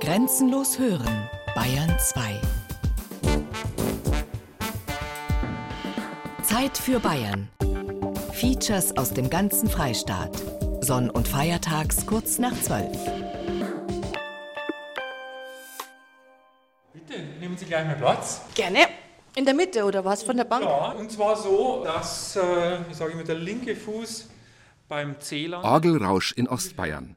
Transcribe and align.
Grenzenlos 0.00 0.78
hören, 0.78 1.30
Bayern 1.54 1.96
2. 1.98 2.40
Zeit 6.42 6.76
für 6.76 7.00
Bayern. 7.00 7.48
Features 8.32 8.94
aus 8.98 9.14
dem 9.14 9.30
ganzen 9.30 9.70
Freistaat. 9.70 10.36
Sonn- 10.82 11.08
und 11.08 11.26
Feiertags 11.26 12.04
kurz 12.04 12.38
nach 12.38 12.52
12. 12.60 12.90
Bitte, 16.92 17.22
nehmen 17.40 17.56
Sie 17.56 17.64
gleich 17.64 17.86
mal 17.86 17.96
Platz. 17.96 18.42
Gerne. 18.54 18.80
In 19.34 19.46
der 19.46 19.54
Mitte 19.54 19.84
oder 19.84 20.04
was 20.04 20.22
von 20.22 20.36
der 20.36 20.44
Bank? 20.44 20.64
Ja, 20.64 20.92
und 20.92 21.10
zwar 21.10 21.36
so, 21.36 21.84
dass, 21.84 22.36
äh, 22.36 22.40
wie 22.88 22.94
sage 22.94 23.12
ich 23.12 23.16
mal, 23.16 23.24
der 23.24 23.36
linke 23.36 23.74
Fuß 23.74 24.28
beim 24.88 25.18
Zähler. 25.20 25.64
Orgelrausch 25.64 26.32
in 26.32 26.48
Ostbayern. 26.48 27.16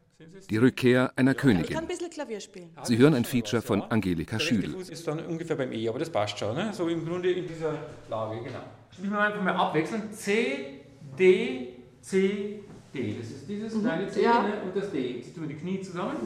Die 0.50 0.58
Rückkehr 0.58 1.14
einer 1.16 1.32
Ich 1.32 1.38
kann 1.38 1.52
Königin. 1.54 1.78
ein 1.78 1.88
bisschen 1.88 2.10
Klavier 2.10 2.40
spielen. 2.42 2.70
Sie 2.84 2.98
hören 2.98 3.14
ein 3.14 3.24
Feature 3.24 3.62
von 3.62 3.82
Angelika 3.84 4.38
Der 4.38 4.39
rechte 4.39 4.56
Schüdel. 4.56 4.71
Fuß 4.74 4.89
ist 4.89 5.07
dann 5.07 5.20
ungefähr 5.26 5.56
beim 5.56 5.71
E, 5.71 5.88
aber 5.88 6.00
das 6.00 6.10
passt 6.10 6.38
schon. 6.39 6.56
Ne? 6.56 6.71
So 6.74 6.88
im 6.89 7.06
Grunde 7.06 7.32
in 7.32 7.48
dieser 7.48 7.74
Lage, 8.10 8.43
genau. 8.43 8.60
Spielen 8.92 9.12
wir 9.12 9.20
einfach 9.21 9.42
mal 9.43 9.56
abwechseln. 9.56 10.12
C, 10.12 10.82
D, 11.18 11.70
C, 12.02 12.60
D. 12.93 13.16
Das 13.20 13.29
ist 13.29 13.48
dieses 13.48 13.79
kleine 13.82 14.07
C 14.10 14.24
Ja. 14.24 14.43
ne? 14.43 14.54
und 14.66 14.76
das 14.76 14.92
D. 14.92 15.18
Jetzt 15.18 15.34
tun 15.36 15.48
wir 15.48 15.56
die 15.56 15.62
Knie 15.62 15.79
zusammen. 15.82 16.18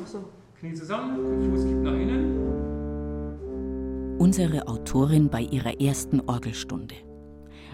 Knie 0.60 0.74
zusammen, 0.74 1.52
Fuß 1.52 1.66
kippt 1.66 1.84
nach 1.84 1.94
innen. 1.94 2.40
unsere 4.18 4.68
Autorin 4.68 5.30
bei 5.30 5.42
ihrer 5.42 5.80
ersten 5.82 6.22
Orgelstunde. 6.22 6.96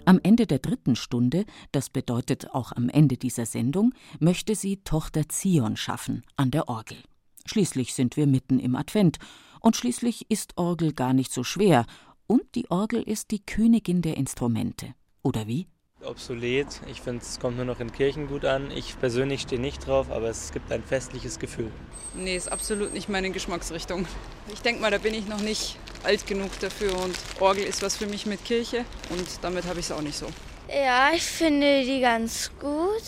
Am 0.06 0.20
Ende 0.24 0.48
der 0.48 0.60
dritten 0.60 0.96
Stunde, 0.96 1.46
das 1.72 1.90
bedeutet 1.90 2.52
auch 2.52 2.72
am 2.72 2.90
Ende 2.90 3.18
dieser 3.18 3.46
Sendung, 3.46 3.94
möchte 4.20 4.56
sie 4.56 4.78
Tochter 4.84 5.30
Zion 5.30 5.76
schaffen 5.76 6.24
an 6.36 6.52
der 6.52 6.70
Orgel. 6.70 6.98
Schließlich 7.46 7.94
sind 7.94 8.18
wir 8.18 8.28
mitten 8.28 8.60
im 8.60 8.76
Advent 8.76 9.18
und 9.60 9.76
schließlich 9.76 10.30
ist 10.30 10.58
Orgel 10.58 10.94
gar 10.94 11.14
nicht 11.14 11.32
so 11.32 11.44
schwer 11.44 11.86
und 12.28 12.44
die 12.56 12.70
Orgel 12.70 13.02
ist 13.02 13.32
die 13.32 13.44
Königin 13.46 14.02
der 14.02 14.18
Instrumente. 14.18 14.94
Oder 15.24 15.48
wie? 15.48 15.68
Obsolet. 16.04 16.68
Ich 16.90 17.02
finde, 17.02 17.22
es 17.22 17.40
kommt 17.40 17.58
nur 17.58 17.66
noch 17.66 17.80
in 17.80 17.92
Kirchen 17.92 18.28
gut 18.28 18.46
an. 18.46 18.72
Ich 18.72 19.00
persönlich 19.00 19.42
stehe 19.42 19.62
nicht 19.62 19.86
drauf, 19.86 20.12
aber 20.12 20.30
es 20.30 20.52
gibt 20.52 20.72
ein 20.72 20.84
festliches 20.84 21.40
Gefühl. 21.40 21.72
Nee, 22.16 22.36
ist 22.36 22.52
absolut 22.52 22.94
nicht 22.94 23.10
meine 23.10 23.30
Geschmacksrichtung. 23.32 24.08
Ich 24.52 24.62
denke 24.62 24.82
mal, 24.82 24.92
da 24.92 24.98
bin 24.98 25.14
ich 25.14 25.28
noch 25.28 25.42
nicht 25.42 25.78
alt 26.04 26.26
genug 26.26 26.50
dafür 26.60 26.98
und 27.04 27.18
Orgel 27.40 27.64
ist 27.64 27.82
was 27.84 27.96
für 27.96 28.08
mich 28.08 28.26
mit 28.26 28.44
Kirche 28.46 28.86
und 29.10 29.28
damit 29.42 29.66
habe 29.66 29.80
ich 29.80 29.86
es 29.86 29.92
auch 29.92 30.02
nicht 30.02 30.18
so. 30.18 30.28
Ja, 30.70 31.12
ich 31.14 31.24
finde 31.24 31.84
die 31.84 32.00
ganz 32.00 32.52
gut. 32.60 33.04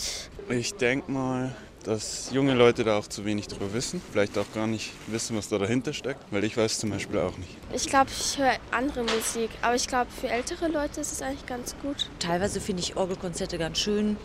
Ich 0.48 0.74
denke 0.74 1.10
mal, 1.10 1.54
dass 1.82 2.30
junge 2.32 2.54
Leute 2.54 2.84
da 2.84 2.98
auch 2.98 3.06
zu 3.06 3.24
wenig 3.24 3.48
drüber 3.48 3.72
wissen. 3.72 4.00
Vielleicht 4.10 4.38
auch 4.38 4.46
gar 4.54 4.66
nicht 4.66 4.92
wissen, 5.06 5.36
was 5.36 5.48
da 5.48 5.58
dahinter 5.58 5.92
steckt. 5.92 6.20
Weil 6.30 6.44
ich 6.44 6.56
weiß 6.56 6.78
zum 6.78 6.90
Beispiel 6.90 7.18
auch 7.18 7.36
nicht. 7.38 7.56
Ich 7.74 7.86
glaube, 7.86 8.10
ich 8.10 8.38
höre 8.38 8.56
andere 8.70 9.02
Musik, 9.02 9.50
aber 9.60 9.74
ich 9.74 9.86
glaube, 9.88 10.10
für 10.10 10.28
ältere 10.28 10.68
Leute 10.68 11.00
ist 11.00 11.12
es 11.12 11.22
eigentlich 11.22 11.46
ganz 11.46 11.74
gut. 11.82 12.08
Teilweise 12.18 12.60
finde 12.60 12.82
ich 12.82 12.96
Orgelkonzerte 12.96 13.58
ganz 13.58 13.78
schön. 13.78 14.16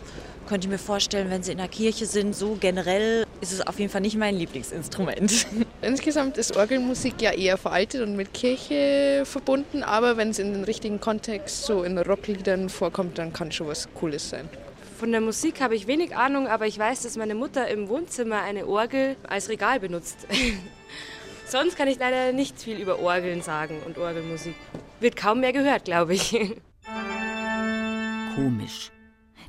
Könnte 0.46 0.66
ich 0.66 0.70
mir 0.70 0.78
vorstellen, 0.78 1.30
wenn 1.30 1.42
sie 1.42 1.52
in 1.52 1.58
der 1.58 1.68
Kirche 1.68 2.06
sind, 2.06 2.34
so 2.34 2.56
generell 2.58 3.26
ist 3.40 3.52
es 3.52 3.66
auf 3.66 3.78
jeden 3.78 3.90
Fall 3.90 4.00
nicht 4.00 4.16
mein 4.16 4.34
Lieblingsinstrument. 4.36 5.46
Insgesamt 5.82 6.38
ist 6.38 6.56
Orgelmusik 6.56 7.20
ja 7.20 7.32
eher 7.32 7.56
veraltet 7.56 8.02
und 8.02 8.16
mit 8.16 8.32
Kirche 8.32 9.22
verbunden, 9.24 9.82
aber 9.82 10.16
wenn 10.16 10.30
es 10.30 10.38
in 10.38 10.52
den 10.54 10.64
richtigen 10.64 11.00
Kontext 11.00 11.64
so 11.64 11.82
in 11.82 11.98
Rockliedern 11.98 12.68
vorkommt, 12.68 13.18
dann 13.18 13.32
kann 13.32 13.52
schon 13.52 13.68
was 13.68 13.88
Cooles 13.94 14.30
sein. 14.30 14.48
Von 14.98 15.12
der 15.12 15.20
Musik 15.20 15.60
habe 15.60 15.76
ich 15.76 15.86
wenig 15.86 16.16
Ahnung, 16.16 16.48
aber 16.48 16.66
ich 16.66 16.76
weiß, 16.76 17.02
dass 17.02 17.16
meine 17.16 17.36
Mutter 17.36 17.68
im 17.68 17.88
Wohnzimmer 17.88 18.42
eine 18.42 18.66
Orgel 18.66 19.14
als 19.28 19.48
Regal 19.48 19.78
benutzt. 19.78 20.26
Sonst 21.46 21.76
kann 21.76 21.86
ich 21.86 22.00
leider 22.00 22.32
nicht 22.32 22.60
viel 22.60 22.80
über 22.80 22.98
Orgeln 22.98 23.40
sagen 23.40 23.80
und 23.86 23.96
Orgelmusik. 23.96 24.56
Wird 24.98 25.14
kaum 25.14 25.38
mehr 25.38 25.52
gehört, 25.52 25.84
glaube 25.84 26.14
ich. 26.14 26.32
Komisch. 28.34 28.90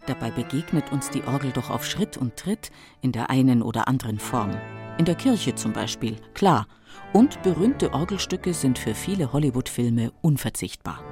Dabei 0.06 0.30
begegnet 0.30 0.92
uns 0.92 1.10
die 1.10 1.24
Orgel 1.24 1.52
doch 1.52 1.72
auf 1.72 1.84
Schritt 1.84 2.16
und 2.16 2.38
Tritt 2.38 2.70
in 3.02 3.12
der 3.12 3.32
einen 3.32 3.64
oder 3.64 3.88
anderen 3.88 4.20
Form. 4.20 4.56
In 5.00 5.06
der 5.06 5.16
Kirche 5.16 5.56
zum 5.56 5.74
Beispiel, 5.74 6.18
klar. 6.36 6.68
Und 7.12 7.42
berühmte 7.42 7.92
Orgelstücke 7.92 8.54
sind 8.54 8.78
für 8.78 8.94
viele 8.94 9.34
Hollywood-Filme 9.34 10.12
unverzichtbar. 10.22 11.04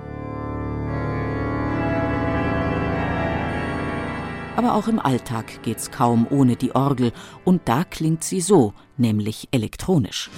Aber 4.58 4.74
auch 4.74 4.88
im 4.88 5.00
Alltag 5.00 5.62
geht's 5.62 5.92
kaum 5.92 6.26
ohne 6.32 6.56
die 6.56 6.74
Orgel 6.74 7.14
und 7.46 7.62
da 7.66 7.84
klingt 7.84 8.24
sie 8.24 8.42
so, 8.42 8.74
nämlich 8.98 9.50
elektronisch. 9.52 10.32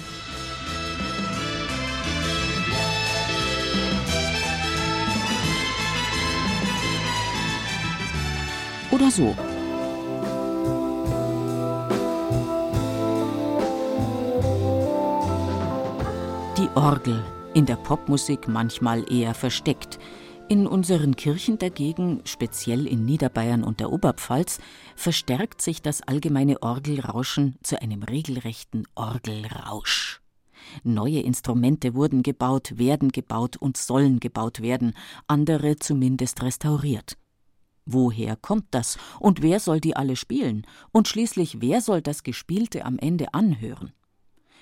Oder 8.90 9.10
so. 9.10 9.34
Die 16.58 16.68
Orgel, 16.74 17.24
in 17.54 17.64
der 17.64 17.76
Popmusik 17.76 18.48
manchmal 18.48 19.10
eher 19.10 19.32
versteckt. 19.32 19.98
In 20.50 20.66
unseren 20.66 21.14
Kirchen 21.14 21.58
dagegen, 21.58 22.22
speziell 22.24 22.88
in 22.88 23.04
Niederbayern 23.04 23.62
und 23.62 23.78
der 23.78 23.92
Oberpfalz, 23.92 24.58
verstärkt 24.96 25.62
sich 25.62 25.80
das 25.80 26.02
allgemeine 26.02 26.60
Orgelrauschen 26.60 27.54
zu 27.62 27.80
einem 27.80 28.02
regelrechten 28.02 28.88
Orgelrausch. 28.96 30.20
Neue 30.82 31.20
Instrumente 31.20 31.94
wurden 31.94 32.24
gebaut, 32.24 32.78
werden 32.78 33.10
gebaut 33.12 33.58
und 33.58 33.76
sollen 33.76 34.18
gebaut 34.18 34.60
werden, 34.60 34.94
andere 35.28 35.76
zumindest 35.76 36.42
restauriert. 36.42 37.16
Woher 37.86 38.34
kommt 38.34 38.66
das 38.72 38.98
und 39.20 39.42
wer 39.42 39.60
soll 39.60 39.78
die 39.78 39.94
alle 39.94 40.16
spielen? 40.16 40.66
Und 40.90 41.06
schließlich, 41.06 41.60
wer 41.60 41.80
soll 41.80 42.02
das 42.02 42.24
Gespielte 42.24 42.84
am 42.84 42.98
Ende 42.98 43.34
anhören? 43.34 43.92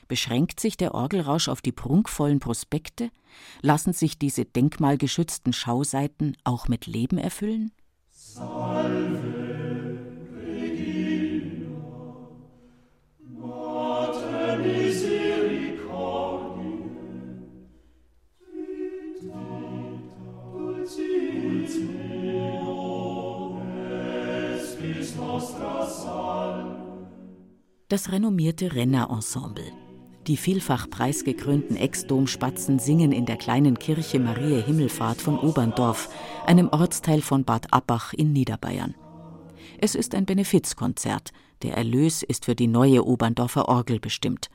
Beschränkt 0.09 0.59
sich 0.59 0.79
der 0.79 0.95
Orgelrausch 0.95 1.49
auf 1.49 1.61
die 1.61 1.71
prunkvollen 1.71 2.41
Prospekte? 2.41 3.11
Lassen 3.61 3.93
sich 3.93 4.19
diese 4.19 4.47
denkmalgeschützten 4.47 5.53
Schauseiten 5.53 6.35
auch 6.45 6.67
mit 6.67 6.87
Leben 6.87 7.19
erfüllen? 7.19 7.73
Das 27.91 28.13
renommierte 28.13 28.75
Renner-Ensemble. 28.75 29.88
Die 30.29 30.37
vielfach 30.37 30.91
preisgekrönten 30.91 31.75
Ex-Domspatzen 31.75 32.79
singen 32.79 33.13
in 33.13 33.25
der 33.25 33.39
kleinen 33.39 33.79
Kirche 33.79 34.21
Maria 34.21 34.59
Himmelfahrt 34.59 35.23
von 35.23 35.39
Oberndorf, 35.39 36.11
einem 36.47 36.69
Ortsteil 36.69 37.23
von 37.23 37.45
Bad 37.45 37.73
Abbach 37.73 38.13
in 38.13 38.35
Niederbayern. 38.35 38.95
Es 39.79 39.95
ist 39.95 40.15
ein 40.15 40.27
Benefizkonzert. 40.27 41.33
Der 41.63 41.79
Erlös 41.79 42.23
ist 42.23 42.45
für 42.45 42.55
die 42.55 42.67
neue 42.67 43.07
Oberndorfer 43.07 43.71
Orgel 43.71 44.01
bestimmt. 44.01 44.51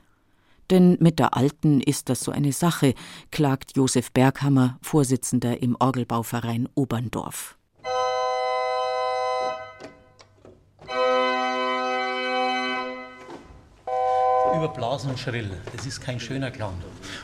Denn 0.70 0.96
mit 1.00 1.18
der 1.18 1.36
alten 1.36 1.80
ist 1.80 2.08
das 2.08 2.20
so 2.20 2.30
eine 2.30 2.52
Sache, 2.52 2.94
klagt 3.32 3.76
Josef 3.76 4.12
Berghammer, 4.12 4.78
Vorsitzender 4.80 5.60
im 5.60 5.76
Orgelbauverein 5.80 6.68
Oberndorf. 6.76 7.58
Überblasen 14.56 15.10
und 15.10 15.18
schrill. 15.18 15.50
Das 15.74 15.86
ist 15.86 16.00
kein 16.00 16.20
schöner 16.20 16.50
Klang. 16.50 16.74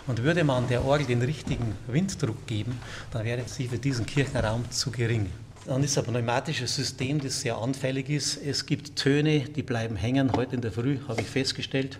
Und 0.06 0.22
würde 0.22 0.44
man 0.44 0.68
der 0.68 0.84
Orgel 0.84 1.06
den 1.06 1.22
richtigen 1.22 1.74
Winddruck 1.86 2.46
geben, 2.46 2.78
dann 3.12 3.24
wäre 3.24 3.42
sie 3.46 3.68
für 3.68 3.78
diesen 3.78 4.06
Kirchenraum 4.06 4.70
zu 4.70 4.90
gering. 4.90 5.30
Dann 5.66 5.84
ist 5.84 5.96
ein 5.98 6.04
pneumatisches 6.04 6.74
System, 6.74 7.20
das 7.20 7.42
sehr 7.42 7.56
anfällig 7.58 8.08
ist. 8.08 8.36
Es 8.36 8.66
gibt 8.66 8.96
Töne, 8.96 9.40
die 9.40 9.62
bleiben 9.62 9.96
hängen. 9.96 10.32
Heute 10.34 10.56
in 10.56 10.62
der 10.62 10.72
Früh 10.72 10.98
habe 11.06 11.20
ich 11.20 11.28
festgestellt. 11.28 11.98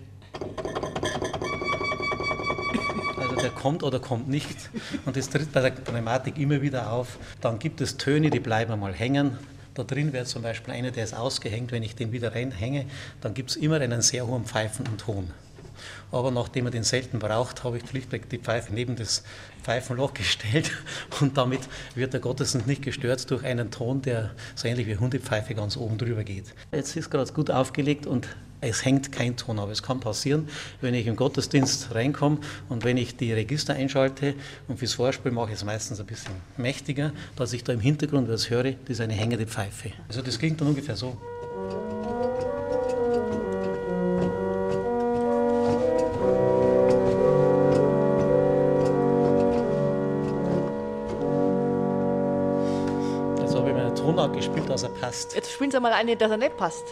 Also 3.19 3.37
der 3.37 3.51
kommt 3.51 3.83
oder 3.83 4.01
kommt 4.01 4.29
nicht. 4.29 4.71
Und 5.05 5.17
das 5.17 5.29
tritt 5.29 5.53
bei 5.53 5.61
der 5.61 5.71
Pneumatik 5.71 6.39
immer 6.39 6.63
wieder 6.63 6.91
auf. 6.91 7.19
Dann 7.41 7.59
gibt 7.59 7.81
es 7.81 7.97
Töne, 7.97 8.31
die 8.31 8.41
bleiben 8.41 8.81
mal 8.81 8.95
hängen. 8.95 9.39
Da 9.81 9.85
drin 9.85 10.13
wäre 10.13 10.27
zum 10.27 10.43
Beispiel 10.43 10.75
einer, 10.75 10.91
der 10.91 11.05
ist 11.05 11.15
ausgehängt. 11.15 11.73
Wenn 11.73 11.83
ich 11.83 11.95
den 11.95 12.13
wieder 12.13 12.35
reinhänge, 12.35 12.85
dann 13.23 13.33
gibt 13.33 13.49
es 13.49 13.57
immer 13.57 13.81
einen 13.81 14.03
sehr 14.03 14.27
hohen 14.27 14.45
pfeifenden 14.45 14.99
Ton. 14.99 15.31
Aber 16.13 16.31
nachdem 16.31 16.65
man 16.65 16.73
den 16.75 16.83
selten 16.83 17.19
braucht, 17.19 17.65
habe 17.65 17.79
ich 17.79 17.89
schlichtweg 17.89 18.29
die 18.29 18.37
Pfeife 18.37 18.75
neben 18.75 18.95
das 18.95 19.25
Pfeifenloch 19.63 20.13
gestellt 20.23 20.71
und 21.21 21.39
damit 21.39 21.61
wird 21.95 22.13
der 22.13 22.21
Gottesdienst 22.21 22.67
nicht 22.67 22.83
gestört 22.83 23.31
durch 23.31 23.43
einen 23.43 23.71
Ton, 23.71 24.03
der 24.03 24.33
so 24.55 24.69
ähnlich 24.69 24.87
wie 24.87 24.99
Hundepfeife 24.99 25.55
ganz 25.55 25.79
oben 25.79 25.97
drüber 25.97 26.25
geht. 26.25 26.55
Jetzt 26.73 26.95
ist 26.95 27.11
gerade 27.11 27.33
gut 27.33 27.51
aufgelegt 27.51 28.07
und 28.07 28.29
Es 28.63 28.85
hängt 28.85 29.11
kein 29.11 29.37
Ton, 29.37 29.59
aber 29.59 29.73
es 29.73 29.83
kann 29.83 30.01
passieren, 30.01 30.49
wenn 30.83 30.93
ich 30.93 31.07
im 31.07 31.17
Gottesdienst 31.17 31.95
reinkomme 31.95 32.39
und 32.69 32.85
wenn 32.85 32.99
ich 32.99 33.17
die 33.17 33.33
Register 33.33 33.73
einschalte 33.73 34.35
und 34.69 34.79
fürs 34.79 34.93
Vorspiel 34.95 35.33
mache 35.33 35.49
ich 35.49 35.57
es 35.57 35.65
meistens 35.65 35.99
ein 35.99 36.07
bisschen 36.07 36.35
mächtiger, 36.59 37.13
dass 37.37 37.55
ich 37.55 37.65
da 37.65 37.73
im 37.73 37.81
Hintergrund 37.81 38.29
was 38.29 38.51
höre, 38.51 38.73
das 38.73 38.91
ist 38.91 39.01
eine 39.01 39.15
hängende 39.15 39.47
Pfeife. 39.47 39.93
Also 40.09 40.21
das 40.21 40.39
klingt 40.39 40.61
dann 40.61 40.69
ungefähr 40.69 40.95
so. 40.95 41.17
Jetzt 53.39 53.55
habe 53.57 53.71
ich 53.71 53.75
meinen 53.75 53.95
Tonart 53.95 54.35
gespielt, 54.35 54.69
dass 54.69 54.83
er 54.83 54.91
passt. 54.91 55.35
Jetzt 55.35 55.51
spielen 55.51 55.71
Sie 55.71 55.81
mal 55.81 55.95
eine, 55.95 56.15
dass 56.15 56.31
er 56.31 56.37
nicht 56.37 56.59
passt. 56.59 56.85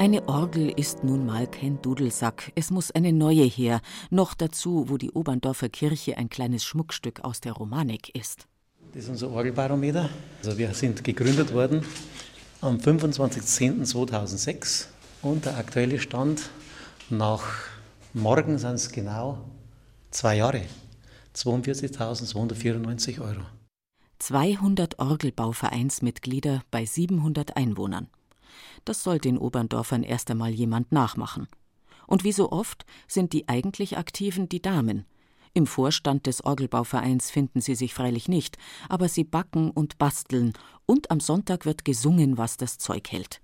Eine 0.00 0.26
Orgel 0.28 0.70
ist 0.70 1.04
nun 1.04 1.26
mal 1.26 1.46
kein 1.46 1.82
Dudelsack. 1.82 2.52
Es 2.54 2.70
muss 2.70 2.90
eine 2.90 3.12
neue 3.12 3.44
her. 3.44 3.82
Noch 4.08 4.32
dazu, 4.32 4.86
wo 4.88 4.96
die 4.96 5.10
Oberndorfer 5.10 5.68
Kirche 5.68 6.16
ein 6.16 6.30
kleines 6.30 6.64
Schmuckstück 6.64 7.22
aus 7.22 7.42
der 7.42 7.52
Romanik 7.52 8.08
ist. 8.14 8.46
Das 8.94 9.04
ist 9.04 9.10
unser 9.10 9.30
Orgelbarometer. 9.30 10.08
Also 10.38 10.56
wir 10.56 10.72
sind 10.72 11.04
gegründet 11.04 11.52
worden 11.52 11.84
am 12.62 12.78
25.10.2006 12.78 14.86
und 15.20 15.44
der 15.44 15.58
aktuelle 15.58 15.98
Stand 15.98 16.48
nach 17.10 17.44
morgen 18.14 18.56
sind 18.56 18.76
es 18.76 18.90
genau 18.90 19.44
zwei 20.10 20.38
Jahre. 20.38 20.62
42.294 21.36 23.20
Euro. 23.20 23.42
200 24.18 24.98
Orgelbauvereinsmitglieder 24.98 26.62
bei 26.70 26.86
700 26.86 27.54
Einwohnern. 27.54 28.08
Das 28.84 29.02
soll 29.02 29.18
den 29.18 29.38
Oberndorfern 29.38 30.02
erst 30.02 30.30
einmal 30.30 30.50
jemand 30.50 30.92
nachmachen. 30.92 31.48
Und 32.06 32.24
wie 32.24 32.32
so 32.32 32.50
oft 32.50 32.84
sind 33.06 33.32
die 33.32 33.48
eigentlich 33.48 33.96
Aktiven 33.96 34.48
die 34.48 34.62
Damen. 34.62 35.04
Im 35.52 35.66
Vorstand 35.66 36.26
des 36.26 36.44
Orgelbauvereins 36.44 37.30
finden 37.30 37.60
sie 37.60 37.74
sich 37.74 37.92
freilich 37.92 38.28
nicht, 38.28 38.56
aber 38.88 39.08
sie 39.08 39.24
backen 39.24 39.70
und 39.70 39.98
basteln, 39.98 40.52
und 40.86 41.10
am 41.10 41.20
Sonntag 41.20 41.66
wird 41.66 41.84
gesungen, 41.84 42.38
was 42.38 42.56
das 42.56 42.78
Zeug 42.78 43.10
hält. 43.10 43.40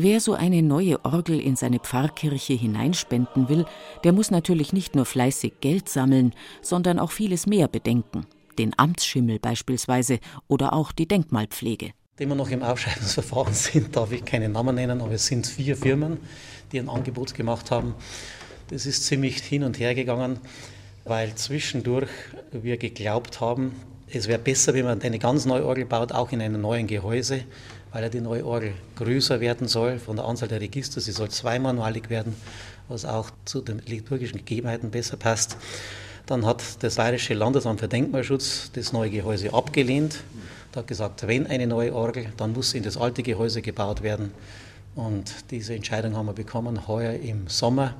Wer 0.00 0.20
so 0.20 0.34
eine 0.34 0.62
neue 0.62 1.04
Orgel 1.04 1.40
in 1.40 1.56
seine 1.56 1.80
Pfarrkirche 1.80 2.52
hineinspenden 2.52 3.48
will, 3.48 3.64
der 4.04 4.12
muss 4.12 4.30
natürlich 4.30 4.72
nicht 4.72 4.94
nur 4.94 5.04
fleißig 5.04 5.54
Geld 5.60 5.88
sammeln, 5.88 6.34
sondern 6.62 7.00
auch 7.00 7.10
vieles 7.10 7.48
mehr 7.48 7.66
bedenken. 7.66 8.24
Den 8.60 8.78
Amtsschimmel 8.78 9.40
beispielsweise 9.40 10.20
oder 10.46 10.72
auch 10.72 10.92
die 10.92 11.08
Denkmalpflege. 11.08 11.90
Wir 12.16 12.28
noch 12.28 12.48
im 12.50 12.62
Aufschreibungsverfahren 12.62 13.52
sind, 13.52 13.96
darf 13.96 14.12
ich 14.12 14.24
keine 14.24 14.48
Namen 14.48 14.76
nennen, 14.76 15.00
aber 15.00 15.10
es 15.10 15.26
sind 15.26 15.48
vier 15.48 15.76
Firmen, 15.76 16.18
die 16.70 16.78
ein 16.78 16.88
Angebot 16.88 17.34
gemacht 17.34 17.72
haben. 17.72 17.96
Das 18.70 18.86
ist 18.86 19.04
ziemlich 19.04 19.38
hin 19.38 19.64
und 19.64 19.80
her 19.80 19.96
gegangen, 19.96 20.38
weil 21.06 21.34
zwischendurch 21.34 22.10
wir 22.52 22.76
geglaubt 22.76 23.40
haben, 23.40 23.72
es 24.10 24.26
wäre 24.26 24.38
besser, 24.38 24.72
wenn 24.74 24.86
man 24.86 25.02
eine 25.02 25.18
ganz 25.18 25.44
neue 25.44 25.66
Orgel 25.66 25.84
baut, 25.84 26.12
auch 26.12 26.32
in 26.32 26.40
einem 26.40 26.60
neuen 26.60 26.86
Gehäuse, 26.86 27.42
weil 27.92 28.02
ja 28.02 28.08
die 28.08 28.20
neue 28.20 28.44
Orgel 28.44 28.72
größer 28.96 29.40
werden 29.40 29.68
soll 29.68 29.98
von 29.98 30.16
der 30.16 30.24
Anzahl 30.24 30.48
der 30.48 30.60
Register. 30.60 31.00
Sie 31.00 31.12
soll 31.12 31.30
zweimanualig 31.30 32.10
werden, 32.10 32.34
was 32.88 33.04
auch 33.04 33.30
zu 33.44 33.60
den 33.60 33.80
liturgischen 33.86 34.38
Gegebenheiten 34.38 34.90
besser 34.90 35.16
passt. 35.16 35.56
Dann 36.26 36.44
hat 36.44 36.62
das 36.82 36.96
Bayerische 36.96 37.34
Landesamt 37.34 37.80
für 37.80 37.88
Denkmalschutz 37.88 38.70
das 38.74 38.92
neue 38.92 39.10
Gehäuse 39.10 39.54
abgelehnt. 39.54 40.20
Da 40.72 40.80
hat 40.80 40.86
gesagt, 40.86 41.26
wenn 41.26 41.46
eine 41.46 41.66
neue 41.66 41.94
Orgel, 41.94 42.26
dann 42.36 42.52
muss 42.52 42.70
sie 42.70 42.78
in 42.78 42.84
das 42.84 42.98
alte 42.98 43.22
Gehäuse 43.22 43.62
gebaut 43.62 44.02
werden. 44.02 44.32
Und 44.94 45.50
diese 45.50 45.74
Entscheidung 45.74 46.16
haben 46.16 46.26
wir 46.26 46.34
bekommen 46.34 46.86
heuer 46.86 47.14
im 47.14 47.48
Sommer. 47.48 47.94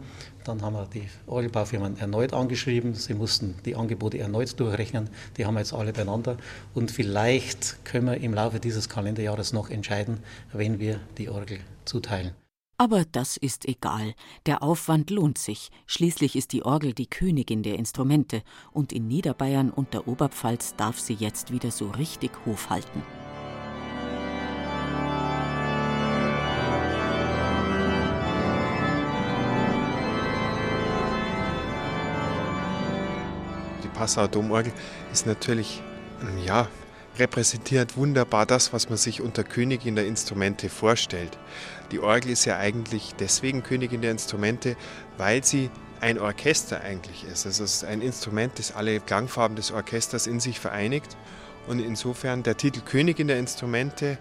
Dann 0.49 0.62
haben 0.62 0.73
wir 0.73 0.87
die 0.87 1.06
Orgelbaufirmen 1.27 1.99
erneut 1.99 2.33
angeschrieben. 2.33 2.95
Sie 2.95 3.12
mussten 3.12 3.56
die 3.67 3.77
Angebote 3.77 4.19
erneut 4.19 4.59
durchrechnen. 4.59 5.11
Die 5.37 5.45
haben 5.45 5.53
wir 5.53 5.61
jetzt 5.61 5.75
alle 5.75 5.93
beieinander. 5.93 6.39
Und 6.73 6.91
vielleicht 6.91 7.85
können 7.85 8.06
wir 8.06 8.17
im 8.17 8.33
Laufe 8.33 8.59
dieses 8.59 8.89
Kalenderjahres 8.89 9.53
noch 9.53 9.69
entscheiden, 9.69 10.21
wenn 10.55 10.81
wir 10.81 11.00
die 11.19 11.29
Orgel 11.29 11.59
zuteilen. 11.85 12.31
Aber 12.79 13.05
das 13.05 13.37
ist 13.37 13.67
egal. 13.69 14.15
Der 14.47 14.62
Aufwand 14.62 15.11
lohnt 15.11 15.37
sich. 15.37 15.69
Schließlich 15.87 16.35
ist 16.35 16.55
die 16.55 16.62
Orgel 16.62 16.95
die 16.95 17.11
Königin 17.11 17.62
der 17.62 17.79
Instrumente. 17.79 18.41
Und 18.73 18.91
in 18.95 19.06
Niederbayern 19.06 19.71
und 19.71 19.93
der 19.93 20.09
Oberpfalz 20.09 20.77
darf 20.77 20.99
sie 20.99 21.15
jetzt 21.15 21.53
wieder 21.53 21.71
so 21.71 21.91
richtig 21.91 22.31
Hof 22.47 22.71
halten. 22.71 23.03
Passauer 33.99 34.29
Domorgel 34.29 34.73
ist 35.12 35.27
natürlich, 35.27 35.83
ja, 36.47 36.69
repräsentiert 37.19 37.97
wunderbar 37.97 38.47
das, 38.47 38.73
was 38.73 38.89
man 38.89 38.97
sich 38.97 39.21
unter 39.21 39.43
Königin 39.43 39.97
der 39.97 40.06
Instrumente 40.06 40.69
vorstellt. 40.69 41.37
Die 41.91 41.99
Orgel 41.99 42.31
ist 42.31 42.45
ja 42.45 42.59
eigentlich 42.59 43.17
deswegen 43.19 43.65
Königin 43.65 44.00
der 44.00 44.12
Instrumente, 44.12 44.77
weil 45.17 45.43
sie 45.43 45.69
ein 46.00 46.21
Orchester 46.21 46.81
eigentlich 46.81 47.25
ist. 47.25 47.45
Es 47.45 47.59
ist 47.59 47.85
ein 47.85 48.00
Instrument, 48.00 48.56
das 48.61 48.73
alle 48.73 49.00
Klangfarben 49.00 49.56
des 49.56 49.73
Orchesters 49.73 50.29
in 50.29 50.39
sich 50.39 50.61
vereinigt. 50.61 51.17
Und 51.67 51.81
insofern 51.81 52.45
der 52.45 52.56
Titel 52.56 52.83
Königin 52.83 53.27
der 53.27 53.41
Instrumente 53.41 54.17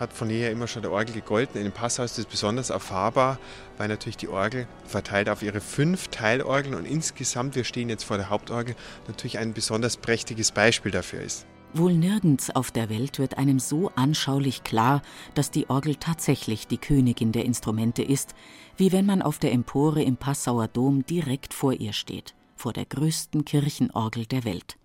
hat 0.00 0.12
von 0.12 0.30
jeher 0.30 0.50
immer 0.50 0.66
schon 0.66 0.82
der 0.82 0.90
Orgel 0.90 1.14
gegolten. 1.14 1.58
In 1.58 1.64
dem 1.64 1.72
Passau 1.72 2.02
ist 2.02 2.18
das 2.18 2.24
besonders 2.24 2.70
erfahrbar, 2.70 3.38
weil 3.76 3.88
natürlich 3.88 4.16
die 4.16 4.28
Orgel 4.28 4.66
verteilt 4.84 5.28
auf 5.28 5.42
ihre 5.42 5.60
fünf 5.60 6.08
Teilorgeln 6.08 6.74
und 6.74 6.86
insgesamt, 6.86 7.54
wir 7.54 7.64
stehen 7.64 7.90
jetzt 7.90 8.04
vor 8.04 8.16
der 8.16 8.30
Hauptorgel, 8.30 8.74
natürlich 9.06 9.38
ein 9.38 9.52
besonders 9.52 9.98
prächtiges 9.98 10.50
Beispiel 10.50 10.90
dafür 10.90 11.20
ist. 11.20 11.46
Wohl 11.72 11.92
nirgends 11.92 12.50
auf 12.50 12.72
der 12.72 12.88
Welt 12.88 13.20
wird 13.20 13.38
einem 13.38 13.60
so 13.60 13.92
anschaulich 13.94 14.64
klar, 14.64 15.02
dass 15.34 15.52
die 15.52 15.70
Orgel 15.70 15.94
tatsächlich 15.94 16.66
die 16.66 16.78
Königin 16.78 17.30
der 17.30 17.44
Instrumente 17.44 18.02
ist, 18.02 18.34
wie 18.76 18.90
wenn 18.90 19.06
man 19.06 19.22
auf 19.22 19.38
der 19.38 19.52
Empore 19.52 20.02
im 20.02 20.16
Passauer 20.16 20.66
Dom 20.66 21.06
direkt 21.06 21.54
vor 21.54 21.72
ihr 21.72 21.92
steht, 21.92 22.34
vor 22.56 22.72
der 22.72 22.86
größten 22.86 23.44
Kirchenorgel 23.44 24.26
der 24.26 24.42
Welt. 24.44 24.79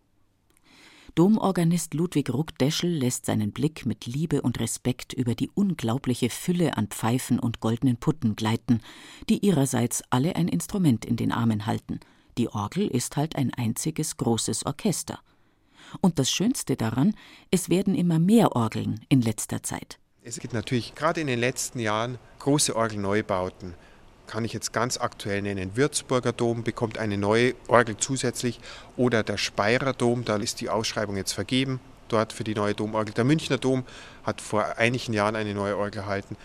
Domorganist 1.16 1.94
Ludwig 1.94 2.30
Ruckdeschel 2.30 2.89
lässt 2.89 3.25
seinen 3.25 3.54
Blick 3.54 3.86
mit 3.86 4.06
Liebe 4.06 4.42
und 4.42 4.60
Respekt 4.60 5.13
über 5.13 5.34
die 5.34 5.50
unglaubliche 5.54 6.30
Fülle 6.30 6.75
an 6.75 6.88
Pfeifen 6.88 7.39
und 7.39 7.62
goldenen 7.62 7.96
Putten 7.96 8.36
gleiten, 8.36 8.82
die 9.30 9.38
ihrerseits 9.38 10.04
alle 10.10 10.36
ein 10.36 10.50
Instrument 10.50 11.06
in 11.06 11.16
den 11.16 11.32
Armen 11.32 11.66
halten. 11.66 12.01
Die 12.38 12.50
Orgel 12.50 12.88
ist 12.88 13.16
halt 13.16 13.38
ein 13.38 13.54
einziges 13.54 14.18
großes 14.18 14.66
Orchester. 14.66 15.22
Und 16.01 16.20
das 16.20 16.30
Schönste 16.30 16.75
daran, 16.75 17.16
es 17.50 17.70
werden 17.70 17.96
immer 17.96 18.20
mehr 18.20 18.54
Orgeln 18.54 19.00
in 19.08 19.22
letzter 19.22 19.63
Zeit. 19.63 20.00
Es 20.22 20.39
gibt 20.39 20.54
natürlich 20.54 20.96
gerade 20.96 21.22
in 21.22 21.28
den 21.28 21.39
letzten 21.39 21.80
Jahren 21.80 22.18
große 22.39 22.75
Orgelneubauten. 22.75 23.74
Kann 24.27 24.44
ich 24.44 24.53
jetzt 24.53 24.74
ganz 24.74 24.98
aktuell 24.98 25.41
nennen. 25.41 25.75
Würzburger 25.75 26.32
Dom 26.32 26.63
bekommt 26.63 26.98
eine 26.98 27.17
neue 27.17 27.53
Orgel 27.67 27.98
zusätzlich 27.98 28.60
oder 28.98 29.24
der 29.24 29.38
Speyerer 29.38 29.94
Dom, 29.94 30.25
da 30.25 30.38
ist 30.38 30.62
die 30.62 30.70
Ausschreibung 30.70 31.15
jetzt 31.15 31.34
vergeben, 31.34 31.79
dort 32.08 32.34
für 32.34 32.44
die 32.44 32.55
neue 32.55 32.74
Domorgel. 32.74 33.13
Der 33.13 33.24
Münchner 33.24 33.58
Dom 33.58 33.84
hat 34.24 34.41
vor 34.41 34.77
einigen 34.77 35.13
Jahren 35.13 35.36
eine 35.36 35.53
neue 35.53 35.77
Orgel 35.77 36.01
erhalten. 36.01 36.38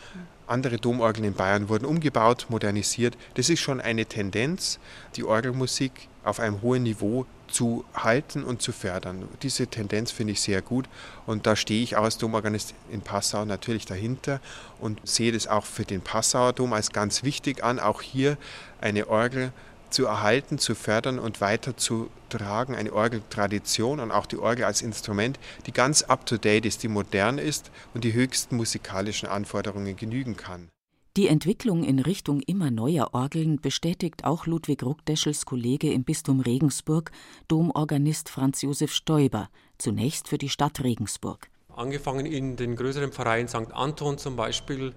Andere 0.46 0.78
Domorgeln 0.78 1.24
in 1.24 1.34
Bayern 1.34 1.68
wurden 1.68 1.84
umgebaut, 1.84 2.46
modernisiert. 2.48 3.16
Das 3.34 3.48
ist 3.48 3.60
schon 3.60 3.80
eine 3.80 4.04
Tendenz, 4.06 4.80
die 5.16 5.24
Orgelmusik 5.24 6.08
auf 6.24 6.40
einem 6.40 6.60
hohen 6.60 6.82
Niveau 6.82 7.24
zu 7.50 7.84
halten 7.94 8.44
und 8.44 8.62
zu 8.62 8.72
fördern. 8.72 9.28
Diese 9.42 9.66
Tendenz 9.66 10.10
finde 10.10 10.32
ich 10.32 10.40
sehr 10.40 10.62
gut 10.62 10.88
und 11.26 11.46
da 11.46 11.56
stehe 11.56 11.82
ich 11.82 11.96
als 11.96 12.18
Domorganist 12.18 12.74
in 12.90 13.02
Passau 13.02 13.44
natürlich 13.44 13.86
dahinter 13.86 14.40
und 14.78 15.00
sehe 15.04 15.32
das 15.32 15.46
auch 15.46 15.64
für 15.64 15.84
den 15.84 16.00
Passauer 16.00 16.52
Dom 16.52 16.72
als 16.72 16.90
ganz 16.90 17.22
wichtig 17.22 17.62
an, 17.62 17.78
auch 17.78 18.02
hier 18.02 18.36
eine 18.80 19.08
Orgel 19.08 19.52
zu 19.90 20.06
erhalten, 20.06 20.58
zu 20.58 20.74
fördern 20.74 21.18
und 21.18 21.40
weiterzutragen, 21.40 22.74
eine 22.74 22.92
Orgeltradition 22.92 24.00
und 24.00 24.12
auch 24.12 24.26
die 24.26 24.38
Orgel 24.38 24.64
als 24.64 24.82
Instrument, 24.82 25.38
die 25.66 25.72
ganz 25.72 26.02
up-to-date 26.02 26.64
ist, 26.64 26.82
die 26.82 26.88
modern 26.88 27.38
ist 27.38 27.70
und 27.92 28.04
die 28.04 28.12
höchsten 28.12 28.56
musikalischen 28.56 29.28
Anforderungen 29.28 29.96
genügen 29.96 30.36
kann. 30.36 30.70
Die 31.16 31.26
Entwicklung 31.26 31.82
in 31.82 31.98
Richtung 31.98 32.40
immer 32.40 32.70
neuer 32.70 33.08
Orgeln 33.14 33.60
bestätigt 33.60 34.24
auch 34.24 34.46
Ludwig 34.46 34.84
Ruckdeschels 34.84 35.44
Kollege 35.44 35.92
im 35.92 36.04
Bistum 36.04 36.38
Regensburg, 36.38 37.10
Domorganist 37.48 38.28
Franz 38.28 38.62
Josef 38.62 38.92
Stoiber, 38.92 39.48
zunächst 39.76 40.28
für 40.28 40.38
die 40.38 40.48
Stadt 40.48 40.84
Regensburg. 40.84 41.50
Angefangen 41.74 42.26
in 42.26 42.54
den 42.54 42.76
größeren 42.76 43.10
Vereinen 43.10 43.48
St. 43.48 43.72
Anton 43.72 44.18
zum 44.18 44.36
Beispiel, 44.36 44.94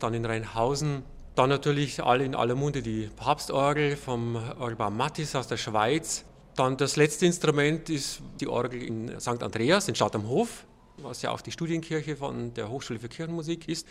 dann 0.00 0.14
in 0.14 0.24
Rheinhausen, 0.24 1.04
Dann 1.34 1.48
natürlich 1.48 2.02
alle 2.02 2.24
in 2.24 2.34
aller 2.34 2.54
Munde 2.54 2.82
die 2.82 3.08
Papstorgel 3.16 3.96
vom 3.96 4.36
Orgelbau 4.58 4.90
Mattis 4.90 5.34
aus 5.34 5.46
der 5.46 5.56
Schweiz. 5.56 6.24
Dann 6.56 6.76
das 6.76 6.96
letzte 6.96 7.24
Instrument 7.24 7.88
ist 7.88 8.20
die 8.40 8.48
Orgel 8.48 8.82
in 8.82 9.18
St. 9.18 9.42
Andreas 9.42 9.88
in 9.88 9.94
Stadt 9.94 10.14
am 10.14 10.28
Hof, 10.28 10.66
was 10.98 11.22
ja 11.22 11.30
auch 11.30 11.40
die 11.40 11.52
Studienkirche 11.52 12.16
von 12.16 12.54
der 12.54 12.68
Hochschule 12.68 12.98
für 12.98 13.08
Kirchenmusik 13.08 13.68
ist. 13.68 13.86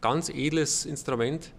Ganz 0.00 0.28
edles 0.28 0.86
Instrument. 0.86 1.50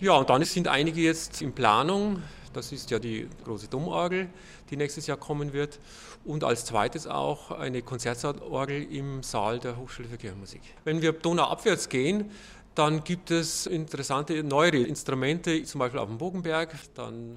Ja, 0.00 0.12
und 0.14 0.30
dann 0.30 0.42
sind 0.44 0.68
einige 0.68 1.00
jetzt 1.00 1.42
in 1.42 1.52
Planung. 1.52 2.22
Das 2.52 2.72
ist 2.72 2.90
ja 2.90 2.98
die 2.98 3.28
große 3.44 3.68
Domorgel, 3.68 4.28
die 4.70 4.76
nächstes 4.76 5.06
Jahr 5.06 5.18
kommen 5.18 5.52
wird. 5.52 5.78
Und 6.24 6.42
als 6.42 6.64
zweites 6.64 7.06
auch 7.06 7.50
eine 7.50 7.82
Konzertsaalorgel 7.82 8.82
im 8.90 9.22
Saal 9.22 9.58
der 9.58 9.76
Hochschule 9.76 10.08
für 10.08 10.16
Kirchenmusik. 10.16 10.62
Wenn 10.84 11.02
wir 11.02 11.12
donauabwärts 11.12 11.88
gehen, 11.88 12.30
dann 12.74 13.04
gibt 13.04 13.30
es 13.30 13.66
interessante 13.66 14.42
neuere 14.42 14.78
Instrumente, 14.78 15.62
zum 15.64 15.78
Beispiel 15.78 16.00
auf 16.00 16.08
dem 16.08 16.18
Bogenberg. 16.18 16.74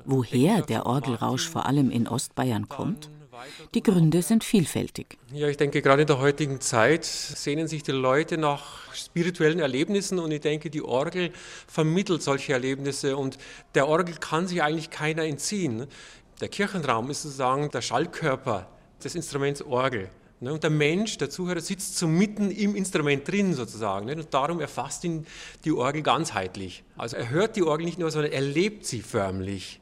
Woher 0.06 0.62
der 0.64 0.86
Orgelrausch 0.86 1.48
vor 1.48 1.66
allem 1.66 1.92
in 1.92 2.08
Ostbayern 2.08 2.68
kommt? 2.68 3.10
Die 3.74 3.84
Gründe 3.84 4.22
sind 4.22 4.44
vielfältig. 4.44 5.18
Ja, 5.34 5.48
ich 5.48 5.58
denke, 5.58 5.82
gerade 5.82 6.02
in 6.02 6.08
der 6.08 6.20
heutigen 6.20 6.62
Zeit 6.62 7.06
sehnen 7.06 7.68
sich 7.68 7.84
die 7.84 7.92
Leute 7.92 8.38
nach 8.38 8.94
spirituellen 8.94 9.60
Erlebnissen 9.60 10.20
und 10.20 10.32
ich 10.32 10.42
denke, 10.42 10.70
die 10.70 10.82
Orgel 10.82 11.32
vermittelt 11.68 12.22
solche 12.24 12.54
Erlebnisse 12.54 13.18
und 13.18 13.38
der 13.76 13.88
Orgel 13.88 14.16
kann 14.16 14.48
sich 14.48 14.62
eigentlich 14.64 14.90
keiner 14.90 15.24
entziehen. 15.24 15.88
Der 16.42 16.48
Kirchenraum 16.48 17.10
ist 17.10 17.24
sozusagen 17.24 17.70
der 17.70 17.82
Schallkörper 17.82 18.68
des 19.04 19.16
Instruments 19.16 19.62
Orgel. 19.62 20.10
Ne? 20.40 20.54
Und 20.54 20.64
der 20.64 20.70
Mensch, 20.70 21.18
der 21.18 21.30
Zuhörer, 21.30 21.60
sitzt 21.60 21.98
so 21.98 22.08
mitten 22.08 22.52
im 22.52 22.76
Instrument 22.76 23.28
drin 23.28 23.54
sozusagen. 23.54 24.10
Und 24.10 24.34
darum 24.34 24.60
erfasst 24.62 25.04
ihn 25.04 25.26
die 25.66 25.72
Orgel 25.72 26.02
ganzheitlich. 26.02 26.84
Also 26.98 27.18
er 27.18 27.30
hört 27.30 27.56
die 27.56 27.64
Orgel 27.64 27.86
nicht 27.86 28.00
nur, 28.00 28.12
sondern 28.12 28.32
er 28.32 28.42
lebt 28.42 28.86
sie 28.86 29.02
förmlich. 29.02 29.79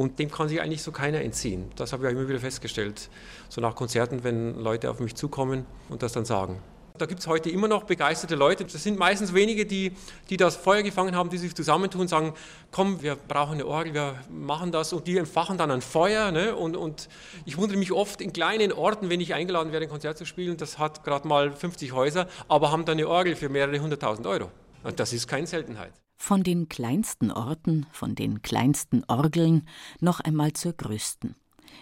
Und 0.00 0.18
dem 0.18 0.30
kann 0.30 0.48
sich 0.48 0.62
eigentlich 0.62 0.82
so 0.82 0.92
keiner 0.92 1.20
entziehen. 1.20 1.70
Das 1.76 1.92
habe 1.92 2.02
ich 2.02 2.08
auch 2.08 2.18
immer 2.18 2.26
wieder 2.26 2.40
festgestellt. 2.40 3.10
So 3.50 3.60
nach 3.60 3.74
Konzerten, 3.74 4.24
wenn 4.24 4.54
Leute 4.54 4.90
auf 4.90 4.98
mich 4.98 5.14
zukommen 5.14 5.66
und 5.90 6.02
das 6.02 6.12
dann 6.12 6.24
sagen. 6.24 6.58
Da 6.96 7.04
gibt 7.04 7.20
es 7.20 7.26
heute 7.26 7.50
immer 7.50 7.68
noch 7.68 7.84
begeisterte 7.84 8.34
Leute. 8.34 8.64
Das 8.64 8.82
sind 8.82 8.98
meistens 8.98 9.34
wenige, 9.34 9.66
die, 9.66 9.92
die 10.30 10.38
das 10.38 10.56
Feuer 10.56 10.82
gefangen 10.82 11.14
haben, 11.14 11.28
die 11.28 11.36
sich 11.36 11.54
zusammentun 11.54 12.00
und 12.00 12.08
sagen, 12.08 12.32
komm, 12.70 13.02
wir 13.02 13.14
brauchen 13.14 13.56
eine 13.56 13.66
Orgel, 13.66 13.92
wir 13.92 14.14
machen 14.30 14.72
das. 14.72 14.94
Und 14.94 15.06
die 15.06 15.18
entfachen 15.18 15.58
dann 15.58 15.70
ein 15.70 15.82
Feuer. 15.82 16.32
Ne? 16.32 16.56
Und, 16.56 16.78
und 16.78 17.10
ich 17.44 17.58
wundere 17.58 17.76
mich 17.76 17.92
oft 17.92 18.22
in 18.22 18.32
kleinen 18.32 18.72
Orten, 18.72 19.10
wenn 19.10 19.20
ich 19.20 19.34
eingeladen 19.34 19.70
werde, 19.70 19.84
ein 19.84 19.90
Konzert 19.90 20.16
zu 20.16 20.24
spielen, 20.24 20.56
das 20.56 20.78
hat 20.78 21.04
gerade 21.04 21.28
mal 21.28 21.52
50 21.52 21.92
Häuser, 21.92 22.26
aber 22.48 22.70
haben 22.70 22.86
dann 22.86 22.96
eine 22.96 23.06
Orgel 23.06 23.36
für 23.36 23.50
mehrere 23.50 23.78
hunderttausend 23.78 24.26
Euro. 24.26 24.50
Und 24.82 24.98
das 24.98 25.12
ist 25.12 25.28
keine 25.28 25.46
Seltenheit. 25.46 25.92
Von 26.22 26.42
den 26.44 26.68
kleinsten 26.68 27.32
Orten, 27.32 27.86
von 27.92 28.14
den 28.14 28.42
kleinsten 28.42 29.04
Orgeln 29.08 29.66
noch 30.00 30.20
einmal 30.20 30.52
zur 30.52 30.74
größten. 30.74 31.34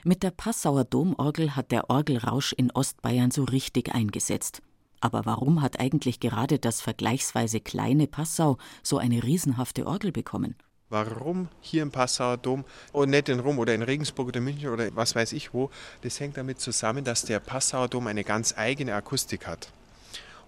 Mit 0.04 0.22
der 0.22 0.30
Passauer 0.30 0.84
Domorgel 0.84 1.56
hat 1.56 1.72
der 1.72 1.90
Orgelrausch 1.90 2.52
in 2.52 2.70
Ostbayern 2.70 3.32
so 3.32 3.42
richtig 3.42 3.92
eingesetzt. 3.92 4.62
Aber 5.00 5.26
warum 5.26 5.60
hat 5.60 5.80
eigentlich 5.80 6.20
gerade 6.20 6.60
das 6.60 6.80
vergleichsweise 6.80 7.60
kleine 7.60 8.06
Passau 8.06 8.58
so 8.82 8.96
eine 8.96 9.24
riesenhafte 9.24 9.86
Orgel 9.86 10.12
bekommen? 10.12 10.54
Warum 10.88 11.48
hier 11.60 11.82
im 11.82 11.90
Passauer 11.90 12.36
Dom 12.38 12.64
und 12.92 13.10
nicht 13.10 13.28
in 13.28 13.40
Rom 13.40 13.58
oder 13.58 13.74
in 13.74 13.82
Regensburg 13.82 14.28
oder 14.28 14.40
München 14.40 14.70
oder 14.70 14.94
was 14.94 15.16
weiß 15.16 15.32
ich 15.32 15.52
wo, 15.52 15.68
das 16.02 16.20
hängt 16.20 16.36
damit 16.36 16.60
zusammen, 16.60 17.04
dass 17.04 17.22
der 17.22 17.40
Passauer 17.40 17.88
Dom 17.88 18.06
eine 18.06 18.22
ganz 18.22 18.56
eigene 18.56 18.94
Akustik 18.94 19.48
hat. 19.48 19.72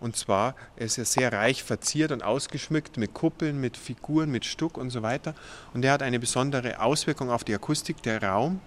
Und 0.00 0.16
zwar 0.16 0.54
ist 0.76 0.98
er 0.98 1.04
sehr 1.04 1.32
reich 1.32 1.62
verziert 1.62 2.10
und 2.10 2.22
ausgeschmückt 2.22 2.96
mit 2.96 3.14
Kuppeln, 3.14 3.60
mit 3.60 3.76
Figuren, 3.76 4.30
mit 4.30 4.46
Stuck 4.46 4.78
und 4.78 4.90
so 4.90 5.02
weiter. 5.02 5.34
Und 5.74 5.84
er 5.84 5.92
hat 5.92 6.02
eine 6.02 6.18
besondere 6.18 6.80
Auswirkung 6.80 7.30
auf 7.30 7.44
die 7.44 7.54
Akustik. 7.54 8.02
Der 8.02 8.22
Raum 8.22 8.60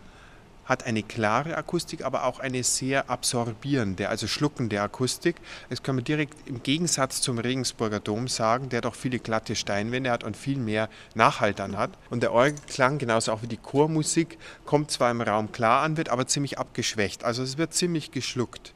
hat 0.65 0.85
eine 0.85 1.03
klare 1.03 1.57
Akustik, 1.57 2.05
aber 2.05 2.23
auch 2.23 2.39
eine 2.39 2.63
sehr 2.63 3.09
absorbierende, 3.09 4.09
also 4.09 4.27
schluckende 4.27 4.81
Akustik. 4.81 5.35
Das 5.69 5.83
kann 5.83 5.95
man 5.95 6.05
direkt 6.05 6.47
im 6.47 6.63
Gegensatz 6.63 7.21
zum 7.21 7.37
Regensburger 7.37 7.99
Dom 7.99 8.27
sagen, 8.27 8.69
der 8.69 8.81
doch 8.81 8.95
viele 8.95 9.19
glatte 9.19 9.55
Steinwände 9.55 10.11
hat 10.11 10.23
und 10.23 10.37
viel 10.37 10.57
mehr 10.57 10.89
Nachhalt 11.15 11.59
dann 11.59 11.77
hat. 11.77 11.91
Und 12.09 12.23
der 12.23 12.31
Orgelklang, 12.31 12.97
genauso 12.97 13.31
auch 13.33 13.41
wie 13.41 13.47
die 13.47 13.57
Chormusik, 13.57 14.37
kommt 14.65 14.91
zwar 14.91 15.11
im 15.11 15.21
Raum 15.21 15.51
klar 15.51 15.81
an, 15.81 15.97
wird 15.97 16.09
aber 16.09 16.27
ziemlich 16.27 16.59
abgeschwächt. 16.59 17.23
Also 17.23 17.43
es 17.43 17.57
wird 17.57 17.73
ziemlich 17.73 18.11
geschluckt. 18.11 18.73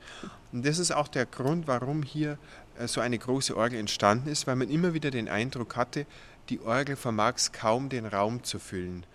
Und 0.58 0.66
das 0.66 0.80
ist 0.80 0.90
auch 0.90 1.08
der 1.08 1.28
Grund, 1.28 1.68
warum 1.68 2.02
hier 2.02 2.40
äh, 2.80 2.88
so 2.88 3.00
eine 3.00 3.20
große 3.20 3.56
Orgel 3.56 3.78
entstanden 3.78 4.28
ist, 4.28 4.48
weil 4.48 4.56
man 4.56 4.72
immer 4.72 4.96
wieder 4.96 5.12
den 5.12 5.30
Eindruck 5.30 5.76
hatte, 5.76 6.08
die 6.50 6.60
Orgel 6.62 6.96
vermag 6.96 7.34
es 7.36 7.52
kaum, 7.52 7.90
den 7.90 8.08
Raum 8.08 8.44
zu 8.44 8.58
füllen. 8.58 9.06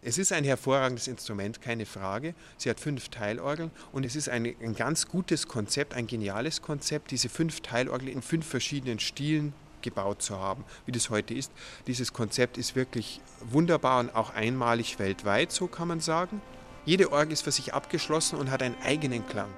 Es 0.00 0.16
ist 0.16 0.32
ein 0.32 0.44
hervorragendes 0.44 1.08
Instrument, 1.08 1.60
keine 1.60 1.86
Frage. 1.86 2.36
Sie 2.56 2.70
hat 2.70 2.78
fünf 2.78 3.08
Teilorgeln 3.08 3.72
und 3.90 4.06
es 4.06 4.14
ist 4.14 4.28
ein, 4.28 4.54
ein 4.62 4.76
ganz 4.76 5.08
gutes 5.08 5.48
Konzept, 5.48 5.94
ein 5.94 6.06
geniales 6.06 6.62
Konzept, 6.62 7.10
diese 7.10 7.28
fünf 7.28 7.62
Teilorgeln 7.62 8.12
in 8.12 8.22
fünf 8.22 8.46
verschiedenen 8.46 9.00
Stilen 9.00 9.54
gebaut 9.80 10.22
zu 10.22 10.38
haben, 10.38 10.64
wie 10.86 10.92
das 10.92 11.10
heute 11.10 11.34
ist. 11.34 11.50
Dieses 11.88 12.12
Konzept 12.12 12.58
ist 12.58 12.76
wirklich 12.76 13.20
wunderbar 13.40 13.98
und 13.98 14.14
auch 14.14 14.32
einmalig 14.34 15.00
weltweit, 15.00 15.50
so 15.50 15.66
kann 15.66 15.88
man 15.88 15.98
sagen. 15.98 16.40
Jede 16.84 17.10
Orgel 17.10 17.32
ist 17.32 17.42
für 17.42 17.50
sich 17.50 17.74
abgeschlossen 17.74 18.38
und 18.38 18.52
hat 18.52 18.62
einen 18.62 18.76
eigenen 18.84 19.26
Klang. 19.26 19.50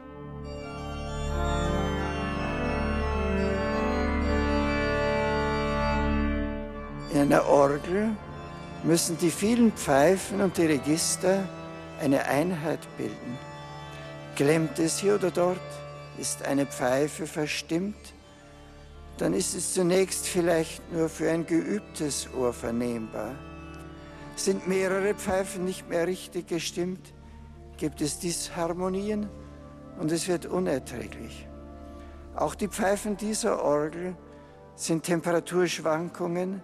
In 7.15 7.21
einer 7.21 7.47
Orgel 7.47 8.11
müssen 8.83 9.17
die 9.19 9.31
vielen 9.31 9.73
Pfeifen 9.73 10.41
und 10.41 10.59
die 10.59 10.67
Register 10.67 11.49
eine 12.01 12.25
Einheit 12.25 12.81
bilden. 12.99 13.39
Klemmt 14.35 14.79
es 14.81 14.99
hier 14.99 15.15
oder 15.15 15.31
dort? 15.31 15.61
Ist 16.19 16.45
eine 16.45 16.67
Pfeife 16.67 17.27
verstimmt? 17.27 18.15
Dann 19.17 19.33
ist 19.33 19.55
es 19.55 19.75
zunächst 19.75 20.27
vielleicht 20.27 20.83
nur 20.93 21.09
für 21.09 21.31
ein 21.31 21.47
geübtes 21.47 22.29
Ohr 22.37 22.53
vernehmbar. 22.53 23.37
Sind 24.35 24.67
mehrere 24.67 25.15
Pfeifen 25.15 25.65
nicht 25.65 25.89
mehr 25.89 26.09
richtig 26.09 26.49
gestimmt, 26.49 27.15
gibt 27.77 28.01
es 28.01 28.19
Disharmonien 28.19 29.29
und 29.99 30.13
es 30.13 30.29
wird 30.29 30.47
unerträglich. 30.47 31.49
Auch 32.35 32.55
die 32.55 32.69
Pfeifen 32.69 33.17
dieser 33.17 33.63
Orgel 33.63 34.17
sind 34.77 35.05
Temperaturschwankungen, 35.05 36.61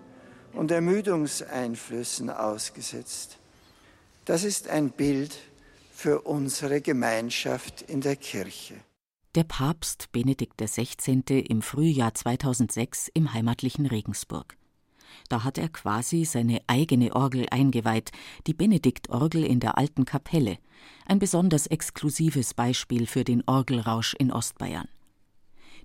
und 0.52 0.70
Ermüdungseinflüssen 0.70 2.30
ausgesetzt. 2.30 3.38
Das 4.25 4.44
ist 4.44 4.68
ein 4.68 4.90
Bild 4.90 5.37
für 5.92 6.22
unsere 6.22 6.80
Gemeinschaft 6.80 7.82
in 7.82 8.00
der 8.00 8.16
Kirche. 8.16 8.75
Der 9.34 9.44
Papst 9.44 10.10
Benedikt 10.12 10.60
XVI. 10.60 11.22
im 11.49 11.62
Frühjahr 11.62 12.14
2006 12.14 13.10
im 13.14 13.32
heimatlichen 13.32 13.87
Regensburg. 13.87 14.56
Da 15.29 15.45
hat 15.45 15.59
er 15.59 15.69
quasi 15.69 16.25
seine 16.25 16.61
eigene 16.67 17.14
Orgel 17.14 17.47
eingeweiht, 17.50 18.11
die 18.47 18.55
Benediktorgel 18.55 19.45
in 19.45 19.61
der 19.61 19.79
alten 19.79 20.05
Kapelle, 20.05 20.59
ein 21.07 21.19
besonders 21.19 21.67
exklusives 21.67 22.55
Beispiel 22.55 23.07
für 23.07 23.25
den 23.25 23.43
Orgelrausch 23.47 24.14
in 24.14 24.33
Ostbayern. 24.33 24.88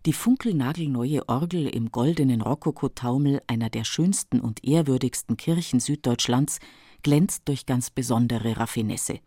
Die 0.05 0.13
funkelnagelneue 0.13 1.27
Orgel 1.27 1.67
im 1.67 1.91
goldenen 1.91 2.41
Rokokotaumel 2.41 3.41
einer 3.47 3.71
der 3.71 3.83
schönsten 3.83 4.39
und 4.39 4.63
ehrwürdigsten 4.63 5.35
Kirchen 5.35 5.79
Süddeutschlands 5.79 6.59
glänzt 7.01 7.47
durch 7.47 7.65
ganz 7.65 7.89
besondere 7.89 8.57
Raffinesse. 8.57 9.19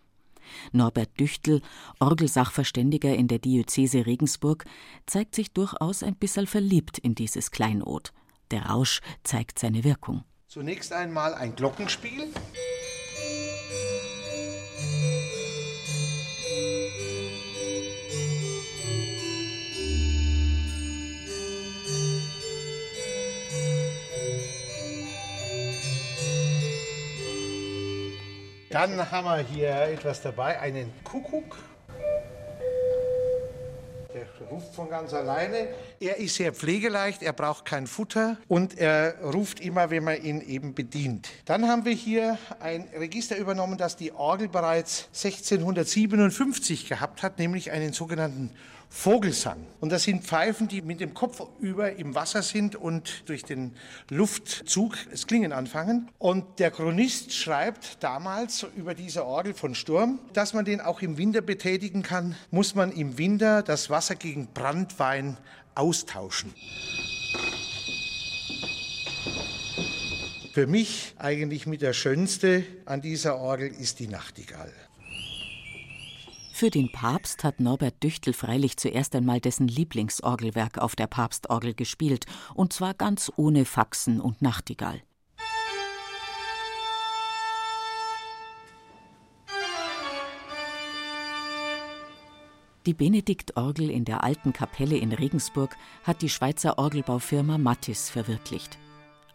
Norbert 0.72 1.18
Düchtel, 1.18 1.62
Orgelsachverständiger 1.98 3.14
in 3.14 3.28
der 3.28 3.38
Diözese 3.38 4.06
Regensburg, 4.06 4.64
zeigt 5.06 5.34
sich 5.34 5.52
durchaus 5.52 6.02
ein 6.02 6.14
bisschen 6.14 6.46
verliebt 6.46 6.98
in 6.98 7.14
dieses 7.14 7.50
Kleinod. 7.50 8.12
Der 8.50 8.66
Rausch 8.66 9.00
zeigt 9.24 9.58
seine 9.58 9.84
Wirkung. 9.84 10.24
Zunächst 10.46 10.92
einmal 10.92 11.34
ein 11.34 11.54
Glockenspiel. 11.54 12.32
Dann 28.70 29.10
haben 29.10 29.24
wir 29.26 29.38
hier 29.38 29.70
etwas 29.70 30.22
dabei, 30.22 30.60
einen 30.60 30.92
Kuckuck. 31.02 31.56
Der 34.18 34.48
ruft 34.48 34.74
von 34.74 34.90
ganz 34.90 35.14
alleine. 35.14 35.68
Er 36.00 36.16
ist 36.16 36.34
sehr 36.34 36.52
pflegeleicht, 36.52 37.22
er 37.22 37.32
braucht 37.32 37.64
kein 37.64 37.86
Futter 37.86 38.36
und 38.48 38.76
er 38.76 39.14
ruft 39.22 39.60
immer, 39.60 39.90
wenn 39.90 40.02
man 40.02 40.20
ihn 40.20 40.40
eben 40.40 40.74
bedient. 40.74 41.28
Dann 41.44 41.68
haben 41.68 41.84
wir 41.84 41.92
hier 41.92 42.36
ein 42.58 42.88
Register 42.98 43.36
übernommen, 43.36 43.78
das 43.78 43.96
die 43.96 44.10
Orgel 44.10 44.48
bereits 44.48 45.08
1657 45.12 46.88
gehabt 46.88 47.22
hat, 47.22 47.38
nämlich 47.38 47.70
einen 47.70 47.92
sogenannten 47.92 48.50
Vogelsang. 48.90 49.66
Und 49.80 49.92
das 49.92 50.04
sind 50.04 50.24
Pfeifen, 50.24 50.66
die 50.66 50.82
mit 50.82 51.00
dem 51.00 51.14
Kopf 51.14 51.42
über 51.60 51.92
im 51.92 52.14
Wasser 52.14 52.42
sind 52.42 52.74
und 52.74 53.28
durch 53.28 53.44
den 53.44 53.74
Luftzug 54.08 54.96
das 55.10 55.26
Klingen 55.26 55.52
anfangen. 55.52 56.10
Und 56.18 56.58
der 56.58 56.70
Chronist 56.70 57.32
schreibt 57.32 58.02
damals 58.02 58.66
über 58.76 58.94
diese 58.94 59.24
Orgel 59.26 59.54
von 59.54 59.74
Sturm, 59.74 60.18
dass 60.32 60.54
man 60.54 60.64
den 60.64 60.80
auch 60.80 61.02
im 61.02 61.18
Winter 61.18 61.42
betätigen 61.42 62.02
kann, 62.02 62.34
muss 62.50 62.74
man 62.74 62.90
im 62.90 63.18
Winter 63.18 63.62
das 63.62 63.90
Wasser 63.90 64.14
gegen 64.14 64.48
Brandwein 64.54 65.36
austauschen. 65.74 66.52
Für 70.52 70.66
mich 70.66 71.14
eigentlich 71.18 71.66
mit 71.66 71.82
der 71.82 71.92
schönste 71.92 72.64
an 72.84 73.00
dieser 73.00 73.36
Orgel 73.36 73.68
ist 73.68 74.00
die 74.00 74.08
Nachtigall. 74.08 74.72
Für 76.58 76.70
den 76.70 76.90
Papst 76.90 77.44
hat 77.44 77.60
Norbert 77.60 78.02
Düchtel 78.02 78.32
freilich 78.32 78.78
zuerst 78.78 79.14
einmal 79.14 79.38
dessen 79.38 79.68
Lieblingsorgelwerk 79.68 80.78
auf 80.78 80.96
der 80.96 81.06
Papstorgel 81.06 81.72
gespielt, 81.72 82.26
und 82.52 82.72
zwar 82.72 82.94
ganz 82.94 83.30
ohne 83.36 83.64
Faxen 83.64 84.20
und 84.20 84.42
Nachtigall. 84.42 85.00
Die 92.86 92.94
Benediktorgel 92.94 93.88
in 93.88 94.04
der 94.04 94.24
alten 94.24 94.52
Kapelle 94.52 94.96
in 94.96 95.12
Regensburg 95.12 95.76
hat 96.02 96.22
die 96.22 96.28
Schweizer 96.28 96.76
Orgelbaufirma 96.76 97.56
Mattis 97.58 98.10
verwirklicht. 98.10 98.80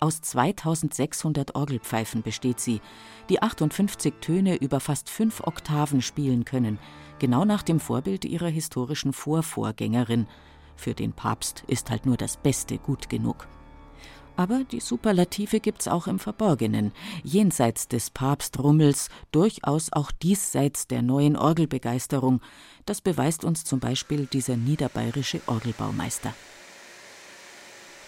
Aus 0.03 0.19
2600 0.19 1.55
Orgelpfeifen 1.55 2.23
besteht 2.23 2.59
sie, 2.59 2.81
die 3.29 3.41
58 3.41 4.15
Töne 4.19 4.57
über 4.57 4.81
fast 4.81 5.09
fünf 5.09 5.39
Oktaven 5.39 6.01
spielen 6.01 6.43
können, 6.43 6.77
genau 7.19 7.45
nach 7.45 7.63
dem 7.63 7.79
Vorbild 7.79 8.25
ihrer 8.25 8.49
historischen 8.49 9.13
Vorvorgängerin. 9.13 10.27
Für 10.75 10.93
den 10.93 11.13
Papst 11.13 11.63
ist 11.67 11.89
halt 11.89 12.05
nur 12.05 12.17
das 12.17 12.35
Beste 12.35 12.79
gut 12.79 13.09
genug. 13.09 13.47
Aber 14.35 14.65
die 14.65 14.81
Superlative 14.81 15.61
gibt's 15.61 15.87
auch 15.87 16.07
im 16.07 16.19
Verborgenen, 16.19 16.91
jenseits 17.23 17.87
des 17.87 18.09
Papstrummels, 18.09 19.07
durchaus 19.31 19.93
auch 19.93 20.11
diesseits 20.11 20.85
der 20.85 21.01
neuen 21.01 21.37
Orgelbegeisterung. 21.37 22.41
Das 22.85 22.99
beweist 22.99 23.45
uns 23.45 23.63
zum 23.63 23.79
Beispiel 23.79 24.25
dieser 24.25 24.57
niederbayerische 24.57 25.39
Orgelbaumeister. 25.47 26.33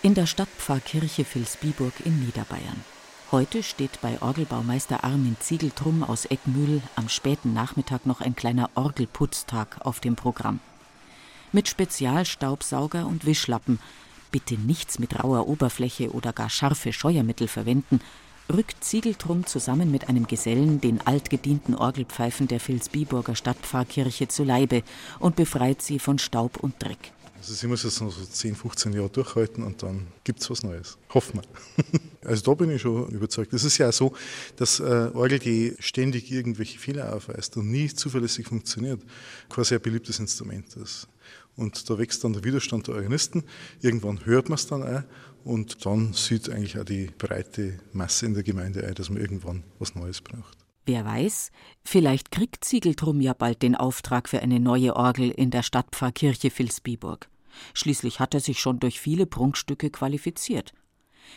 In 0.06 0.14
der 0.14 0.28
Stadtpfarrkirche 0.28 1.26
Vilsbiburg 1.26 1.94
in 2.06 2.24
Niederbayern. 2.24 2.84
Heute 3.32 3.64
steht 3.64 4.02
bei 4.02 4.22
Orgelbaumeister 4.22 5.04
Armin 5.04 5.36
Ziegeltrum 5.40 6.04
aus 6.04 6.26
Eckmühl 6.26 6.84
am 6.96 7.10
späten 7.10 7.56
Nachmittag 7.56 8.06
noch 8.06 8.22
ein 8.22 8.36
kleiner 8.36 8.70
Orgelputztag 8.76 9.80
auf 9.80 10.00
dem 10.02 10.16
Programm. 10.16 10.60
Mit 11.52 11.70
Spezialstaubsauger 11.70 13.08
und 13.08 13.26
Wischlappen, 13.26 13.80
bitte 14.30 14.60
nichts 14.60 15.00
mit 15.00 15.24
rauer 15.24 15.48
Oberfläche 15.48 16.12
oder 16.12 16.34
gar 16.34 16.52
scharfe 16.52 16.94
Scheuermittel 16.94 17.48
verwenden, 17.48 18.00
rückt 18.54 18.84
Ziegeltrum 18.84 19.48
zusammen 19.48 19.90
mit 19.90 20.08
einem 20.08 20.28
Gesellen 20.28 20.80
den 20.82 21.02
altgedienten 21.02 21.74
Orgelpfeifen 21.74 22.48
der 22.48 22.60
Vilsbiburger 22.60 23.34
Stadtpfarrkirche 23.34 24.28
zu 24.28 24.44
Leibe 24.44 24.84
und 25.18 25.36
befreit 25.36 25.82
sie 25.82 25.98
von 25.98 26.20
Staub 26.20 26.58
und 26.58 26.76
Dreck. 26.78 27.12
Also 27.46 27.54
sie 27.54 27.68
muss 27.68 27.84
jetzt 27.84 28.02
noch 28.02 28.12
so 28.12 28.26
10, 28.26 28.56
15 28.56 28.94
Jahre 28.94 29.08
durchhalten 29.08 29.64
und 29.64 29.84
dann 29.84 30.08
gibt 30.24 30.42
es 30.42 30.50
was 30.50 30.64
Neues. 30.64 30.98
Hoffen 31.14 31.42
wir. 31.42 32.00
Also 32.26 32.42
da 32.42 32.56
bin 32.56 32.72
ich 32.72 32.82
schon 32.82 33.08
überzeugt. 33.10 33.54
Es 33.54 33.64
ist 33.64 33.78
ja 33.78 33.92
so, 33.92 34.16
dass 34.56 34.80
äh, 34.80 35.12
Orgel, 35.14 35.38
die 35.38 35.76
ständig 35.78 36.32
irgendwelche 36.32 36.80
Fehler 36.80 37.16
aufweist 37.16 37.56
und 37.56 37.70
nie 37.70 37.88
zuverlässig 37.88 38.48
funktioniert, 38.48 39.00
kein 39.48 39.64
sehr 39.64 39.78
beliebtes 39.78 40.18
Instrument 40.18 40.76
ist. 40.76 41.08
Und 41.56 41.88
da 41.88 42.00
wächst 42.00 42.24
dann 42.24 42.34
der 42.34 42.44
Widerstand 42.44 42.88
der 42.88 42.96
Organisten. 42.96 43.44
Irgendwann 43.80 44.26
hört 44.26 44.50
man 44.50 44.56
es 44.56 44.66
dann 44.66 44.82
auch 44.82 45.04
und 45.44 45.86
dann 45.86 46.14
sieht 46.14 46.50
eigentlich 46.50 46.80
auch 46.80 46.84
die 46.84 47.12
breite 47.16 47.78
Masse 47.94 48.26
in 48.26 48.34
der 48.34 48.42
Gemeinde 48.42 48.88
ein, 48.88 48.96
dass 48.96 49.12
man 49.12 49.22
irgendwann 49.22 49.64
was 49.78 49.94
Neues 49.94 50.20
braucht. 50.20 50.58
Wer 50.88 51.06
weiß, 51.06 51.52
vielleicht 51.84 52.32
kriegt 52.32 52.66
Ziegeltrum 52.66 53.22
ja 53.22 53.34
bald 53.34 53.62
den 53.62 53.76
Auftrag 53.76 54.30
für 54.30 54.40
eine 54.40 54.60
neue 54.60 54.96
Orgel 54.96 55.30
in 55.30 55.52
der 55.52 55.62
Stadtpfarrkirche 55.62 56.50
Vilsbiburg. 56.50 57.30
Schließlich 57.74 58.20
hat 58.20 58.34
er 58.34 58.40
sich 58.40 58.60
schon 58.60 58.80
durch 58.80 59.00
viele 59.00 59.26
Prunkstücke 59.26 59.90
qualifiziert. 59.90 60.74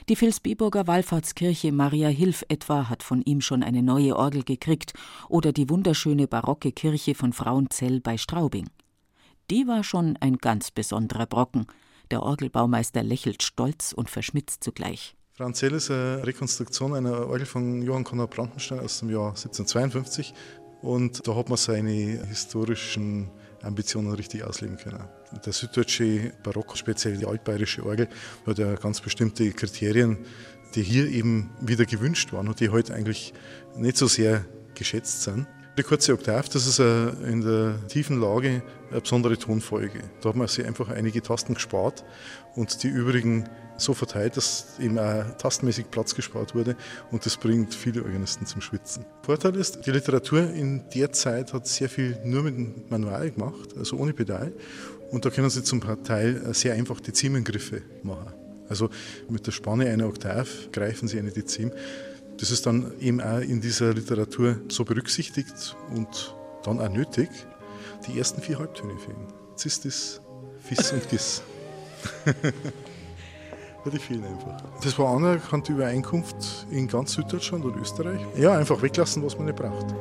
Die 0.08 0.20
Vilsbiburger 0.20 0.86
Wallfahrtskirche 0.86 1.72
Maria 1.72 2.08
Hilf 2.08 2.44
etwa 2.48 2.88
hat 2.88 3.02
von 3.02 3.22
ihm 3.22 3.40
schon 3.40 3.62
eine 3.62 3.82
neue 3.82 4.16
Orgel 4.16 4.44
gekriegt 4.44 4.92
oder 5.28 5.52
die 5.52 5.68
wunderschöne 5.68 6.26
barocke 6.26 6.72
Kirche 6.72 7.14
von 7.14 7.32
Frauenzell 7.32 8.00
bei 8.00 8.16
Straubing. 8.18 8.68
Die 9.50 9.66
war 9.66 9.82
schon 9.82 10.16
ein 10.20 10.36
ganz 10.36 10.70
besonderer 10.70 11.26
Brocken. 11.26 11.66
Der 12.10 12.22
Orgelbaumeister 12.22 13.02
lächelt 13.02 13.42
stolz 13.42 13.92
und 13.92 14.10
verschmitzt 14.10 14.62
zugleich. 14.62 15.14
Frauenzell 15.32 15.72
ist 15.72 15.90
eine 15.90 16.26
Rekonstruktion 16.26 16.94
einer 16.94 17.28
Orgel 17.28 17.46
von 17.46 17.82
Johann 17.82 18.04
Konrad 18.04 18.30
Brandenstein 18.30 18.80
aus 18.80 19.00
dem 19.00 19.10
Jahr 19.10 19.30
1752 19.30 20.34
und 20.82 21.26
da 21.26 21.34
hat 21.34 21.48
man 21.48 21.56
seine 21.56 22.26
historischen 22.26 23.30
Ambitionen 23.62 24.12
richtig 24.12 24.44
ausleben 24.44 24.76
können. 24.76 25.02
Der 25.44 25.52
süddeutsche 25.52 26.32
Barock, 26.42 26.76
speziell 26.76 27.16
die 27.16 27.26
altbayerische 27.26 27.84
Orgel, 27.84 28.08
hat 28.46 28.58
ja 28.58 28.74
ganz 28.74 29.00
bestimmte 29.00 29.50
Kriterien, 29.52 30.18
die 30.74 30.82
hier 30.82 31.08
eben 31.08 31.50
wieder 31.60 31.84
gewünscht 31.84 32.32
waren 32.32 32.48
und 32.48 32.60
die 32.60 32.68
heute 32.68 32.94
eigentlich 32.94 33.34
nicht 33.76 33.96
so 33.96 34.06
sehr 34.06 34.44
geschätzt 34.74 35.22
sind. 35.22 35.46
Die 35.76 35.82
kurze 35.82 36.12
Oktav, 36.12 36.48
das 36.48 36.66
ist 36.66 36.80
in 36.80 37.40
der 37.40 37.86
tiefen 37.86 38.20
Lage 38.20 38.62
eine 38.90 39.00
besondere 39.00 39.36
Tonfolge. 39.36 40.00
Da 40.20 40.30
hat 40.30 40.36
man 40.36 40.48
sich 40.48 40.64
einfach 40.64 40.88
einige 40.88 41.22
Tasten 41.22 41.54
gespart 41.54 42.04
und 42.54 42.82
die 42.82 42.88
übrigen 42.88 43.48
so 43.76 43.94
verteilt, 43.94 44.36
dass 44.36 44.78
eben 44.80 44.98
auch 44.98 45.24
tastenmäßig 45.38 45.90
Platz 45.90 46.14
gespart 46.14 46.54
wurde 46.54 46.76
und 47.10 47.24
das 47.24 47.36
bringt 47.36 47.74
viele 47.74 48.02
Organisten 48.02 48.44
zum 48.44 48.60
Schwitzen. 48.60 49.04
Vorteil 49.22 49.54
ist, 49.56 49.86
die 49.86 49.90
Literatur 49.90 50.50
in 50.50 50.82
der 50.94 51.12
Zeit 51.12 51.52
hat 51.52 51.66
sehr 51.66 51.88
viel 51.88 52.18
nur 52.24 52.42
mit 52.42 52.56
dem 52.56 52.84
Manual 52.88 53.30
gemacht, 53.30 53.76
also 53.78 53.96
ohne 53.96 54.12
Pedal 54.12 54.52
und 55.10 55.24
da 55.24 55.30
können 55.30 55.50
Sie 55.50 55.62
zum 55.62 55.80
Teil 56.04 56.52
sehr 56.54 56.74
einfach 56.74 57.00
die 57.00 57.12
Ziemengriffe 57.12 57.82
machen. 58.02 58.32
Also 58.68 58.90
mit 59.28 59.46
der 59.46 59.52
Spanne 59.52 59.88
einer 59.88 60.06
Oktav 60.06 60.48
greifen 60.72 61.08
Sie 61.08 61.18
eine 61.18 61.30
Dezim. 61.30 61.72
Das 62.38 62.50
ist 62.50 62.66
dann 62.66 62.92
eben 63.00 63.20
auch 63.20 63.40
in 63.40 63.60
dieser 63.60 63.94
Literatur 63.94 64.58
so 64.68 64.84
berücksichtigt 64.84 65.76
und 65.94 66.34
dann 66.64 66.78
auch 66.80 66.90
nötig, 66.90 67.30
die 68.06 68.18
ersten 68.18 68.40
vier 68.40 68.58
Halbtöne 68.58 68.96
fehlen. 68.98 69.26
Zistis, 69.56 70.20
Fis 70.60 70.92
und 70.92 71.08
Gis. 71.08 71.42
die 73.90 73.98
fehlen 73.98 74.24
einfach. 74.24 74.60
Das 74.82 74.98
war 74.98 75.16
anerkannte 75.16 75.72
Übereinkunft 75.72 76.66
in 76.70 76.88
ganz 76.88 77.12
Süddeutschland 77.12 77.64
und 77.64 77.76
Österreich. 77.76 78.20
Ja, 78.36 78.52
einfach 78.56 78.80
weglassen, 78.82 79.24
was 79.24 79.36
man 79.36 79.46
nicht 79.46 79.56
braucht. 79.56 79.94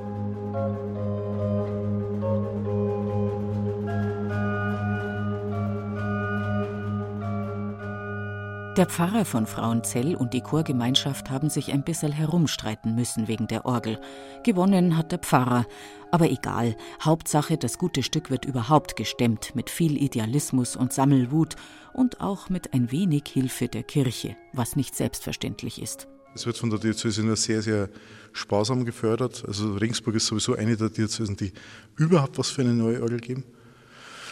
Der 8.78 8.86
Pfarrer 8.86 9.26
von 9.26 9.48
Frauenzell 9.48 10.16
und 10.16 10.36
die 10.36 10.42
Chorgemeinschaft 10.42 11.32
haben 11.32 11.50
sich 11.50 11.74
ein 11.74 11.84
bisschen 11.84 12.12
herumstreiten 12.12 12.94
müssen 12.94 13.28
wegen 13.28 13.48
der 13.48 13.66
Orgel. 13.66 14.00
Gewonnen 14.44 14.96
hat 14.96 15.12
der 15.12 15.18
Pfarrer. 15.18 15.66
Aber 16.12 16.30
egal, 16.30 16.76
Hauptsache, 17.02 17.58
das 17.58 17.80
gute 17.80 18.04
Stück 18.04 18.30
wird 18.30 18.46
überhaupt 18.46 18.96
gestemmt, 18.96 19.56
mit 19.56 19.72
viel 19.72 20.00
Idealismus 20.00 20.76
und 20.76 20.94
Sammelwut 20.94 21.56
und 21.92 22.22
auch 22.22 22.52
mit 22.52 22.76
ein 22.76 22.92
wenig 22.92 23.24
Hilfe 23.26 23.68
der 23.68 23.82
Kirche, 23.82 24.38
was 24.54 24.76
nicht 24.76 24.94
selbstverständlich 24.94 25.82
ist. 25.82 26.08
Es 26.36 26.46
wird 26.46 26.60
von 26.60 26.70
der 26.70 26.78
Diözese 26.78 27.24
nur 27.24 27.36
sehr, 27.36 27.64
sehr 27.64 27.90
sparsam 28.32 28.86
gefördert. 28.86 29.44
Also 29.48 29.74
Regensburg 29.74 30.14
ist 30.18 30.28
sowieso 30.28 30.54
eine 30.54 30.78
der 30.78 30.92
Diözesen, 30.92 31.36
die 31.36 31.52
überhaupt 31.96 32.38
was 32.38 32.52
für 32.52 32.62
eine 32.62 32.74
neue 32.74 33.02
Orgel 33.02 33.22
geben. 33.22 33.44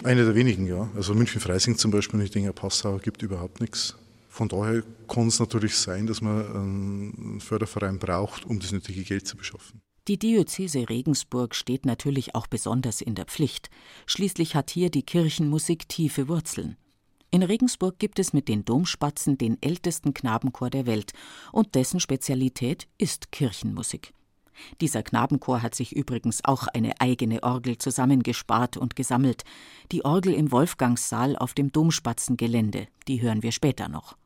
Eine 0.04 0.24
der 0.24 0.36
wenigen, 0.36 0.68
ja. 0.68 0.88
Also 0.96 1.16
München-Freising 1.16 1.80
zum 1.80 1.90
Beispiel, 1.90 2.22
ich 2.22 2.30
denke, 2.30 2.54
Passau 2.54 3.00
gibt 3.00 3.24
überhaupt 3.24 3.60
nichts. 3.60 3.96
Von 4.36 4.50
daher 4.50 4.84
kann 5.08 5.30
es 5.30 5.40
natürlich 5.40 5.78
sein, 5.78 6.08
dass 6.08 6.20
man 6.20 6.46
einen 6.46 7.40
Förderverein 7.40 8.00
braucht, 8.00 8.46
um 8.46 8.60
das 8.60 8.74
nötige 8.74 9.06
Geld 9.06 9.26
zu 9.26 9.38
beschaffen. 9.38 9.80
Die 10.10 10.20
Diözese 10.20 10.90
Regensburg 10.90 11.56
steht 11.56 11.86
natürlich 11.86 12.36
auch 12.36 12.46
besonders 12.48 13.00
in 13.00 13.16
der 13.16 13.24
Pflicht. 13.28 13.70
Schließlich 14.06 14.54
hat 14.54 14.72
hier 14.72 14.90
die 14.90 15.04
Kirchenmusik 15.04 15.88
tiefe 15.88 16.28
Wurzeln. 16.28 16.76
In 17.32 17.44
Regensburg 17.44 17.98
gibt 17.98 18.20
es 18.20 18.34
mit 18.34 18.50
den 18.50 18.66
Domspatzen 18.66 19.38
den 19.38 19.58
ältesten 19.62 20.14
Knabenchor 20.14 20.70
der 20.70 20.86
Welt 20.86 21.14
und 21.54 21.74
dessen 21.74 22.02
Spezialität 22.02 22.90
ist 22.98 23.32
Kirchenmusik. 23.32 24.14
Dieser 24.82 25.02
Knabenchor 25.02 25.62
hat 25.62 25.76
sich 25.76 25.96
übrigens 25.96 26.44
auch 26.44 26.68
eine 26.68 27.00
eigene 27.00 27.42
Orgel 27.42 27.78
zusammengespart 27.78 28.76
und 28.76 28.98
gesammelt. 28.98 29.46
Die 29.94 30.04
Orgel 30.04 30.34
im 30.34 30.52
Wolfgangssaal 30.52 31.38
auf 31.38 31.54
dem 31.54 31.72
Domspatzengelände, 31.72 32.90
die 33.08 33.22
hören 33.22 33.42
wir 33.42 33.54
später 33.54 33.88
noch. 33.88 34.18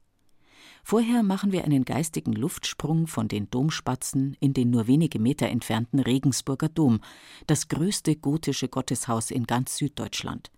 Vorher 0.84 1.24
machen 1.24 1.52
wir 1.52 1.66
einen 1.66 1.86
geistigen 1.86 2.34
Luftsprung 2.34 3.08
von 3.08 3.28
den 3.28 3.50
Domspatzen 3.50 4.36
in 4.40 4.54
den 4.54 4.70
nur 4.70 4.88
wenige 4.88 5.20
Meter 5.20 5.48
entfernten 5.48 6.00
Regensburger 6.00 6.70
Dom, 6.70 7.02
das 7.48 7.68
größte 7.68 8.16
gotische 8.16 8.68
Gotteshaus 8.68 9.32
in 9.32 9.46
ganz 9.46 9.78
Süddeutschland. 9.78 10.52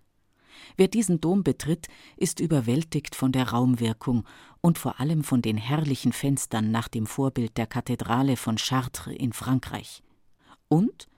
Wer 0.76 0.88
diesen 0.88 1.20
Dom 1.20 1.42
betritt, 1.42 1.88
ist 2.16 2.40
überwältigt 2.40 3.14
von 3.14 3.32
der 3.32 3.50
Raumwirkung 3.50 4.24
und 4.60 4.78
vor 4.78 5.00
allem 5.00 5.24
von 5.24 5.42
den 5.42 5.56
herrlichen 5.56 6.12
Fenstern 6.12 6.70
nach 6.70 6.88
dem 6.88 7.06
Vorbild 7.06 7.56
der 7.56 7.66
Kathedrale 7.66 8.36
von 8.36 8.56
Chartres 8.56 9.14
in 9.16 9.32
Frankreich. 9.32 10.02
Und 10.68 11.08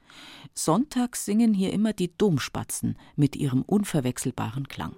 sonntags 0.54 1.24
singen 1.24 1.54
hier 1.54 1.72
immer 1.72 1.92
die 1.92 2.16
Domspatzen 2.16 2.96
mit 3.16 3.36
ihrem 3.36 3.62
unverwechselbaren 3.62 4.68
Klang. 4.68 4.96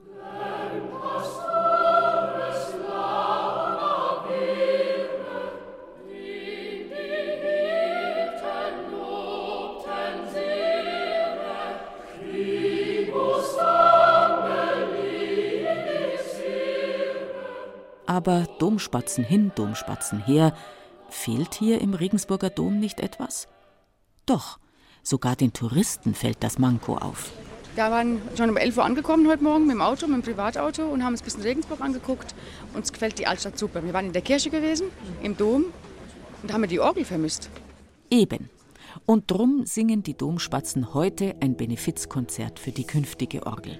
Aber 18.16 18.46
Domspatzen 18.58 19.24
hin, 19.24 19.52
Domspatzen 19.56 20.24
her, 20.24 20.54
fehlt 21.10 21.52
hier 21.52 21.82
im 21.82 21.92
Regensburger 21.92 22.48
Dom 22.48 22.80
nicht 22.80 23.00
etwas? 23.00 23.46
Doch, 24.24 24.58
sogar 25.02 25.36
den 25.36 25.52
Touristen 25.52 26.14
fällt 26.14 26.42
das 26.42 26.58
Manko 26.58 26.96
auf. 26.96 27.30
Wir 27.74 27.90
waren 27.90 28.22
schon 28.34 28.48
um 28.48 28.56
11 28.56 28.78
Uhr 28.78 28.84
angekommen 28.86 29.28
heute 29.28 29.44
Morgen 29.44 29.66
mit 29.66 29.74
dem 29.74 29.82
Auto, 29.82 30.06
mit 30.06 30.16
dem 30.16 30.22
Privatauto 30.22 30.84
und 30.86 31.04
haben 31.04 31.12
uns 31.12 31.20
ein 31.20 31.24
bisschen 31.26 31.42
Regensburg 31.42 31.82
angeguckt. 31.82 32.34
Uns 32.72 32.90
gefällt 32.90 33.18
die 33.18 33.26
Altstadt 33.26 33.58
super. 33.58 33.84
Wir 33.84 33.92
waren 33.92 34.06
in 34.06 34.14
der 34.14 34.22
Kirche 34.22 34.48
gewesen, 34.48 34.86
im 35.22 35.36
Dom 35.36 35.66
und 36.42 36.54
haben 36.54 36.66
die 36.68 36.80
Orgel 36.80 37.04
vermisst. 37.04 37.50
Eben. 38.10 38.48
Und 39.04 39.30
drum 39.30 39.66
singen 39.66 40.02
die 40.02 40.14
Domspatzen 40.14 40.94
heute 40.94 41.34
ein 41.42 41.54
Benefizkonzert 41.58 42.60
für 42.60 42.72
die 42.72 42.86
künftige 42.86 43.44
Orgel. 43.44 43.78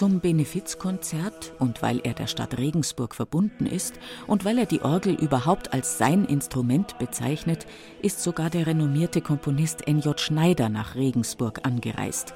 Zum 0.00 0.20
Benefizkonzert 0.20 1.52
und 1.58 1.82
weil 1.82 2.00
er 2.04 2.14
der 2.14 2.26
Stadt 2.26 2.56
Regensburg 2.56 3.14
verbunden 3.14 3.66
ist 3.66 4.00
und 4.26 4.46
weil 4.46 4.56
er 4.56 4.64
die 4.64 4.80
Orgel 4.80 5.12
überhaupt 5.12 5.74
als 5.74 5.98
sein 5.98 6.24
Instrument 6.24 6.96
bezeichnet, 6.98 7.66
ist 8.00 8.22
sogar 8.22 8.48
der 8.48 8.66
renommierte 8.66 9.20
Komponist 9.20 9.86
N.J. 9.86 10.18
Schneider 10.18 10.70
nach 10.70 10.94
Regensburg 10.94 11.66
angereist. 11.66 12.32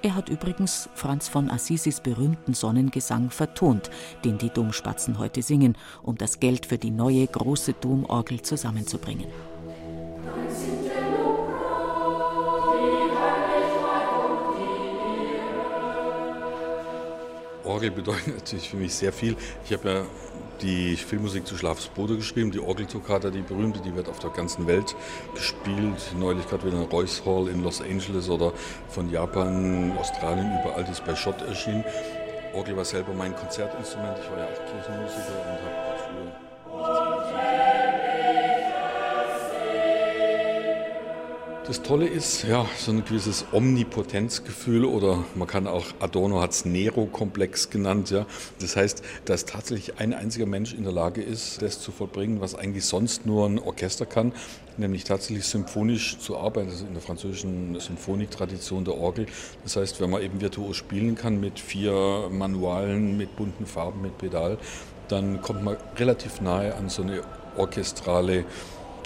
Er 0.00 0.14
hat 0.14 0.28
übrigens 0.28 0.88
Franz 0.94 1.26
von 1.26 1.50
Assisis 1.50 1.98
berühmten 1.98 2.54
Sonnengesang 2.54 3.30
vertont, 3.30 3.90
den 4.24 4.38
die 4.38 4.50
Domspatzen 4.50 5.18
heute 5.18 5.42
singen, 5.42 5.76
um 6.04 6.16
das 6.16 6.38
Geld 6.38 6.66
für 6.66 6.78
die 6.78 6.92
neue 6.92 7.26
große 7.26 7.72
Domorgel 7.72 8.42
zusammenzubringen. 8.42 9.26
Orgel 17.68 17.90
bedeutet 17.90 18.34
natürlich 18.34 18.70
für 18.70 18.76
mich 18.76 18.94
sehr 18.94 19.12
viel. 19.12 19.36
Ich 19.64 19.72
habe 19.72 19.88
ja 19.88 20.04
die 20.62 20.96
Filmmusik 20.96 21.46
zu 21.46 21.56
Schlafsbode 21.56 22.16
geschrieben, 22.16 22.50
die 22.50 22.58
Orgeltoccata, 22.58 23.30
die 23.30 23.42
berühmte, 23.42 23.80
die 23.80 23.94
wird 23.94 24.08
auf 24.08 24.18
der 24.18 24.30
ganzen 24.30 24.66
Welt 24.66 24.96
gespielt. 25.34 26.14
Neulich 26.18 26.48
gerade 26.48 26.66
wieder 26.66 26.78
in 26.78 26.88
Royce 26.88 27.22
Hall 27.24 27.48
in 27.48 27.62
Los 27.62 27.80
Angeles 27.80 28.28
oder 28.28 28.52
von 28.88 29.10
Japan, 29.10 29.96
Australien, 29.98 30.50
überall, 30.60 30.84
die 30.84 30.92
ist 30.92 31.04
bei 31.04 31.14
Schott 31.14 31.40
erschienen. 31.42 31.84
Orgel 32.54 32.76
war 32.76 32.84
selber 32.84 33.12
mein 33.12 33.36
Konzertinstrument, 33.36 34.18
ich 34.18 34.30
war 34.30 34.38
ja 34.38 34.44
auch 34.46 34.72
Kirchenmusiker 34.72 35.38
und 35.38 35.60
habe 35.62 36.47
Das 41.68 41.82
Tolle 41.82 42.06
ist, 42.06 42.44
ja, 42.44 42.64
so 42.78 42.92
ein 42.92 43.04
gewisses 43.04 43.44
Omnipotenzgefühl 43.52 44.86
oder 44.86 45.24
man 45.34 45.46
kann 45.46 45.66
auch, 45.66 45.84
Adorno 46.00 46.40
hat 46.40 46.52
es 46.52 46.64
Nero-Komplex 46.64 47.68
genannt, 47.68 48.10
ja. 48.10 48.24
Das 48.58 48.74
heißt, 48.74 49.02
dass 49.26 49.44
tatsächlich 49.44 50.00
ein 50.00 50.14
einziger 50.14 50.46
Mensch 50.46 50.72
in 50.72 50.84
der 50.84 50.94
Lage 50.94 51.20
ist, 51.20 51.60
das 51.60 51.78
zu 51.82 51.92
vollbringen, 51.92 52.40
was 52.40 52.54
eigentlich 52.54 52.86
sonst 52.86 53.26
nur 53.26 53.44
ein 53.44 53.58
Orchester 53.58 54.06
kann, 54.06 54.32
nämlich 54.78 55.04
tatsächlich 55.04 55.44
symphonisch 55.44 56.18
zu 56.18 56.38
arbeiten, 56.38 56.70
also 56.70 56.86
in 56.86 56.94
der 56.94 57.02
französischen 57.02 57.78
Symphoniktradition 57.78 58.86
der 58.86 58.96
Orgel. 58.96 59.26
Das 59.62 59.76
heißt, 59.76 60.00
wenn 60.00 60.08
man 60.08 60.22
eben 60.22 60.40
virtuos 60.40 60.78
spielen 60.78 61.16
kann 61.16 61.38
mit 61.38 61.60
vier 61.60 62.30
Manualen, 62.30 63.18
mit 63.18 63.36
bunten 63.36 63.66
Farben, 63.66 64.00
mit 64.00 64.16
Pedal, 64.16 64.56
dann 65.08 65.42
kommt 65.42 65.62
man 65.64 65.76
relativ 65.98 66.40
nahe 66.40 66.74
an 66.74 66.88
so 66.88 67.02
eine 67.02 67.20
orchestrale 67.58 68.46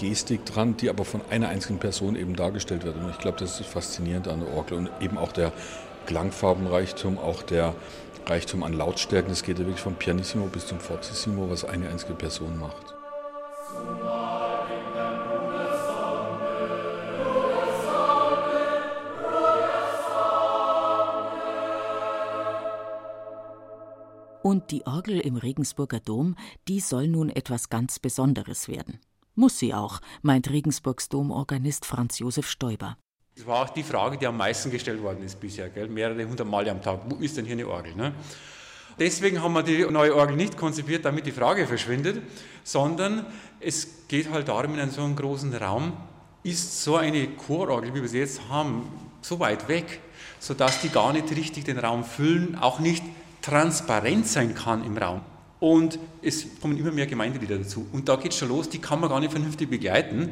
Gestik 0.03 0.45
dran, 0.45 0.77
die 0.77 0.91
aber 0.91 1.05
von 1.05 1.21
einer 1.31 1.49
einzigen 1.49 1.79
Person 1.79 2.17
eben 2.17 2.35
dargestellt 2.35 2.85
wird. 2.85 2.97
Und 2.97 3.09
ich 3.11 3.19
glaube, 3.19 3.39
das 3.39 3.61
ist 3.61 3.69
faszinierend 3.69 4.27
an 4.27 4.41
der 4.41 4.53
Orgel 4.53 4.79
und 4.79 4.91
eben 5.01 5.17
auch 5.17 5.31
der 5.31 5.53
Klangfarbenreichtum, 6.07 7.19
auch 7.19 7.43
der 7.43 7.73
Reichtum 8.27 8.65
an 8.65 8.73
Lautstärken. 8.73 9.31
Es 9.31 9.45
geht 9.45 9.61
ja 9.61 9.65
wirklich 9.65 9.81
vom 9.81 9.95
Pianissimo 9.95 10.47
bis 10.47 10.67
zum 10.67 10.81
Fortissimo, 10.81 11.49
was 11.49 11.65
eine 11.65 11.89
einzige 11.89 12.15
Person 12.15 12.59
macht. 12.59 12.95
Und 24.43 24.73
die 24.73 24.85
Orgel 24.85 25.21
im 25.21 25.37
Regensburger 25.37 26.01
Dom, 26.01 26.35
die 26.67 26.81
soll 26.81 27.07
nun 27.07 27.31
etwas 27.31 27.69
ganz 27.69 28.01
Besonderes 28.01 28.67
werden. 28.67 28.99
Muss 29.35 29.59
sie 29.59 29.73
auch, 29.73 30.01
meint 30.21 30.51
Regensburgs 30.51 31.09
Domorganist 31.09 31.87
Franz 31.87 32.19
Josef 32.19 32.51
Stoiber. 32.51 32.99
Das 33.35 33.47
war 33.47 33.63
auch 33.63 33.71
die 33.71 33.83
Frage, 33.83 34.19
die 34.19 34.27
am 34.27 34.37
meisten 34.37 34.71
gestellt 34.71 35.03
worden 35.03 35.25
ist 35.25 35.41
bisher, 35.41 35.71
gell? 35.71 35.89
mehrere 35.89 36.23
hundert 36.27 36.47
Mal 36.47 36.69
am 36.69 36.83
Tag. 36.83 37.01
Wo 37.09 37.17
ist 37.17 37.39
denn 37.39 37.47
hier 37.47 37.55
eine 37.55 37.67
Orgel? 37.67 37.95
Ne? 37.95 38.13
Deswegen 38.99 39.43
haben 39.43 39.55
wir 39.55 39.63
die 39.63 39.87
neue 39.87 40.15
Orgel 40.15 40.37
nicht 40.37 40.59
konzipiert, 40.59 41.07
damit 41.07 41.25
die 41.25 41.33
Frage 41.33 41.67
verschwindet, 41.67 42.21
sondern 42.63 43.25
es 43.59 44.07
geht 44.07 44.31
halt 44.31 44.49
darum, 44.49 44.79
in 44.79 44.91
so 44.91 45.03
einem 45.03 45.17
großen 45.17 45.55
Raum 45.55 45.95
ist 46.43 46.85
so 46.85 46.97
eine 46.97 47.27
Chororgel, 47.29 47.95
wie 47.95 48.03
wir 48.03 48.09
sie 48.11 48.19
jetzt 48.19 48.51
haben, 48.51 48.87
so 49.23 49.41
weit 49.41 49.67
weg, 49.67 50.01
sodass 50.41 50.83
die 50.83 50.91
gar 50.91 51.15
nicht 51.15 51.31
richtig 51.31 51.65
den 51.65 51.79
Raum 51.79 52.05
füllen, 52.05 52.57
auch 52.57 52.81
nicht 52.81 53.03
transparent 53.41 54.27
sein 54.27 54.55
kann 54.55 54.85
im 54.85 54.99
Raum. 54.99 55.23
Und 55.63 56.01
es 56.23 56.45
kommen 56.61 56.77
immer 56.77 56.91
mehr 56.91 57.07
Gemeindelieder 57.07 57.57
dazu. 57.57 57.87
Und 57.93 58.09
da 58.09 58.17
geht 58.17 58.33
es 58.33 58.39
schon 58.39 58.49
los, 58.49 58.69
die 58.69 58.81
kann 58.81 58.99
man 58.99 59.09
gar 59.09 59.21
nicht 59.21 59.31
vernünftig 59.31 59.71
begleiten, 59.71 60.31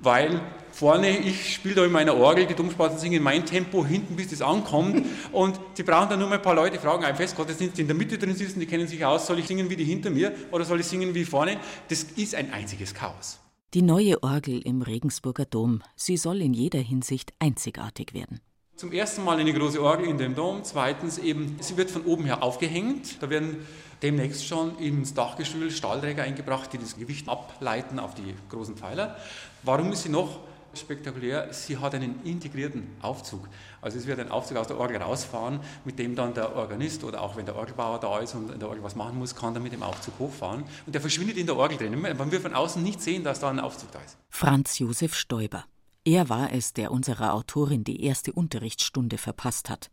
weil 0.00 0.40
vorne, 0.72 1.18
ich 1.18 1.56
spiele 1.56 1.74
da 1.74 1.84
in 1.84 1.92
meiner 1.92 2.16
Orgel, 2.16 2.46
die 2.46 2.54
Dummspatzen 2.54 2.98
singen 2.98 3.16
in 3.16 3.22
mein 3.22 3.44
Tempo, 3.44 3.84
hinten 3.84 4.16
bis 4.16 4.28
das 4.28 4.40
ankommt. 4.40 5.04
und 5.32 5.60
sie 5.74 5.82
brauchen 5.82 6.08
dann 6.08 6.18
nur 6.18 6.30
mal 6.30 6.36
ein 6.36 6.42
paar 6.42 6.54
Leute, 6.54 6.78
fragen 6.78 7.04
ein 7.04 7.14
Festgottesdienst, 7.14 7.76
die 7.76 7.82
in 7.82 7.88
der 7.88 7.96
Mitte 7.96 8.16
drin 8.16 8.34
sitzen, 8.34 8.58
die 8.58 8.64
kennen 8.64 8.88
sich 8.88 9.04
aus, 9.04 9.26
soll 9.26 9.38
ich 9.38 9.46
singen 9.46 9.68
wie 9.68 9.76
die 9.76 9.84
hinter 9.84 10.08
mir 10.08 10.32
oder 10.50 10.64
soll 10.64 10.80
ich 10.80 10.86
singen 10.86 11.14
wie 11.14 11.26
vorne? 11.26 11.58
Das 11.90 12.02
ist 12.02 12.34
ein 12.34 12.50
einziges 12.50 12.94
Chaos. 12.94 13.38
Die 13.74 13.82
neue 13.82 14.22
Orgel 14.22 14.62
im 14.62 14.80
Regensburger 14.80 15.44
Dom, 15.44 15.82
sie 15.94 16.16
soll 16.16 16.40
in 16.40 16.54
jeder 16.54 16.80
Hinsicht 16.80 17.34
einzigartig 17.38 18.14
werden. 18.14 18.40
Zum 18.76 18.90
ersten 18.90 19.22
Mal 19.22 19.38
eine 19.38 19.52
große 19.52 19.80
Orgel 19.80 20.08
in 20.08 20.18
dem 20.18 20.34
Dom. 20.34 20.64
Zweitens 20.64 21.18
eben, 21.18 21.56
sie 21.60 21.76
wird 21.76 21.92
von 21.92 22.02
oben 22.02 22.24
her 22.24 22.42
aufgehängt. 22.42 23.22
Da 23.22 23.30
werden 23.30 23.64
demnächst 24.02 24.48
schon 24.48 24.76
ins 24.78 25.14
Dachgestühl 25.14 25.70
Stahlträger 25.70 26.24
eingebracht, 26.24 26.72
die 26.72 26.78
das 26.78 26.96
Gewicht 26.96 27.28
ableiten 27.28 28.00
auf 28.00 28.14
die 28.14 28.34
großen 28.48 28.76
Pfeiler. 28.76 29.16
Warum 29.62 29.92
ist 29.92 30.02
sie 30.02 30.08
noch 30.08 30.40
spektakulär? 30.74 31.52
Sie 31.52 31.78
hat 31.78 31.94
einen 31.94 32.20
integrierten 32.24 32.88
Aufzug. 33.00 33.48
Also 33.80 33.96
es 33.96 34.08
wird 34.08 34.18
ein 34.18 34.32
Aufzug 34.32 34.58
aus 34.58 34.66
der 34.66 34.76
Orgel 34.76 34.96
rausfahren, 34.96 35.60
mit 35.84 36.00
dem 36.00 36.16
dann 36.16 36.34
der 36.34 36.56
Organist 36.56 37.04
oder 37.04 37.22
auch 37.22 37.36
wenn 37.36 37.46
der 37.46 37.54
Orgelbauer 37.54 38.00
da 38.00 38.18
ist 38.18 38.34
und 38.34 38.50
in 38.50 38.58
der 38.58 38.68
Orgel 38.68 38.82
was 38.82 38.96
machen 38.96 39.16
muss, 39.16 39.36
kann 39.36 39.54
er 39.54 39.60
mit 39.60 39.72
dem 39.72 39.84
Aufzug 39.84 40.18
hochfahren. 40.18 40.64
Und 40.84 40.92
der 40.92 41.00
verschwindet 41.00 41.36
in 41.36 41.46
der 41.46 41.56
Orgel 41.56 41.78
drin. 41.78 42.00
Man 42.00 42.32
wird 42.32 42.42
von 42.42 42.54
außen 42.54 42.82
nicht 42.82 43.00
sehen, 43.00 43.22
dass 43.22 43.38
da 43.38 43.50
ein 43.50 43.60
Aufzug 43.60 43.92
da 43.92 44.00
ist. 44.00 44.16
Franz 44.30 44.80
Josef 44.80 45.14
Stoiber. 45.14 45.64
Er 46.06 46.28
war 46.28 46.52
es, 46.52 46.74
der 46.74 46.90
unserer 46.90 47.32
Autorin 47.32 47.82
die 47.82 48.04
erste 48.04 48.30
Unterrichtsstunde 48.30 49.16
verpasst 49.16 49.70
hat. 49.70 49.90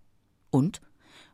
Und? 0.50 0.82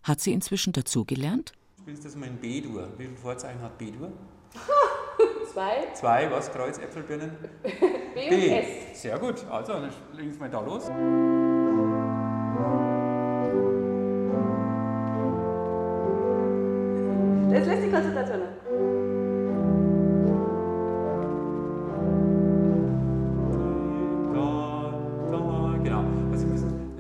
Hat 0.03 0.21
sie 0.21 0.33
inzwischen 0.33 0.71
dazugelernt? 0.71 1.53
Du 1.77 1.81
spielst 1.81 2.05
das 2.05 2.15
mal 2.15 2.27
in 2.27 2.37
B-Dur. 2.37 2.87
Wie 2.95 3.07
viel 3.07 3.17
Vorzeichen 3.17 3.59
hat 3.61 3.79
B-Dur? 3.79 4.11
Zwei. 5.51 5.91
Zwei, 5.95 6.29
was? 6.29 6.51
Kreuz, 6.51 6.77
Äpfelbirnen? 6.77 7.31
B, 8.13 8.29
und 8.29 8.33
S. 8.33 9.01
Sehr 9.01 9.17
gut. 9.17 9.43
Also, 9.49 9.73
dann 9.73 9.89
legen 10.13 10.31
wir 10.31 10.39
mal 10.41 10.49
da 10.51 10.61
los. 10.61 10.83
Das 17.49 17.65
lässt 17.65 17.83
die 17.83 17.89
Konzentration 17.89 18.41
an. 18.43 18.56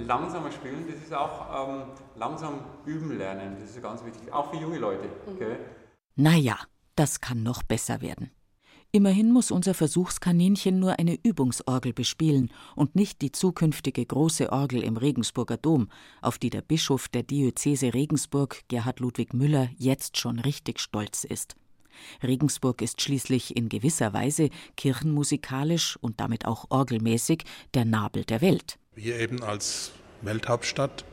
Langsamer 0.07 0.51
spielen. 0.51 0.85
Das 0.87 1.01
ist 1.03 1.13
auch 1.13 1.69
ähm, 1.69 1.83
langsam 2.15 2.59
üben 2.85 3.17
lernen. 3.17 3.57
Das 3.59 3.69
ist 3.69 3.81
ganz 3.81 4.03
wichtig. 4.03 4.31
Auch 4.31 4.51
für 4.51 4.57
junge 4.57 4.79
Leute. 4.79 5.09
Okay? 5.27 5.57
Naja, 6.15 6.57
das 6.95 7.21
kann 7.21 7.43
noch 7.43 7.61
besser 7.61 8.01
werden. 8.01 8.31
Immerhin 8.93 9.31
muss 9.31 9.51
unser 9.51 9.73
Versuchskaninchen 9.73 10.79
nur 10.79 10.97
eine 10.97 11.19
Übungsorgel 11.21 11.91
bespielen 11.91 12.51
und 12.75 12.95
nicht 12.95 13.21
die 13.21 13.33
zukünftige 13.33 14.05
große 14.05 14.51
Orgel 14.51 14.81
im 14.81 14.95
Regensburger 14.95 15.57
Dom, 15.57 15.89
auf 16.21 16.37
die 16.39 16.49
der 16.49 16.61
Bischof 16.61 17.09
der 17.09 17.23
Diözese 17.23 17.93
Regensburg, 17.93 18.61
Gerhard 18.69 19.01
Ludwig 19.01 19.33
Müller, 19.33 19.69
jetzt 19.77 20.17
schon 20.17 20.39
richtig 20.39 20.79
stolz 20.79 21.25
ist. 21.25 21.57
Regensburg 22.23 22.81
ist 22.81 23.01
schließlich 23.01 23.57
in 23.57 23.69
gewisser 23.69 24.13
Weise 24.13 24.49
kirchenmusikalisch 24.77 25.97
und 25.97 26.19
damit 26.21 26.45
auch 26.45 26.67
orgelmäßig 26.69 27.43
der 27.73 27.85
Nabel 27.85 28.23
der 28.23 28.41
Welt. 28.41 28.79
Wir 28.99 29.19
eben 29.19 29.43
als 29.43 29.91
Welthauptstadt 30.23 31.05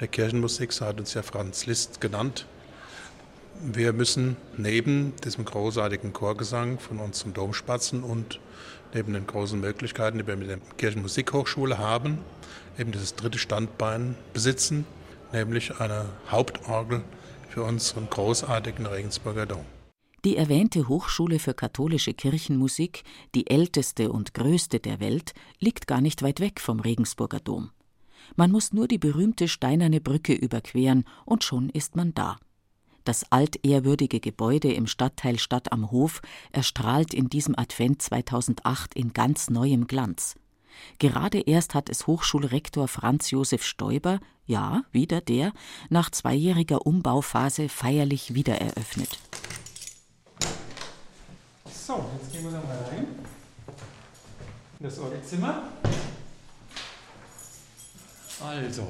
der 0.00 0.08
Kirchenmusik, 0.08 0.72
so 0.72 0.84
hat 0.84 0.98
uns 0.98 1.14
ja 1.14 1.22
Franz 1.22 1.66
Liszt 1.66 2.00
genannt, 2.00 2.46
wir 3.62 3.92
müssen 3.92 4.36
neben 4.56 5.14
diesem 5.24 5.44
großartigen 5.44 6.12
Chorgesang 6.12 6.80
von 6.80 6.98
unserem 6.98 7.34
Domspatzen 7.34 8.02
und 8.02 8.40
neben 8.92 9.12
den 9.12 9.24
großen 9.24 9.60
Möglichkeiten, 9.60 10.18
die 10.18 10.26
wir 10.26 10.34
mit 10.34 10.48
der 10.48 10.58
Kirchenmusikhochschule 10.78 11.78
haben, 11.78 12.18
eben 12.76 12.90
dieses 12.90 13.14
dritte 13.14 13.38
Standbein 13.38 14.16
besitzen, 14.32 14.84
nämlich 15.32 15.80
eine 15.80 16.06
Hauptorgel 16.28 17.04
für 17.50 17.62
unseren 17.62 18.10
großartigen 18.10 18.84
Regensburger 18.84 19.46
Dom. 19.46 19.64
Die 20.24 20.36
erwähnte 20.36 20.88
Hochschule 20.88 21.38
für 21.38 21.54
katholische 21.54 22.12
Kirchenmusik, 22.12 23.04
die 23.34 23.48
älteste 23.48 24.10
und 24.10 24.34
größte 24.34 24.80
der 24.80 24.98
Welt, 24.98 25.32
liegt 25.60 25.86
gar 25.86 26.00
nicht 26.00 26.22
weit 26.22 26.40
weg 26.40 26.60
vom 26.60 26.80
Regensburger 26.80 27.40
Dom. 27.40 27.70
Man 28.34 28.50
muss 28.50 28.72
nur 28.72 28.88
die 28.88 28.98
berühmte 28.98 29.48
steinerne 29.48 30.00
Brücke 30.00 30.34
überqueren 30.34 31.04
und 31.24 31.44
schon 31.44 31.70
ist 31.70 31.94
man 31.94 32.14
da. 32.14 32.38
Das 33.04 33.30
altehrwürdige 33.32 34.20
Gebäude 34.20 34.72
im 34.72 34.86
Stadtteil 34.86 35.38
Stadt 35.38 35.72
am 35.72 35.90
Hof 35.90 36.20
erstrahlt 36.52 37.14
in 37.14 37.30
diesem 37.30 37.56
Advent 37.56 38.02
2008 38.02 38.94
in 38.94 39.12
ganz 39.12 39.48
neuem 39.48 39.86
Glanz. 39.86 40.34
Gerade 40.98 41.40
erst 41.40 41.74
hat 41.74 41.88
es 41.88 42.06
Hochschulrektor 42.06 42.86
Franz 42.86 43.30
Josef 43.30 43.64
Stoiber, 43.64 44.20
ja, 44.46 44.82
wieder 44.92 45.20
der, 45.20 45.52
nach 45.88 46.10
zweijähriger 46.10 46.86
Umbauphase 46.86 47.68
feierlich 47.68 48.34
wiedereröffnet. 48.34 49.18
So, 51.88 52.04
jetzt 52.20 52.30
gehen 52.30 52.44
wir 52.44 52.50
da 52.50 52.58
mal 52.58 52.76
rein. 52.90 53.06
In 54.78 54.84
das 54.84 54.98
Orgelzimmer. 54.98 55.62
Also, 58.46 58.88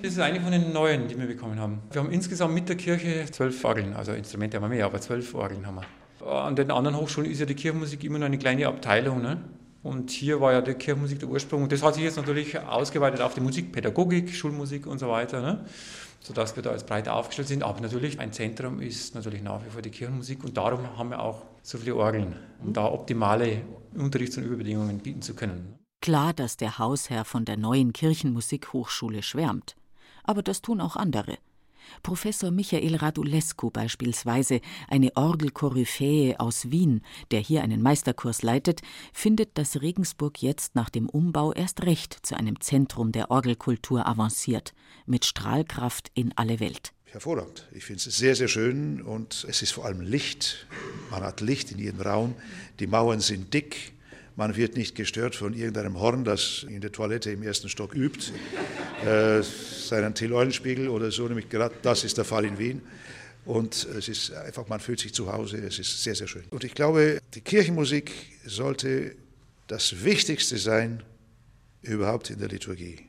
das 0.00 0.12
ist 0.12 0.20
eine 0.20 0.40
von 0.40 0.52
den 0.52 0.72
neuen, 0.72 1.08
die 1.08 1.18
wir 1.18 1.26
bekommen 1.26 1.58
haben. 1.58 1.80
Wir 1.90 2.02
haben 2.02 2.12
insgesamt 2.12 2.54
mit 2.54 2.68
der 2.68 2.76
Kirche 2.76 3.26
zwölf 3.32 3.64
Orgeln, 3.64 3.94
also 3.94 4.12
Instrumente 4.12 4.58
haben 4.58 4.62
wir 4.62 4.68
mehr, 4.68 4.86
aber 4.86 5.00
zwölf 5.00 5.34
Orgeln 5.34 5.66
haben 5.66 5.80
wir. 6.20 6.30
An 6.30 6.54
den 6.54 6.70
anderen 6.70 6.96
Hochschulen 6.96 7.28
ist 7.28 7.40
ja 7.40 7.46
die 7.46 7.56
Kirchenmusik 7.56 8.04
immer 8.04 8.20
nur 8.20 8.26
eine 8.26 8.38
kleine 8.38 8.68
Abteilung. 8.68 9.22
Ne? 9.22 9.38
Und 9.82 10.12
hier 10.12 10.40
war 10.40 10.52
ja 10.52 10.60
die 10.60 10.74
Kirchenmusik 10.74 11.18
der 11.18 11.28
Ursprung. 11.28 11.64
Und 11.64 11.72
das 11.72 11.82
hat 11.82 11.94
sich 11.94 12.04
jetzt 12.04 12.16
natürlich 12.16 12.56
ausgeweitet 12.60 13.22
auf 13.22 13.34
die 13.34 13.40
Musikpädagogik, 13.40 14.32
Schulmusik 14.32 14.86
und 14.86 15.00
so 15.00 15.08
weiter, 15.08 15.42
ne? 15.42 15.64
Sodass 16.26 16.56
wir 16.56 16.62
da 16.62 16.72
jetzt 16.72 16.86
breiter 16.86 17.14
aufgestellt 17.14 17.48
sind. 17.48 17.62
Aber 17.62 17.80
natürlich, 17.80 18.18
ein 18.18 18.32
Zentrum 18.32 18.80
ist 18.80 19.14
natürlich 19.14 19.42
nach 19.42 19.64
wie 19.64 19.70
vor 19.70 19.80
die 19.80 19.90
Kirchenmusik 19.90 20.42
und 20.42 20.56
darum 20.56 20.98
haben 20.98 21.10
wir 21.10 21.20
auch 21.20 21.42
so 21.62 21.78
viele 21.78 21.94
Orgeln, 21.94 22.34
um 22.60 22.72
da 22.72 22.86
optimale 22.86 23.62
Unterrichts- 23.94 24.36
und 24.36 24.44
Überbedingungen 24.44 24.98
bieten 24.98 25.22
zu 25.22 25.34
können. 25.34 25.78
Klar, 26.00 26.32
dass 26.32 26.56
der 26.56 26.78
Hausherr 26.78 27.24
von 27.24 27.44
der 27.44 27.56
neuen 27.56 27.92
Kirchenmusikhochschule 27.92 29.22
schwärmt. 29.22 29.76
Aber 30.24 30.42
das 30.42 30.62
tun 30.62 30.80
auch 30.80 30.96
andere. 30.96 31.38
Professor 32.02 32.50
Michael 32.50 32.96
Radulescu 32.96 33.70
beispielsweise, 33.70 34.60
eine 34.88 35.16
Orgelkoryphäe 35.16 36.38
aus 36.38 36.70
Wien, 36.70 37.02
der 37.30 37.40
hier 37.40 37.62
einen 37.62 37.82
Meisterkurs 37.82 38.42
leitet, 38.42 38.82
findet, 39.12 39.56
dass 39.58 39.80
Regensburg 39.80 40.42
jetzt 40.42 40.74
nach 40.74 40.90
dem 40.90 41.08
Umbau 41.08 41.52
erst 41.52 41.82
recht 41.84 42.18
zu 42.22 42.36
einem 42.36 42.60
Zentrum 42.60 43.12
der 43.12 43.30
Orgelkultur 43.30 44.06
avanciert, 44.06 44.74
mit 45.06 45.24
Strahlkraft 45.24 46.10
in 46.14 46.32
alle 46.36 46.60
Welt. 46.60 46.92
Hervorragend. 47.06 47.66
Ich 47.72 47.84
finde 47.84 48.02
es 48.06 48.16
sehr, 48.16 48.36
sehr 48.36 48.48
schön 48.48 49.00
und 49.00 49.46
es 49.48 49.62
ist 49.62 49.72
vor 49.72 49.86
allem 49.86 50.00
Licht. 50.00 50.66
Man 51.10 51.22
hat 51.22 51.40
Licht 51.40 51.70
in 51.70 51.78
jedem 51.78 52.00
Raum. 52.00 52.34
Die 52.78 52.86
Mauern 52.86 53.20
sind 53.20 53.54
dick. 53.54 53.92
Man 54.38 54.54
wird 54.54 54.76
nicht 54.76 54.94
gestört 54.94 55.34
von 55.34 55.54
irgendeinem 55.54 55.98
Horn, 55.98 56.22
das 56.22 56.66
in 56.68 56.82
der 56.82 56.92
Toilette 56.92 57.30
im 57.30 57.42
ersten 57.42 57.70
Stock 57.70 57.94
übt, 57.94 58.32
äh, 59.02 59.42
seinen 59.42 60.14
Till-Eulenspiegel 60.14 60.88
oder 60.88 61.10
so, 61.10 61.26
nämlich 61.26 61.48
gerade 61.48 61.74
das 61.80 62.04
ist 62.04 62.18
der 62.18 62.26
Fall 62.26 62.44
in 62.44 62.58
Wien. 62.58 62.82
Und 63.46 63.86
es 63.96 64.08
ist 64.08 64.32
einfach, 64.34 64.68
man 64.68 64.78
fühlt 64.78 65.00
sich 65.00 65.14
zu 65.14 65.32
Hause, 65.32 65.56
es 65.58 65.78
ist 65.78 66.02
sehr, 66.02 66.14
sehr 66.14 66.26
schön. 66.26 66.44
Und 66.50 66.64
ich 66.64 66.74
glaube, 66.74 67.18
die 67.32 67.40
Kirchenmusik 67.40 68.12
sollte 68.44 69.16
das 69.68 70.04
Wichtigste 70.04 70.58
sein 70.58 71.02
überhaupt 71.80 72.28
in 72.28 72.38
der 72.38 72.48
Liturgie, 72.48 73.06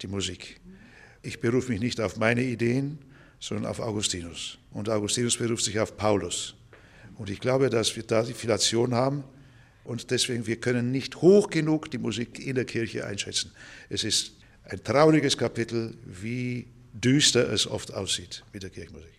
die 0.00 0.06
Musik. 0.06 0.58
Ich 1.20 1.38
berufe 1.38 1.70
mich 1.70 1.80
nicht 1.80 2.00
auf 2.00 2.16
meine 2.16 2.42
Ideen, 2.42 2.98
sondern 3.40 3.66
auf 3.66 3.80
Augustinus. 3.80 4.56
Und 4.70 4.88
Augustinus 4.88 5.36
beruft 5.36 5.64
sich 5.64 5.78
auf 5.80 5.98
Paulus. 5.98 6.54
Und 7.18 7.28
ich 7.28 7.40
glaube, 7.40 7.68
dass 7.68 7.94
wir 7.94 8.04
da 8.04 8.22
die 8.22 8.32
Filation 8.32 8.94
haben, 8.94 9.22
und 9.86 10.10
deswegen, 10.10 10.46
wir 10.46 10.56
können 10.56 10.90
nicht 10.90 11.22
hoch 11.22 11.50
genug 11.50 11.90
die 11.90 11.98
Musik 11.98 12.44
in 12.44 12.56
der 12.56 12.64
Kirche 12.64 13.06
einschätzen. 13.06 13.52
Es 13.88 14.04
ist 14.04 14.32
ein 14.64 14.82
trauriges 14.82 15.38
Kapitel, 15.38 15.96
wie 16.04 16.66
düster 16.92 17.50
es 17.52 17.66
oft 17.66 17.94
aussieht 17.94 18.42
mit 18.52 18.62
der 18.62 18.70
Kirchenmusik. 18.70 19.12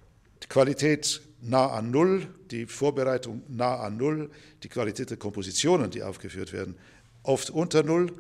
Die 0.44 0.48
Qualität 0.48 1.22
nah 1.42 1.68
an 1.68 1.92
Null, 1.92 2.28
die 2.52 2.66
Vorbereitung 2.66 3.44
nah 3.48 3.78
an 3.78 3.98
Null, 3.98 4.30
die 4.64 4.70
Qualität 4.70 5.10
der 5.10 5.18
Kompositionen, 5.18 5.90
die 5.92 6.04
aufgeführt 6.04 6.54
werden, 6.54 6.76
oft 7.24 7.50
unter 7.50 7.84
Null. 7.84 8.12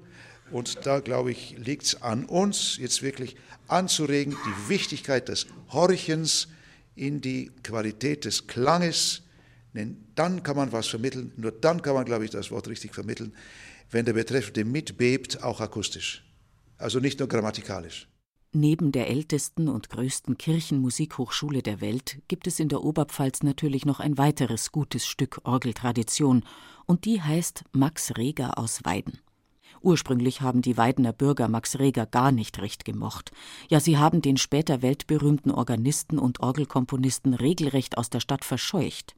Und 0.51 0.85
da, 0.85 0.99
glaube 0.99 1.31
ich, 1.31 1.57
liegt 1.57 1.83
es 1.83 2.01
an 2.01 2.25
uns, 2.25 2.77
jetzt 2.77 3.01
wirklich 3.01 3.35
anzuregen, 3.67 4.35
die 4.45 4.69
Wichtigkeit 4.69 5.27
des 5.27 5.47
Horchens 5.71 6.47
in 6.95 7.19
die 7.19 7.51
Qualität 7.63 8.25
des 8.25 8.47
Klanges, 8.47 9.23
denn 9.77 10.07
dann 10.15 10.43
kann 10.43 10.55
man 10.55 10.71
was 10.71 10.87
vermitteln, 10.87 11.31
nur 11.37 11.51
dann 11.51 11.81
kann 11.81 11.93
man, 11.93 12.05
glaube 12.05 12.25
ich, 12.25 12.31
das 12.31 12.51
Wort 12.51 12.67
richtig 12.67 12.93
vermitteln, 12.93 13.33
wenn 13.89 14.05
der 14.05 14.13
Betreffende 14.13 14.65
mitbebt, 14.65 15.43
auch 15.43 15.61
akustisch. 15.61 16.25
Also 16.77 16.99
nicht 16.99 17.19
nur 17.19 17.27
grammatikalisch. 17.27 18.07
Neben 18.53 18.91
der 18.91 19.09
ältesten 19.09 19.67
und 19.67 19.89
größten 19.89 20.37
Kirchenmusikhochschule 20.37 21.61
der 21.61 21.81
Welt 21.81 22.21
gibt 22.27 22.47
es 22.47 22.59
in 22.59 22.69
der 22.69 22.83
Oberpfalz 22.83 23.43
natürlich 23.43 23.85
noch 23.85 23.99
ein 23.99 24.17
weiteres 24.17 24.71
gutes 24.71 25.05
Stück 25.05 25.41
Orgeltradition, 25.43 26.43
und 26.85 27.03
die 27.03 27.21
heißt 27.21 27.65
Max 27.73 28.15
Reger 28.17 28.57
aus 28.57 28.85
Weiden. 28.85 29.19
Ursprünglich 29.81 30.41
haben 30.41 30.61
die 30.61 30.77
Weidener 30.77 31.13
Bürger 31.13 31.49
Max 31.49 31.77
Reger 31.77 32.05
gar 32.05 32.31
nicht 32.31 32.59
recht 32.61 32.85
gemocht. 32.85 33.31
Ja, 33.69 33.79
sie 33.79 33.97
haben 33.97 34.21
den 34.21 34.37
später 34.37 34.81
weltberühmten 34.81 35.51
Organisten 35.51 36.17
und 36.17 36.39
Orgelkomponisten 36.39 37.33
regelrecht 37.33 37.97
aus 37.97 38.09
der 38.09 38.21
Stadt 38.21 38.45
verscheucht. 38.45 39.16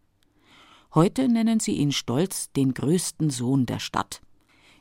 Heute 0.96 1.28
nennen 1.28 1.60
sie 1.60 1.74
ihn 1.74 1.92
stolz 1.92 2.52
den 2.54 2.74
größten 2.74 3.30
Sohn 3.30 3.68
der 3.68 3.78
Stadt. 3.78 4.22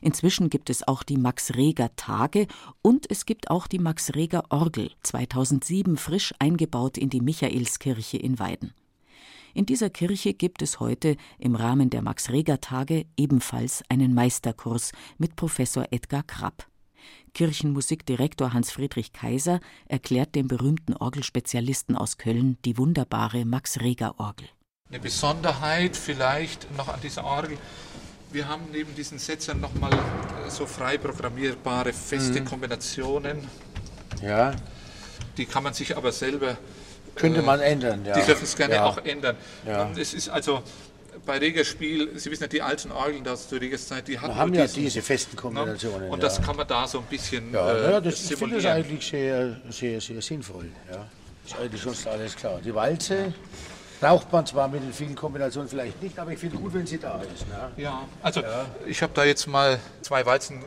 Inzwischen 0.01 0.49
gibt 0.49 0.71
es 0.71 0.87
auch 0.87 1.03
die 1.03 1.17
Max 1.17 1.53
Reger 1.55 1.95
Tage 1.95 2.47
und 2.81 3.09
es 3.11 3.27
gibt 3.27 3.51
auch 3.51 3.67
die 3.67 3.77
Max 3.77 4.15
Reger 4.15 4.43
Orgel, 4.49 4.91
2007 5.03 5.97
frisch 5.97 6.33
eingebaut 6.39 6.97
in 6.97 7.11
die 7.11 7.21
Michaelskirche 7.21 8.17
in 8.17 8.39
Weiden. 8.39 8.73
In 9.53 9.67
dieser 9.67 9.91
Kirche 9.91 10.33
gibt 10.33 10.63
es 10.63 10.79
heute 10.79 11.15
im 11.37 11.55
Rahmen 11.55 11.91
der 11.91 12.01
Max 12.01 12.31
Reger 12.31 12.59
Tage 12.59 13.05
ebenfalls 13.15 13.83
einen 13.89 14.13
Meisterkurs 14.15 14.93
mit 15.19 15.35
Professor 15.35 15.85
Edgar 15.91 16.23
Krapp. 16.23 16.67
Kirchenmusikdirektor 17.33 18.53
Hans-Friedrich 18.53 19.13
Kaiser 19.13 19.59
erklärt 19.85 20.33
dem 20.33 20.47
berühmten 20.47 20.95
Orgelspezialisten 20.95 21.95
aus 21.95 22.17
Köln 22.17 22.57
die 22.65 22.79
wunderbare 22.79 23.45
Max 23.45 23.79
Reger 23.79 24.19
Orgel. 24.19 24.47
Eine 24.91 25.01
Besonderheit 25.01 25.95
vielleicht 25.95 26.75
noch 26.75 26.87
an 26.87 26.99
dieser 26.99 27.23
Orgel. 27.23 27.59
Wir 28.31 28.47
haben 28.47 28.63
neben 28.71 28.95
diesen 28.95 29.19
Sätzen 29.19 29.61
nochmal 29.61 29.91
so 30.47 30.65
frei 30.65 30.97
programmierbare 30.97 31.93
feste 31.93 32.41
mhm. 32.41 32.45
Kombinationen. 32.45 33.47
Ja. 34.23 34.55
Die 35.37 35.45
kann 35.45 35.61
man 35.61 35.75
sich 35.75 35.95
aber 35.95 36.11
selber. 36.11 36.57
Könnte 37.13 37.43
man 37.43 37.59
ändern, 37.59 38.03
ja. 38.03 38.15
Die 38.15 38.25
dürfen 38.25 38.45
es 38.45 38.55
gerne 38.55 38.75
ja. 38.75 38.85
auch 38.85 38.97
ändern. 39.05 39.35
Ja. 39.63 39.91
Es 39.95 40.15
ist 40.15 40.27
also 40.29 40.63
bei 41.23 41.37
Regerspiel, 41.37 42.17
Sie 42.17 42.31
wissen 42.31 42.45
ja, 42.45 42.47
die 42.47 42.63
alten 42.63 42.91
Orgeln 42.91 43.27
aus 43.27 43.47
der 43.47 43.61
Regerzeit, 43.61 44.07
die 44.07 44.17
hatten 44.17 44.33
haben 44.33 44.55
ja 44.55 44.63
diesen, 44.63 44.85
diese 44.85 45.03
festen 45.03 45.35
ne? 45.35 45.41
Kombinationen. 45.41 46.09
Und 46.09 46.23
das 46.23 46.41
kann 46.41 46.55
man 46.55 46.67
da 46.67 46.87
so 46.87 46.97
ein 46.97 47.05
bisschen. 47.05 47.53
Ja, 47.53 47.71
äh, 47.71 47.91
ja 47.91 48.01
das, 48.01 48.31
ich 48.31 48.35
finde 48.35 48.55
das 48.55 48.65
eigentlich 48.65 49.07
sehr, 49.07 49.55
sehr, 49.69 50.01
sehr 50.01 50.21
sinnvoll. 50.23 50.71
Ja. 50.91 51.05
Ist 51.45 51.59
eigentlich 51.59 51.79
schon 51.79 52.11
alles 52.11 52.35
klar. 52.35 52.59
Die 52.63 52.73
Walze 52.73 53.35
Braucht 53.99 54.31
man 54.31 54.45
zwar 54.45 54.67
mit 54.69 54.81
den 54.81 54.93
vielen 54.93 55.15
Kombinationen 55.15 55.67
vielleicht 55.67 56.01
nicht, 56.01 56.17
aber 56.17 56.31
ich 56.31 56.39
finde 56.39 56.57
gut, 56.57 56.73
wenn 56.73 56.87
sie 56.87 56.97
da 56.97 57.19
ist. 57.21 57.47
Ne? 57.49 57.71
Ja, 57.75 58.03
also 58.21 58.39
ja. 58.39 58.65
ich 58.85 59.01
habe 59.01 59.11
da 59.13 59.25
jetzt 59.25 59.45
mal 59.47 59.77
zwei 60.01 60.25
Walzen 60.25 60.63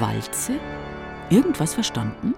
Walze? 0.00 0.58
Irgendwas 1.30 1.74
verstanden? 1.74 2.34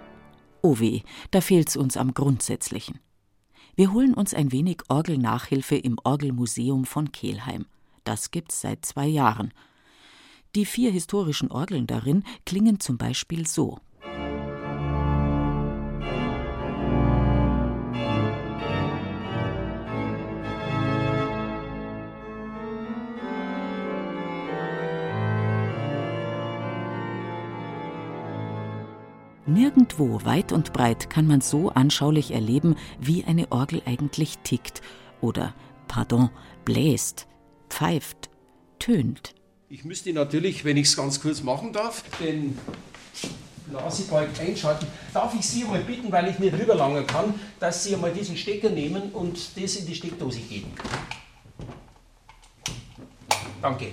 Oh 0.65 0.79
weh, 0.79 1.03
da 1.31 1.43
fehlt's 1.43 1.77
uns 1.77 1.99
am 1.99 2.15
Grundsätzlichen. 2.15 2.99
Wir 3.77 3.93
holen 3.93 4.15
uns 4.15 4.33
ein 4.33 4.51
wenig 4.51 4.79
Orgelnachhilfe 4.89 5.77
im 5.77 5.99
Orgelmuseum 6.03 6.87
von 6.87 7.13
Kelheim. 7.13 7.67
Das 8.03 8.31
gibt's 8.31 8.63
seit 8.63 8.83
zwei 8.87 9.07
Jahren. 9.07 9.53
Die 10.55 10.65
vier 10.65 10.91
historischen 10.91 11.51
Orgeln 11.51 11.87
darin 11.87 12.25
klingen 12.47 12.81
zum 12.81 12.97
Beispiel 12.97 13.47
so. 13.47 13.79
Nirgendwo 29.65 30.23
weit 30.27 30.53
und 30.53 30.75
breit 30.75 31.09
kann 31.09 31.27
man 31.27 31.41
so 31.41 31.71
anschaulich 31.71 32.33
erleben, 32.33 32.77
wie 33.01 33.25
eine 33.25 33.51
Orgel 33.51 33.81
eigentlich 33.87 34.37
tickt 34.45 34.83
oder, 35.23 35.55
pardon, 35.89 36.29
bläst, 36.67 37.27
pfeift, 37.71 38.29
tönt. 38.79 39.35
Ich 39.71 39.87
müsste 39.87 40.13
natürlich, 40.13 40.67
wenn 40.67 40.77
ich 40.77 40.89
es 40.89 40.97
ganz 40.99 41.19
kurz 41.19 41.43
machen 41.43 41.73
darf, 41.73 42.05
den 42.21 42.59
Blasebalg 43.71 44.39
einschalten. 44.39 44.87
Darf 45.15 45.35
ich 45.35 45.49
Sie 45.49 45.65
mal 45.65 45.81
bitten, 45.81 46.13
weil 46.13 46.29
ich 46.29 46.39
nicht 46.39 46.53
rüberlangen 46.53 47.07
kann, 47.07 47.33
dass 47.59 47.85
Sie 47.85 47.95
einmal 47.95 48.13
diesen 48.13 48.37
Stecker 48.37 48.69
nehmen 48.69 49.13
und 49.13 49.39
das 49.57 49.77
in 49.77 49.87
die 49.87 49.95
Steckdose 49.95 50.41
geben? 50.41 50.73
Danke. 53.63 53.87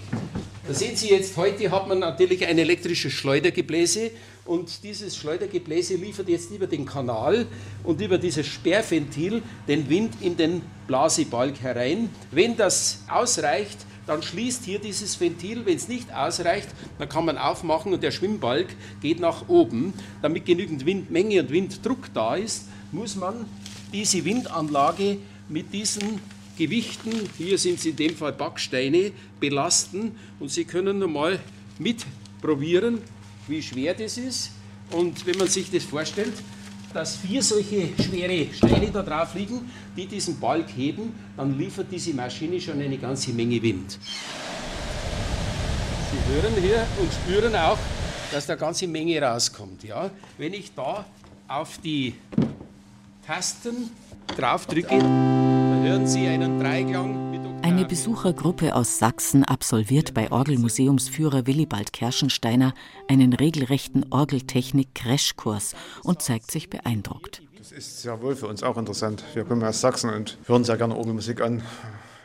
Da 0.68 0.74
sehen 0.74 0.98
Sie 0.98 1.10
jetzt, 1.10 1.38
heute 1.38 1.72
hat 1.72 1.88
man 1.88 2.00
natürlich 2.00 2.46
ein 2.46 2.58
elektrisches 2.58 3.14
Schleudergebläse 3.14 4.12
und 4.46 4.84
dieses 4.84 5.16
Schleudergebläse 5.18 5.96
liefert 5.96 6.28
jetzt 6.28 6.52
über 6.52 6.68
den 6.68 6.86
Kanal 6.86 7.46
und 7.84 8.02
über 8.02 8.18
dieses 8.18 8.48
Sperrventil 8.48 9.44
den 9.68 9.90
Wind 9.90 10.14
in 10.22 10.36
den 10.36 10.62
Blasebalg 10.88 11.62
herein. 11.62 12.10
Wenn 12.32 12.58
das 12.58 13.04
ausreicht, 13.10 13.78
dann 14.08 14.24
schließt 14.24 14.66
hier 14.66 14.80
dieses 14.80 15.20
Ventil. 15.20 15.66
Wenn 15.66 15.78
es 15.78 15.88
nicht 15.88 16.14
ausreicht, 16.14 16.68
dann 16.98 17.08
kann 17.08 17.26
man 17.26 17.38
aufmachen 17.38 17.94
und 17.94 18.02
der 18.02 18.12
Schwimmbalg 18.12 18.68
geht 19.02 19.20
nach 19.20 19.48
oben. 19.48 19.94
Damit 20.22 20.46
genügend 20.46 20.86
Windmenge 20.86 21.42
und 21.42 21.52
Winddruck 21.52 22.14
da 22.14 22.36
ist, 22.36 22.66
muss 22.92 23.16
man 23.16 23.46
diese 23.94 24.26
Windanlage 24.26 25.18
mit 25.50 25.72
diesen 25.72 26.20
Gewichten, 26.58 27.12
hier 27.38 27.58
sind 27.58 27.80
es 27.80 27.86
in 27.86 27.96
dem 27.96 28.16
Fall 28.16 28.34
Backsteine, 28.34 29.12
belasten. 29.40 30.16
Und 30.40 30.50
Sie 30.52 30.66
können 30.66 31.00
mal 31.12 31.40
mitprobieren, 31.80 33.00
wie 33.48 33.62
schwer 33.62 33.94
das 33.94 34.18
ist. 34.18 34.52
Und 34.92 35.26
wenn 35.26 35.38
man 35.38 35.48
sich 35.48 35.72
das 35.72 35.84
vorstellt, 35.84 36.34
dass 36.94 37.16
vier 37.16 37.42
solche 37.42 37.90
schwere 38.02 38.54
Steine 38.54 38.92
da 38.92 39.02
drauf 39.02 39.34
liegen, 39.36 39.70
die 39.96 40.06
diesen 40.06 40.40
Balk 40.40 40.68
heben, 40.76 41.14
dann 41.38 41.58
liefert 41.58 41.88
diese 41.92 42.14
Maschine 42.14 42.60
schon 42.60 42.82
eine 42.82 42.98
ganze 42.98 43.32
Menge 43.32 43.62
Wind. 43.62 43.98
Sie 46.12 46.34
hören 46.34 46.54
hier 46.62 46.86
und 47.00 47.12
spüren 47.14 47.56
auch, 47.56 47.78
dass 48.32 48.46
da 48.46 48.56
ganze 48.56 48.88
Menge 48.88 49.22
rauskommt. 49.22 49.84
Ja? 49.84 50.10
Wenn 50.38 50.54
ich 50.54 50.74
da 50.74 51.06
auf 51.48 51.78
die 51.78 52.16
Tasten 53.26 53.92
drauf 54.38 54.66
drücke, 54.66 54.96
hören 54.96 56.08
Sie 56.08 56.28
einen 56.28 56.60
Dreiklang 56.60 57.21
Eine 57.64 57.86
Besuchergruppe 57.86 58.76
aus 58.76 58.98
Sachsen 58.98 59.44
absolviert 59.44 60.14
bei 60.14 60.32
Orgelmuseumsführer 60.32 61.46
Willibald 61.46 61.94
Kerschensteiner 61.94 62.74
einen 63.08 63.34
regelrechten 63.34 64.06
Orgeltechnik-Crashkurs 64.12 65.76
und 66.04 66.22
zeigt 66.22 66.52
sich 66.52 66.70
beeindruckt. 66.70 67.42
Das 67.58 67.72
ist 67.72 68.02
sehr 68.02 68.22
wohl 68.22 68.36
für 68.36 68.48
uns 68.48 68.64
auch 68.64 68.78
interessant. 68.78 69.24
Wir 69.34 69.44
kommen 69.44 69.64
aus 69.64 69.82
Sachsen 69.82 70.10
und 70.10 70.38
hören 70.48 70.64
sehr 70.64 70.78
gerne 70.78 70.96
Orgelmusik 70.96 71.42
an. 71.42 71.62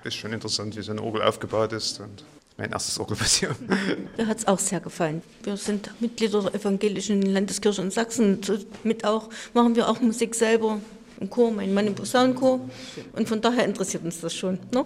Ist 0.04 0.16
schon 0.16 0.32
interessant, 0.32 0.76
wie 0.76 0.82
so 0.82 0.92
eine 0.92 1.02
Orgel 1.02 1.22
aufgebaut 1.22 1.72
ist. 1.72 2.00
Und 2.00 2.24
mein 2.56 2.72
erstes 2.72 2.98
Orgelmuseum. 2.98 3.54
Mir 4.16 4.26
hat 4.26 4.38
es 4.38 4.46
auch 4.46 4.58
sehr 4.58 4.80
gefallen. 4.80 5.22
Wir 5.42 5.56
sind 5.56 5.90
Mitglieder 6.00 6.42
der 6.42 6.54
Evangelischen 6.54 7.22
Landeskirche 7.22 7.82
in 7.82 7.90
Sachsen. 7.90 8.40
Mit 8.82 9.04
auch 9.04 9.28
machen 9.52 9.76
wir 9.76 9.88
auch 9.88 10.00
Musik 10.00 10.34
selber 10.34 10.80
im 11.20 11.30
Chor, 11.30 11.50
mein 11.50 11.72
Mann 11.72 11.86
im 11.86 11.94
Posaunenchor. 11.94 12.60
Und 13.12 13.28
von 13.28 13.40
daher 13.40 13.64
interessiert 13.64 14.04
uns 14.04 14.20
das 14.20 14.34
schon. 14.34 14.58
Ne? 14.72 14.84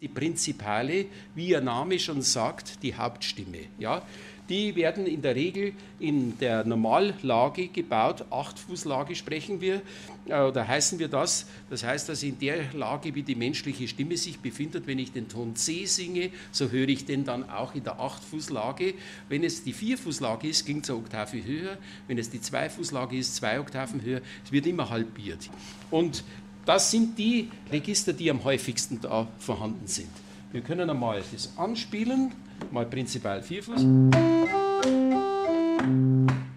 Die 0.00 0.08
Prinzipale, 0.08 1.06
wie 1.34 1.48
ihr 1.48 1.60
Name 1.60 1.98
schon 1.98 2.22
sagt, 2.22 2.82
die 2.82 2.94
Hauptstimme. 2.94 3.66
Ja? 3.78 4.02
Die 4.50 4.74
werden 4.74 5.06
in 5.06 5.22
der 5.22 5.36
Regel 5.36 5.74
in 6.00 6.36
der 6.38 6.64
Normallage 6.64 7.68
gebaut, 7.68 8.24
Achtfußlage 8.30 9.14
sprechen 9.14 9.60
wir, 9.60 9.80
äh, 10.26 10.40
oder 10.40 10.66
heißen 10.66 10.98
wir 10.98 11.06
das. 11.06 11.46
Das 11.70 11.84
heißt, 11.84 12.08
dass 12.08 12.24
in 12.24 12.36
der 12.40 12.72
Lage, 12.74 13.14
wie 13.14 13.22
die 13.22 13.36
menschliche 13.36 13.86
Stimme 13.86 14.16
sich 14.16 14.40
befindet, 14.40 14.88
wenn 14.88 14.98
ich 14.98 15.12
den 15.12 15.28
Ton 15.28 15.54
C 15.54 15.86
singe, 15.86 16.30
so 16.50 16.68
höre 16.68 16.88
ich 16.88 17.04
den 17.04 17.24
dann 17.24 17.48
auch 17.48 17.76
in 17.76 17.84
der 17.84 18.00
Achtfußlage. 18.00 18.94
Wenn 19.28 19.44
es 19.44 19.62
die 19.62 19.72
Vierfußlage 19.72 20.48
ist, 20.48 20.64
klingt 20.64 20.82
es 20.82 20.90
eine 20.90 20.98
Oktave 20.98 21.44
höher. 21.44 21.78
Wenn 22.08 22.18
es 22.18 22.28
die 22.28 22.40
Zweifußlage 22.40 23.16
ist, 23.16 23.36
zwei 23.36 23.60
Oktaven 23.60 24.02
höher. 24.02 24.20
Es 24.44 24.50
wird 24.50 24.66
immer 24.66 24.90
halbiert. 24.90 25.48
Und 25.92 26.24
das 26.66 26.90
sind 26.90 27.16
die 27.16 27.48
Register, 27.70 28.12
die 28.12 28.28
am 28.28 28.42
häufigsten 28.42 29.00
da 29.00 29.28
vorhanden 29.38 29.86
sind. 29.86 30.10
Wir 30.50 30.60
können 30.62 30.90
einmal 30.90 31.22
das 31.32 31.56
anspielen, 31.56 32.32
mal 32.70 32.86
prinzipiell 32.86 33.42
Vierfuß. 33.42 33.82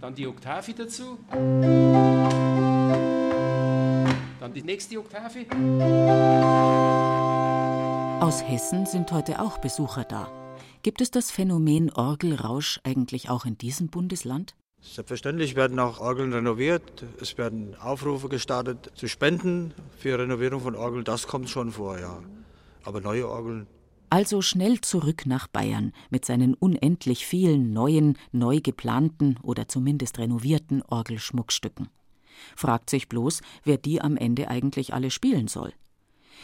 Dann 0.02 0.16
die 0.16 0.28
Oktave 0.28 0.74
dazu. 0.74 1.18
Dann 4.40 4.54
die 4.54 4.64
nächste 4.64 5.00
Oktave. 5.00 5.46
Aus 8.22 8.44
Hessen 8.44 8.86
sind 8.86 9.12
heute 9.12 9.42
auch 9.42 9.58
Besucher 9.58 10.04
da. 10.04 10.32
Gibt 10.82 11.02
es 11.02 11.12
das 11.12 11.32
Phänomen 11.32 11.92
Orgelrausch 11.92 12.80
eigentlich 12.84 13.30
auch 13.30 13.46
in 13.46 13.58
diesem 13.58 13.88
Bundesland? 13.88 14.56
Selbstverständlich 14.82 15.56
werden 15.56 15.80
auch 15.80 16.02
Orgeln 16.02 16.34
renoviert. 16.34 17.06
Es 17.22 17.38
werden 17.38 17.76
Aufrufe 17.80 18.28
gestartet 18.28 18.92
zu 18.96 19.08
Spenden 19.08 19.74
für 19.98 20.20
Renovierung 20.20 20.60
von 20.60 20.76
Orgeln. 20.76 21.06
Das 21.06 21.26
kommt 21.28 21.50
schon 21.50 21.72
vor, 21.72 22.00
ja. 22.00 22.20
Aber 22.84 23.00
neue 23.00 23.30
Orgeln 23.30 23.68
also 24.14 24.44
schnell 24.44 24.80
zurück 24.80 25.26
nach 25.26 25.48
Bayern 25.48 25.92
mit 26.12 26.24
seinen 26.24 26.54
unendlich 26.54 27.26
vielen 27.26 27.74
neuen, 27.74 28.16
neu 28.32 28.60
geplanten 28.62 29.40
oder 29.42 29.68
zumindest 29.68 30.20
renovierten 30.20 30.84
Orgelschmuckstücken. 30.84 31.90
Fragt 32.56 32.92
sich 32.92 33.10
bloß, 33.10 33.42
wer 33.64 33.78
die 33.80 34.02
am 34.02 34.16
Ende 34.16 34.50
eigentlich 34.50 34.94
alle 34.94 35.10
spielen 35.10 35.48
soll. 35.48 35.74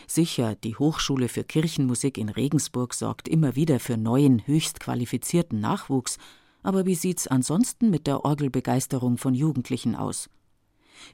Sicher, 0.08 0.56
die 0.56 0.78
Hochschule 0.78 1.30
für 1.30 1.44
Kirchenmusik 1.44 2.18
in 2.18 2.30
Regensburg 2.30 2.96
sorgt 2.96 3.28
immer 3.28 3.56
wieder 3.56 3.80
für 3.80 3.98
neuen, 3.98 4.48
höchst 4.48 4.80
qualifizierten 4.80 5.60
Nachwuchs, 5.60 6.18
aber 6.64 6.88
wie 6.88 6.96
sieht's 6.96 7.28
ansonsten 7.28 7.92
mit 7.92 8.08
der 8.08 8.26
Orgelbegeisterung 8.26 9.20
von 9.20 9.36
Jugendlichen 9.36 9.96
aus? 9.96 10.28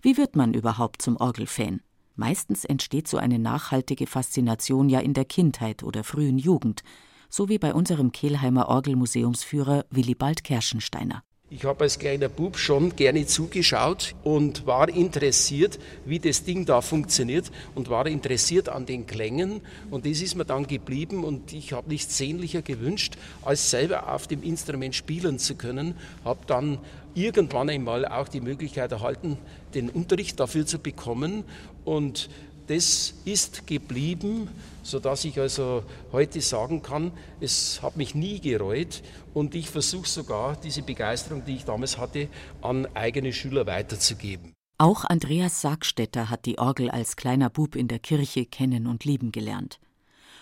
Wie 0.02 0.16
wird 0.16 0.38
man 0.38 0.54
überhaupt 0.54 1.02
zum 1.02 1.18
Orgelfan? 1.18 1.82
Meistens 2.16 2.64
entsteht 2.64 3.08
so 3.08 3.18
eine 3.18 3.40
nachhaltige 3.40 4.08
Faszination 4.08 4.88
ja 4.88 5.00
in 5.00 5.14
der 5.14 5.26
Kindheit 5.26 5.84
oder 5.84 6.04
frühen 6.04 6.38
Jugend, 6.38 6.82
so 7.30 7.50
wie 7.50 7.60
bei 7.60 7.74
unserem 7.74 8.14
Kehlheimer 8.14 8.70
Orgelmuseumsführer 8.70 9.86
Willibald 9.90 10.44
Kerschensteiner. 10.46 11.24
Ich 11.52 11.64
habe 11.64 11.84
als 11.84 12.00
kleiner 12.00 12.28
Bub 12.28 12.58
schon 12.58 12.96
gerne 12.96 13.28
zugeschaut 13.28 14.16
und 14.24 14.66
war 14.66 14.90
interessiert, 14.90 15.78
wie 16.04 16.18
das 16.18 16.44
Ding 16.44 16.66
da 16.66 16.82
funktioniert 16.82 17.52
und 17.76 17.90
war 17.90 18.08
interessiert 18.08 18.68
an 18.68 18.88
den 18.88 19.06
Klängen. 19.06 19.62
Und 19.92 20.08
das 20.08 20.22
ist 20.22 20.34
mir 20.34 20.46
dann 20.46 20.66
geblieben 20.66 21.24
und 21.24 21.54
ich 21.54 21.72
habe 21.72 21.88
nichts 21.90 22.18
sehnlicher 22.18 22.64
gewünscht, 22.64 23.18
als 23.44 23.70
selber 23.70 24.12
auf 24.12 24.26
dem 24.26 24.42
Instrument 24.42 24.96
spielen 24.96 25.38
zu 25.38 25.54
können. 25.54 25.94
Habe 26.24 26.40
dann 26.48 26.80
irgendwann 27.14 27.70
einmal 27.70 28.08
auch 28.08 28.28
die 28.28 28.42
Möglichkeit 28.42 28.92
erhalten, 28.92 29.38
den 29.76 29.90
Unterricht 29.90 30.40
dafür 30.40 30.66
zu 30.66 30.80
bekommen 30.80 31.44
und 31.86 32.30
das 32.68 33.14
ist 33.26 33.68
geblieben, 33.68 34.50
sodass 34.82 35.24
ich 35.26 35.40
also 35.40 35.84
heute 36.12 36.42
sagen 36.42 36.82
kann, 36.82 37.12
es 37.40 37.82
hat 37.82 37.96
mich 37.96 38.16
nie 38.16 38.40
gereut 38.40 39.04
und 39.34 39.56
ich 39.56 39.70
versuche 39.70 40.08
sogar 40.08 40.56
diese 40.58 40.82
Begeisterung, 40.82 41.46
die 41.46 41.56
ich 41.56 41.66
damals 41.66 41.98
hatte, 41.98 42.28
an 42.62 42.88
eigene 42.96 43.34
Schüler 43.34 43.68
weiterzugeben. 43.68 44.54
Auch 44.78 45.06
Andreas 45.06 45.62
Sargstetter 45.62 46.30
hat 46.30 46.46
die 46.46 46.60
Orgel 46.60 46.90
als 46.90 47.16
kleiner 47.16 47.50
Bub 47.50 47.76
in 47.76 47.88
der 47.88 48.00
Kirche 48.00 48.46
kennen 48.46 48.88
und 48.88 49.06
lieben 49.06 49.32
gelernt. 49.32 49.80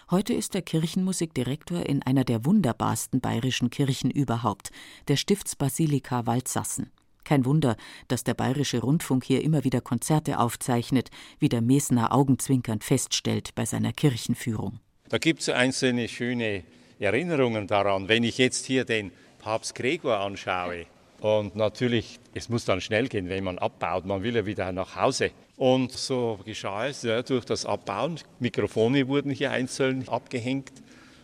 Heute 0.10 0.34
ist 0.34 0.56
er 0.56 0.62
Kirchenmusikdirektor 0.62 1.86
in 1.86 2.04
einer 2.04 2.24
der 2.24 2.46
wunderbarsten 2.46 3.22
bayerischen 3.22 3.70
Kirchen 3.70 4.12
überhaupt, 4.12 4.72
der 5.08 5.18
Stiftsbasilika 5.18 6.26
Waldsassen. 6.26 6.90
Kein 7.24 7.46
Wunder, 7.46 7.76
dass 8.08 8.24
der 8.24 8.34
Bayerische 8.34 8.80
Rundfunk 8.80 9.24
hier 9.24 9.44
immer 9.44 9.64
wieder 9.64 9.82
Konzerte 9.82 10.40
aufzeichnet, 10.40 11.10
wie 11.40 11.50
der 11.50 11.62
Mesner 11.62 12.14
augenzwinkernd 12.14 12.84
feststellt 12.84 13.56
bei 13.56 13.66
seiner 13.66 13.94
Kirchenführung. 13.94 14.80
Da 15.10 15.18
gibt 15.18 15.42
es 15.42 15.50
einzelne 15.50 16.08
schöne 16.08 16.64
Erinnerungen 17.00 17.68
daran. 17.68 18.08
Wenn 18.08 18.24
ich 18.24 18.38
jetzt 18.38 18.66
hier 18.66 18.86
den 18.86 19.12
Papst 19.40 19.76
Gregor 19.76 20.20
anschaue, 20.20 20.86
und 21.24 21.56
natürlich, 21.56 22.20
es 22.34 22.50
muss 22.50 22.66
dann 22.66 22.82
schnell 22.82 23.08
gehen, 23.08 23.30
wenn 23.30 23.46
man 23.46 23.58
abbaut. 23.58 24.06
Man 24.06 24.24
will 24.24 24.36
ja 24.36 24.46
wieder 24.46 24.74
nach 24.74 24.98
Hause. 24.98 25.32
Und 25.56 25.94
so 25.94 26.38
geschah 26.44 26.88
es 26.88 27.04
ja, 27.04 27.22
durch 27.22 27.46
das 27.46 27.66
Abbauen. 27.66 28.20
Mikrofone 28.40 29.08
wurden 29.08 29.32
hier 29.32 29.52
einzeln 29.52 30.06
abgehängt. 30.10 30.74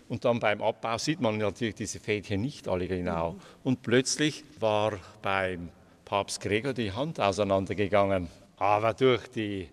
Und 0.07 0.23
dann 0.23 0.39
beim 0.39 0.61
Abbau 0.61 0.97
sieht 0.97 1.19
man 1.19 1.37
natürlich 1.37 1.75
diese 1.75 1.99
Fädchen 1.99 2.39
nicht 2.39 2.69
alle 2.69 2.87
genau. 2.87 3.35
Und 3.65 3.81
plötzlich 3.81 4.45
war 4.61 4.93
beim 5.21 5.67
Papst 6.09 6.41
Gregor 6.41 6.73
die 6.73 6.91
Hand 6.91 7.19
auseinandergegangen. 7.19 8.29
Aber 8.57 8.95
durch 8.95 9.27
die 9.27 9.69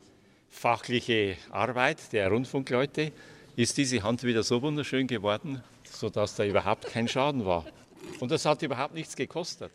fachliche 0.51 1.39
Arbeit 1.51 2.13
der 2.13 2.31
Rundfunkleute 2.31 3.13
ist 3.57 3.79
diese 3.79 4.03
Hand 4.03 4.23
wieder 4.23 4.43
so 4.43 4.61
wunderschön 4.61 5.07
geworden, 5.07 5.63
sodass 5.85 6.37
da 6.37 6.45
überhaupt 6.45 6.89
kein 6.89 7.09
Schaden 7.09 7.47
war. 7.47 7.65
Und 8.21 8.31
das 8.31 8.45
hat 8.45 8.61
überhaupt 8.61 8.93
nichts 8.93 9.17
gekostet. 9.17 9.73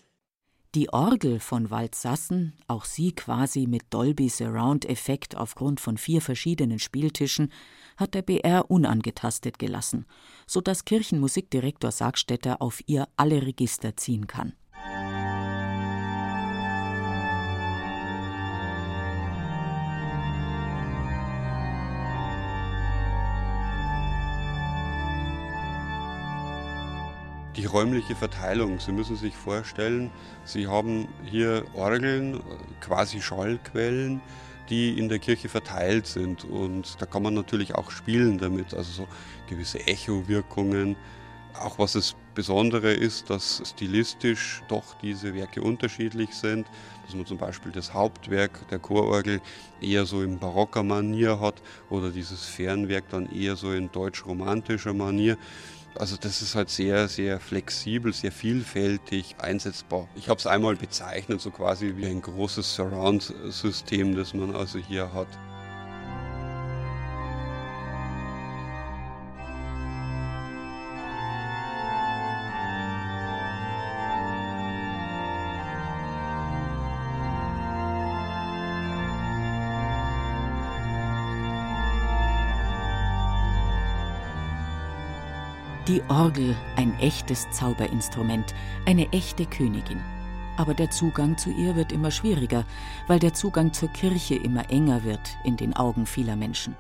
Die 0.76 0.94
Orgel 0.94 1.40
von 1.40 1.72
Waldsassen, 1.72 2.54
auch 2.68 2.86
sie 2.86 3.12
quasi 3.12 3.66
mit 3.66 3.82
Dolby 3.90 4.30
Surround 4.30 4.86
Effekt 4.86 5.36
aufgrund 5.36 5.80
von 5.80 5.98
vier 5.98 6.22
verschiedenen 6.22 6.78
Spieltischen, 6.78 7.52
hat 7.98 8.14
der 8.14 8.22
BR 8.22 8.70
unangetastet 8.70 9.58
gelassen, 9.58 10.06
so 10.46 10.62
dass 10.62 10.86
Kirchenmusikdirektor 10.86 11.92
Sargstetter 11.92 12.62
auf 12.62 12.82
ihr 12.86 13.08
alle 13.18 13.42
Register 13.42 13.98
ziehen 13.98 14.28
kann. 14.28 14.54
Die 27.62 27.68
räumliche 27.68 28.16
Verteilung. 28.16 28.80
Sie 28.80 28.92
müssen 28.92 29.16
sich 29.16 29.36
vorstellen, 29.36 30.10
Sie 30.46 30.66
haben 30.66 31.08
hier 31.24 31.64
Orgeln, 31.76 32.42
quasi 32.80 33.22
Schallquellen, 33.22 34.20
die 34.72 34.98
in 34.98 35.10
der 35.10 35.20
Kirche 35.20 35.48
verteilt 35.48 36.08
sind. 36.08 36.44
Und 36.44 37.00
da 37.00 37.06
kann 37.06 37.22
man 37.22 37.36
natürlich 37.36 37.76
auch 37.76 37.92
spielen 37.92 38.40
damit, 38.40 38.74
also 38.74 39.04
so 39.04 39.08
gewisse 39.48 39.78
Echowirkungen. 39.86 40.96
Auch 41.54 41.78
was 41.78 41.92
das 41.94 42.16
Besondere 42.34 42.94
ist, 42.94 43.30
dass 43.30 43.62
stilistisch 43.64 44.64
doch 44.68 44.96
diese 45.00 45.36
Werke 45.36 45.62
unterschiedlich 45.62 46.34
sind. 46.34 46.66
Dass 47.06 47.14
man 47.14 47.28
zum 47.28 47.38
Beispiel 47.38 47.72
das 47.72 47.94
Hauptwerk 47.94 48.68
der 48.70 48.80
Chororgel 48.80 49.40
eher 49.82 50.06
so 50.06 50.24
in 50.24 50.40
barocker 50.40 50.82
Manier 50.82 51.40
hat 51.40 51.62
oder 51.92 52.10
dieses 52.10 52.44
Fernwerk 52.44 53.10
dann 53.10 53.32
eher 53.32 53.56
so 53.56 53.72
in 53.72 53.92
deutsch-romantischer 53.92 54.96
Manier. 54.96 55.38
Also 55.96 56.16
das 56.16 56.42
ist 56.42 56.56
halt 56.56 56.70
sehr, 56.70 57.08
sehr 57.08 57.40
flexibel, 57.40 58.14
sehr 58.14 58.32
vielfältig 58.32 59.36
einsetzbar. 59.40 60.08
Ich 60.16 60.30
habe 60.30 60.40
es 60.40 60.48
einmal 60.48 60.76
bezeichnet, 60.76 61.42
so 61.42 61.52
quasi 61.52 61.94
wie 61.98 62.06
ein 62.06 62.22
großes 62.22 62.76
Surround-System, 62.76 64.16
das 64.16 64.34
man 64.34 64.56
also 64.56 64.80
hier 64.80 65.14
hat. 65.14 65.28
Die 85.88 86.04
Orgel, 86.10 86.56
ein 86.76 86.94
echtes 87.00 87.50
Zauberinstrument, 87.50 88.54
eine 88.86 89.12
echte 89.14 89.48
Königin. 89.48 90.00
Aber 90.56 90.76
der 90.76 90.92
Zugang 90.92 91.40
zu 91.40 91.50
ihr 91.50 91.76
wird 91.76 91.92
immer 91.92 92.12
schwieriger, 92.12 92.66
weil 93.08 93.18
der 93.18 93.34
Zugang 93.34 93.74
zur 93.74 93.90
Kirche 93.90 94.36
immer 94.36 94.70
enger 94.70 95.04
wird 95.04 95.38
in 95.44 95.58
den 95.58 95.76
Augen 95.76 96.06
vieler 96.06 96.36
Menschen. 96.36 96.76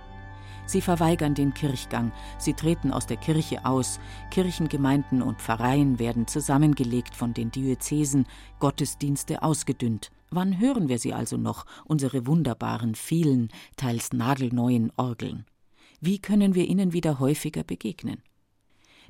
Sie 0.67 0.81
verweigern 0.81 1.33
den 1.33 1.55
Kirchgang, 1.55 2.11
sie 2.37 2.53
treten 2.53 2.93
aus 2.93 3.07
der 3.07 3.17
Kirche 3.17 3.65
aus, 3.65 3.99
Kirchengemeinden 4.29 5.23
und 5.23 5.41
Pfarreien 5.41 5.97
werden 5.97 6.27
zusammengelegt 6.27 7.15
von 7.15 7.33
den 7.33 7.49
Diözesen, 7.49 8.27
Gottesdienste 8.59 9.41
ausgedünnt. 9.41 10.11
Wann 10.29 10.59
hören 10.59 10.89
wir 10.89 10.99
sie 10.99 11.15
also 11.15 11.37
noch, 11.37 11.65
unsere 11.85 12.27
wunderbaren, 12.27 12.93
vielen, 12.93 13.49
teils 13.77 14.13
nagelneuen 14.13 14.91
Orgeln? 14.95 15.45
Wie 16.01 16.19
können 16.19 16.53
wir 16.53 16.67
ihnen 16.67 16.93
wieder 16.93 17.19
häufiger 17.19 17.63
begegnen? 17.63 18.21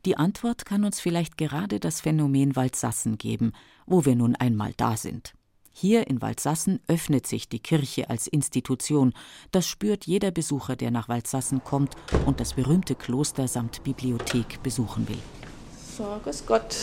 Die 0.06 0.18
Antwort 0.18 0.66
kann 0.66 0.84
uns 0.84 0.99
vielleicht 0.99 1.38
gerade 1.38 1.80
das 1.80 2.02
Phänomen 2.02 2.56
Waldsassen 2.56 3.18
geben, 3.18 3.54
wo 3.86 4.06
wir 4.06 4.16
nun 4.16 4.36
einmal 4.36 4.74
da 4.76 4.97
sind. 4.97 5.34
Hier 5.74 6.08
in 6.08 6.22
Waldsassen 6.22 6.80
öffnet 6.88 7.28
sich 7.28 7.47
die 7.47 7.60
Kirche 7.60 8.10
als 8.10 8.28
Institution. 8.28 9.14
Das 9.52 9.68
spürt 9.68 10.06
jeder 10.06 10.32
Besucher, 10.32 10.76
der 10.76 10.91
nach 10.91 11.08
Waldsassen 11.08 11.64
kommt 11.64 11.95
und 12.26 12.39
das 12.39 12.54
berühmte 12.54 12.95
Kloster 12.95 13.47
samt 13.47 13.84
Bibliothek 13.84 14.62
besuchen 14.64 15.08
will. 15.08 15.20
So, 15.97 16.20
grüß 16.24 16.45
Gott. 16.45 16.76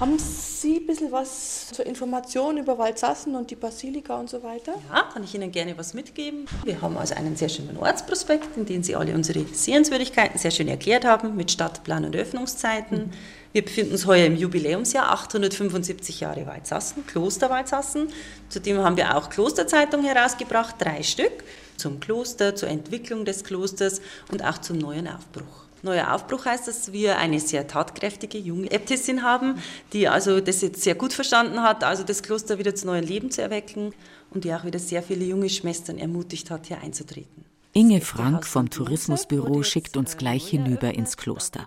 Haben 0.00 0.16
Sie 0.18 0.76
ein 0.76 0.86
bisschen 0.86 1.10
was 1.10 1.68
zur 1.72 1.84
Information 1.84 2.56
über 2.56 2.78
Waldsassen 2.78 3.34
und 3.34 3.50
die 3.50 3.56
Basilika 3.56 4.16
und 4.20 4.30
so 4.30 4.44
weiter? 4.44 4.74
Ja, 4.92 5.02
kann 5.12 5.24
ich 5.24 5.34
Ihnen 5.34 5.50
gerne 5.50 5.76
was 5.76 5.92
mitgeben. 5.92 6.46
Wir 6.64 6.80
haben 6.80 6.96
also 6.96 7.14
einen 7.14 7.34
sehr 7.34 7.48
schönen 7.48 7.76
Ortsprospekt, 7.76 8.56
in 8.56 8.64
dem 8.64 8.84
Sie 8.84 8.94
alle 8.94 9.12
unsere 9.14 9.44
Sehenswürdigkeiten 9.44 10.38
sehr 10.38 10.52
schön 10.52 10.68
erklärt 10.68 11.04
haben, 11.04 11.34
mit 11.34 11.50
Stadtplan 11.50 12.04
und 12.04 12.14
Öffnungszeiten. 12.14 13.12
Wir 13.52 13.64
befinden 13.64 13.92
uns 13.92 14.06
heuer 14.06 14.26
im 14.26 14.36
Jubiläumsjahr 14.36 15.10
875 15.10 16.20
Jahre 16.20 16.46
Waldsassen, 16.46 17.04
Kloster 17.06 17.50
Waldsassen. 17.50 18.08
Zudem 18.50 18.78
haben 18.78 18.96
wir 18.96 19.16
auch 19.16 19.30
Klosterzeitung 19.30 20.04
herausgebracht, 20.04 20.76
drei 20.78 21.02
Stück, 21.02 21.44
zum 21.76 21.98
Kloster, 21.98 22.54
zur 22.54 22.68
Entwicklung 22.68 23.24
des 23.24 23.42
Klosters 23.42 24.00
und 24.30 24.44
auch 24.44 24.58
zum 24.58 24.78
neuen 24.78 25.08
Aufbruch. 25.08 25.67
Neuer 25.82 26.14
Aufbruch 26.14 26.44
heißt, 26.44 26.66
dass 26.66 26.92
wir 26.92 27.18
eine 27.18 27.40
sehr 27.40 27.66
tatkräftige 27.66 28.38
junge 28.38 28.70
Äbtissin 28.70 29.22
haben, 29.22 29.54
die 29.92 30.08
also 30.08 30.40
das 30.40 30.60
jetzt 30.60 30.82
sehr 30.82 30.94
gut 30.94 31.12
verstanden 31.12 31.62
hat, 31.62 31.84
also 31.84 32.02
das 32.02 32.22
Kloster 32.22 32.58
wieder 32.58 32.74
zu 32.74 32.86
neuem 32.86 33.04
Leben 33.04 33.30
zu 33.30 33.42
erwecken 33.42 33.92
und 34.30 34.44
die 34.44 34.52
auch 34.52 34.64
wieder 34.64 34.78
sehr 34.78 35.02
viele 35.02 35.24
junge 35.24 35.48
Schwestern 35.48 35.98
ermutigt 35.98 36.50
hat, 36.50 36.66
hier 36.66 36.80
einzutreten. 36.82 37.44
Inge 37.72 38.00
Frank 38.00 38.44
vom 38.44 38.70
Tourismusbüro 38.70 39.62
schickt 39.62 39.96
uns 39.96 40.16
gleich 40.16 40.48
hinüber 40.48 40.94
ins 40.94 41.16
Kloster. 41.16 41.66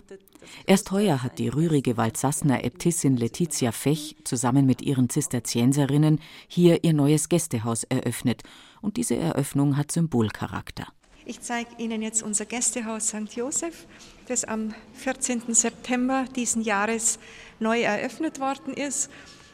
Erst 0.65 0.91
heuer 0.91 1.23
hat 1.23 1.39
die 1.39 1.47
rührige 1.47 1.95
Waldsassener 1.97 2.63
Äbtissin 2.63 3.15
Letizia 3.15 3.71
Fech 3.71 4.17
zusammen 4.23 4.65
mit 4.65 4.81
ihren 4.81 5.09
Zisterzienserinnen 5.09 6.19
hier 6.47 6.83
ihr 6.83 6.93
neues 6.93 7.29
Gästehaus 7.29 7.83
eröffnet 7.85 8.43
und 8.81 8.97
diese 8.97 9.15
Eröffnung 9.15 9.77
hat 9.77 9.91
Symbolcharakter. 9.91 10.87
Ich 11.31 11.39
zeige 11.39 11.69
Ihnen 11.77 12.01
jetzt 12.01 12.23
unser 12.23 12.43
Gästehaus 12.43 13.07
St. 13.07 13.33
Joseph, 13.33 13.87
das 14.27 14.43
am 14.43 14.75
14. 14.95 15.53
September 15.53 16.25
diesen 16.35 16.61
Jahres 16.61 17.19
neu 17.57 17.83
eröffnet 17.83 18.41
worden 18.41 18.73
ist. 18.73 19.09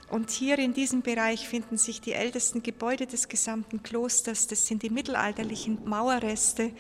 Und 0.09 0.31
hier 0.31 0.57
in 0.57 0.73
diesem 0.73 1.03
Bereich 1.03 1.47
finden 1.47 1.77
sich 1.77 2.01
die 2.01 2.13
ältesten 2.13 2.63
Gebäude 2.63 3.05
des 3.05 3.27
gesamten 3.27 3.83
Klosters. 3.83 4.47
Das 4.47 4.65
sind 4.65 4.81
die 4.81 4.89
mittelalterlichen 4.89 5.87
Mauerreste 5.87 6.71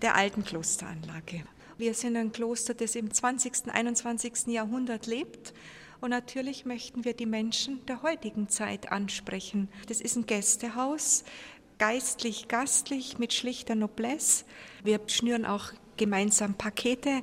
der 0.00 0.14
alten 0.14 0.42
Klosteranlage. 0.42 1.44
Wir 1.76 1.92
sind 1.92 2.16
ein 2.16 2.32
Kloster, 2.32 2.72
das 2.72 2.94
im 2.94 3.12
20., 3.12 3.70
21. 3.70 4.46
Jahrhundert 4.46 5.06
lebt. 5.06 5.52
Und 6.00 6.10
natürlich 6.10 6.64
möchten 6.64 7.04
wir 7.04 7.12
die 7.12 7.26
Menschen 7.26 7.84
der 7.84 8.00
heutigen 8.00 8.48
Zeit 8.48 8.90
ansprechen. 8.90 9.68
Das 9.86 10.00
ist 10.00 10.16
ein 10.16 10.24
Gästehaus, 10.24 11.24
geistlich, 11.80 12.46
gastlich, 12.46 13.18
mit 13.18 13.32
schlichter 13.32 13.74
Noblesse. 13.74 14.44
Wir 14.84 15.00
schnüren 15.06 15.46
auch 15.46 15.72
gemeinsam 15.96 16.52
Pakete 16.52 17.22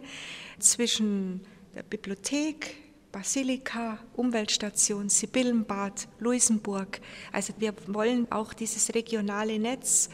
zwischen 0.58 1.42
der 1.76 1.84
Bibliothek, 1.84 2.76
Basilika, 3.12 4.00
Umweltstation, 4.16 5.10
Sibyllenbad, 5.10 6.08
Luisenburg. 6.20 7.00
Also 7.32 7.54
wir 7.60 7.76
wollen 7.86 8.32
auch 8.32 8.54
dieses 8.54 8.96
regionale 8.96 9.60
Netz 9.60 10.10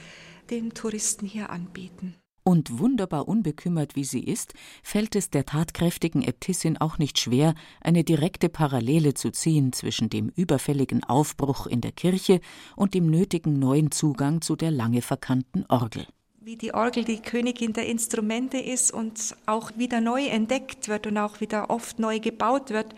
den 0.49 0.73
Touristen 0.73 1.25
hier 1.25 1.49
anbieten. 1.49 2.17
Und 2.45 2.77
wunderbar 2.77 3.29
unbekümmert 3.29 3.95
wie 3.95 4.03
sie 4.03 4.21
ist, 4.21 4.53
fällt 4.83 5.15
es 5.15 5.29
der 5.29 5.45
tatkräftigen 5.45 6.21
Äbtissin 6.21 6.77
auch 6.77 6.97
nicht 6.97 7.17
schwer, 7.17 7.55
eine 7.79 8.03
direkte 8.03 8.49
Parallele 8.49 9.13
zu 9.13 9.31
ziehen 9.31 9.71
zwischen 9.71 10.09
dem 10.09 10.27
überfälligen 10.35 11.05
Aufbruch 11.05 11.67
in 11.67 11.79
der 11.79 11.93
Kirche 11.93 12.41
und 12.75 12.95
dem 12.95 13.09
nötigen 13.09 13.59
neuen 13.59 13.91
Zugang 13.91 14.41
zu 14.41 14.57
der 14.57 14.71
lange 14.71 15.01
verkannten 15.01 15.65
Orgel. 15.69 16.05
Wie 16.41 16.57
die 16.57 16.73
Orgel 16.73 17.05
die 17.05 17.21
Königin 17.21 17.71
der 17.71 17.87
Instrumente 17.87 18.57
ist 18.57 18.91
und 18.91 19.37
auch 19.45 19.71
wieder 19.77 20.01
neu 20.01 20.25
entdeckt 20.25 20.89
wird 20.89 21.07
und 21.07 21.17
auch 21.17 21.39
wieder 21.39 21.69
oft 21.69 21.99
neu 21.99 22.19
gebaut 22.19 22.71
wird, 22.71 22.93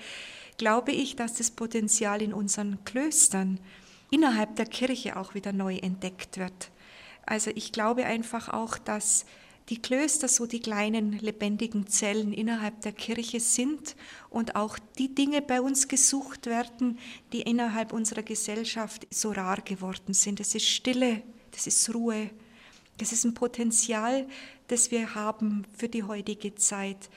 glaube 0.58 0.92
ich, 0.92 1.16
dass 1.16 1.36
das 1.36 1.52
Potenzial 1.52 2.24
in 2.24 2.34
unseren 2.34 2.84
Klöstern 2.86 3.60
innerhalb 4.10 4.56
der 4.56 4.66
Kirche 4.66 5.18
auch 5.18 5.36
wieder 5.36 5.54
neu 5.54 5.76
entdeckt 5.78 6.40
wird. 6.40 6.72
Also 7.26 7.52
ich 7.54 7.72
glaube 7.72 8.06
einfach 8.06 8.50
auch, 8.50 8.78
dass 8.78 9.26
die 9.70 9.82
Klöster 9.82 10.28
so 10.28 10.46
die 10.46 10.60
kleinen 10.60 11.14
lebendigen 11.14 11.88
Zellen 11.88 12.34
innerhalb 12.34 12.82
der 12.82 12.92
Kirche 12.92 13.40
sind 13.40 13.96
und 14.30 14.56
auch 14.56 14.78
die 15.00 15.16
Dinge 15.16 15.42
bei 15.42 15.60
uns 15.60 15.88
gesucht 15.88 16.46
werden, 16.46 17.00
die 17.34 17.42
innerhalb 17.42 17.92
unserer 17.92 18.22
Gesellschaft 18.22 19.08
so 19.10 19.32
rar 19.32 19.62
geworden 19.62 20.14
sind. 20.14 20.40
Das 20.40 20.54
ist 20.54 20.68
Stille, 20.68 21.24
das 21.52 21.66
ist 21.66 21.94
Ruhe, 21.94 22.30
das 22.98 23.12
ist 23.12 23.24
ein 23.24 23.34
Potenzial, 23.34 24.28
das 24.68 24.92
wir 24.92 25.16
haben 25.16 25.66
für 25.76 25.90
die 25.90 26.04
heutige 26.04 26.54
Zeit, 26.56 27.10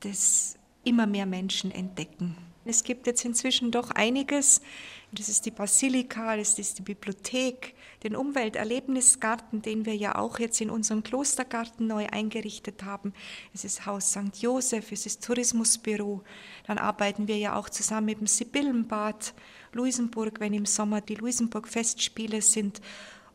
das 0.00 0.56
immer 0.84 1.06
mehr 1.06 1.26
Menschen 1.26 1.70
entdecken. 1.70 2.36
Es 2.64 2.84
gibt 2.84 3.06
jetzt 3.06 3.24
inzwischen 3.24 3.70
doch 3.70 3.90
einiges. 3.90 4.60
Das 5.10 5.28
ist 5.28 5.44
die 5.44 5.50
Basilika, 5.50 6.36
das 6.36 6.58
ist 6.58 6.78
die 6.78 6.82
Bibliothek, 6.82 7.74
den 8.02 8.16
Umwelterlebnisgarten, 8.16 9.60
den 9.60 9.84
wir 9.84 9.94
ja 9.94 10.14
auch 10.14 10.38
jetzt 10.38 10.60
in 10.60 10.70
unserem 10.70 11.02
Klostergarten 11.02 11.86
neu 11.86 12.06
eingerichtet 12.06 12.84
haben. 12.84 13.12
Es 13.52 13.64
ist 13.64 13.84
Haus 13.84 14.12
St. 14.12 14.38
Josef, 14.38 14.90
es 14.90 15.04
ist 15.04 15.22
Tourismusbüro. 15.22 16.22
Dann 16.66 16.78
arbeiten 16.78 17.28
wir 17.28 17.36
ja 17.36 17.56
auch 17.56 17.68
zusammen 17.68 18.06
mit 18.06 18.20
dem 18.20 18.26
Sibyllenbad 18.26 19.34
Luisenburg, 19.72 20.40
wenn 20.40 20.54
im 20.54 20.66
Sommer 20.66 21.00
die 21.02 21.16
Luisenburg-Festspiele 21.16 22.40
sind. 22.40 22.80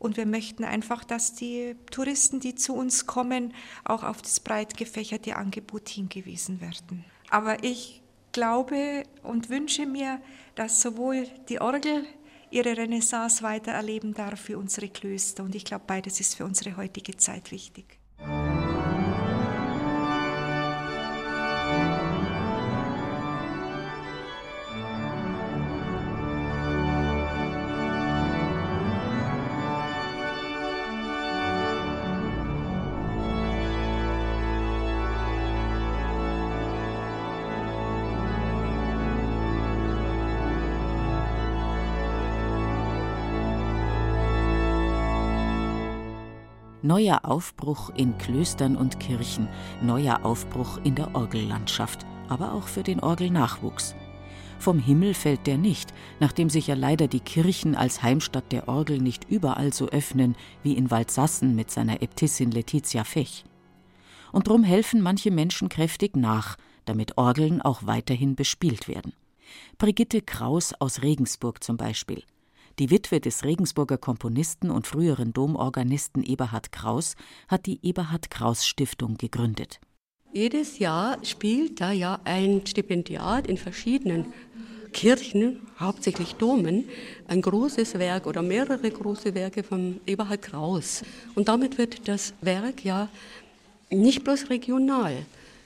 Und 0.00 0.16
wir 0.16 0.26
möchten 0.26 0.64
einfach, 0.64 1.04
dass 1.04 1.34
die 1.34 1.76
Touristen, 1.90 2.40
die 2.40 2.54
zu 2.54 2.74
uns 2.74 3.06
kommen, 3.06 3.54
auch 3.84 4.02
auf 4.02 4.22
das 4.22 4.40
breit 4.40 4.76
gefächerte 4.76 5.36
Angebot 5.36 5.88
hingewiesen 5.88 6.60
werden. 6.60 7.04
Aber 7.30 7.62
ich 7.62 8.02
glaube 8.38 9.02
und 9.24 9.50
wünsche 9.50 9.84
mir, 9.84 10.20
dass 10.54 10.80
sowohl 10.80 11.26
die 11.48 11.60
Orgel 11.60 12.04
ihre 12.50 12.76
Renaissance 12.76 13.42
weiter 13.42 13.72
erleben 13.72 14.14
darf 14.14 14.40
für 14.40 14.58
unsere 14.58 14.88
Klöster. 14.88 15.42
Und 15.42 15.56
ich 15.56 15.64
glaube, 15.64 15.84
beides 15.88 16.20
ist 16.20 16.36
für 16.36 16.44
unsere 16.44 16.76
heutige 16.76 17.16
Zeit 17.16 17.50
wichtig. 17.50 17.98
Neuer 46.88 47.26
Aufbruch 47.26 47.90
in 47.96 48.16
Klöstern 48.16 48.74
und 48.74 48.98
Kirchen, 48.98 49.46
neuer 49.82 50.24
Aufbruch 50.24 50.78
in 50.84 50.94
der 50.94 51.14
Orgellandschaft, 51.14 52.06
aber 52.30 52.54
auch 52.54 52.66
für 52.66 52.82
den 52.82 53.00
Orgelnachwuchs. 53.00 53.94
Vom 54.58 54.78
Himmel 54.78 55.12
fällt 55.12 55.46
der 55.46 55.58
nicht, 55.58 55.92
nachdem 56.18 56.48
sich 56.48 56.68
ja 56.68 56.74
leider 56.74 57.06
die 57.06 57.20
Kirchen 57.20 57.74
als 57.74 58.02
Heimstatt 58.02 58.52
der 58.52 58.68
Orgel 58.68 59.00
nicht 59.00 59.28
überall 59.28 59.70
so 59.74 59.88
öffnen 59.88 60.34
wie 60.62 60.78
in 60.78 60.90
Waldsassen 60.90 61.54
mit 61.54 61.70
seiner 61.70 62.00
Äbtissin 62.00 62.52
Letizia 62.52 63.04
Fech. 63.04 63.44
Und 64.32 64.48
drum 64.48 64.64
helfen 64.64 65.02
manche 65.02 65.30
Menschen 65.30 65.68
kräftig 65.68 66.16
nach, 66.16 66.56
damit 66.86 67.18
Orgeln 67.18 67.60
auch 67.60 67.84
weiterhin 67.84 68.34
bespielt 68.34 68.88
werden. 68.88 69.12
Brigitte 69.76 70.22
Kraus 70.22 70.72
aus 70.80 71.02
Regensburg 71.02 71.62
zum 71.62 71.76
Beispiel– 71.76 72.22
die 72.78 72.90
Witwe 72.90 73.20
des 73.20 73.44
Regensburger 73.44 73.98
Komponisten 73.98 74.70
und 74.70 74.86
früheren 74.86 75.32
Domorganisten 75.32 76.22
Eberhard 76.22 76.70
Kraus 76.72 77.14
hat 77.48 77.66
die 77.66 77.80
Eberhard 77.82 78.30
Kraus 78.30 78.66
Stiftung 78.66 79.16
gegründet. 79.16 79.80
Jedes 80.32 80.78
Jahr 80.78 81.18
spielt 81.24 81.80
da 81.80 81.90
ja 81.90 82.20
ein 82.24 82.62
Stipendiat 82.66 83.46
in 83.46 83.56
verschiedenen 83.56 84.26
Kirchen, 84.92 85.60
hauptsächlich 85.80 86.34
Domen, 86.36 86.84
ein 87.26 87.42
großes 87.42 87.98
Werk 87.98 88.26
oder 88.26 88.42
mehrere 88.42 88.90
große 88.90 89.34
Werke 89.34 89.62
von 89.62 90.00
Eberhard 90.06 90.42
Kraus. 90.42 91.02
Und 91.34 91.48
damit 91.48 91.78
wird 91.78 92.08
das 92.08 92.34
Werk 92.40 92.84
ja 92.84 93.08
nicht 93.90 94.24
bloß 94.24 94.50
regional 94.50 95.14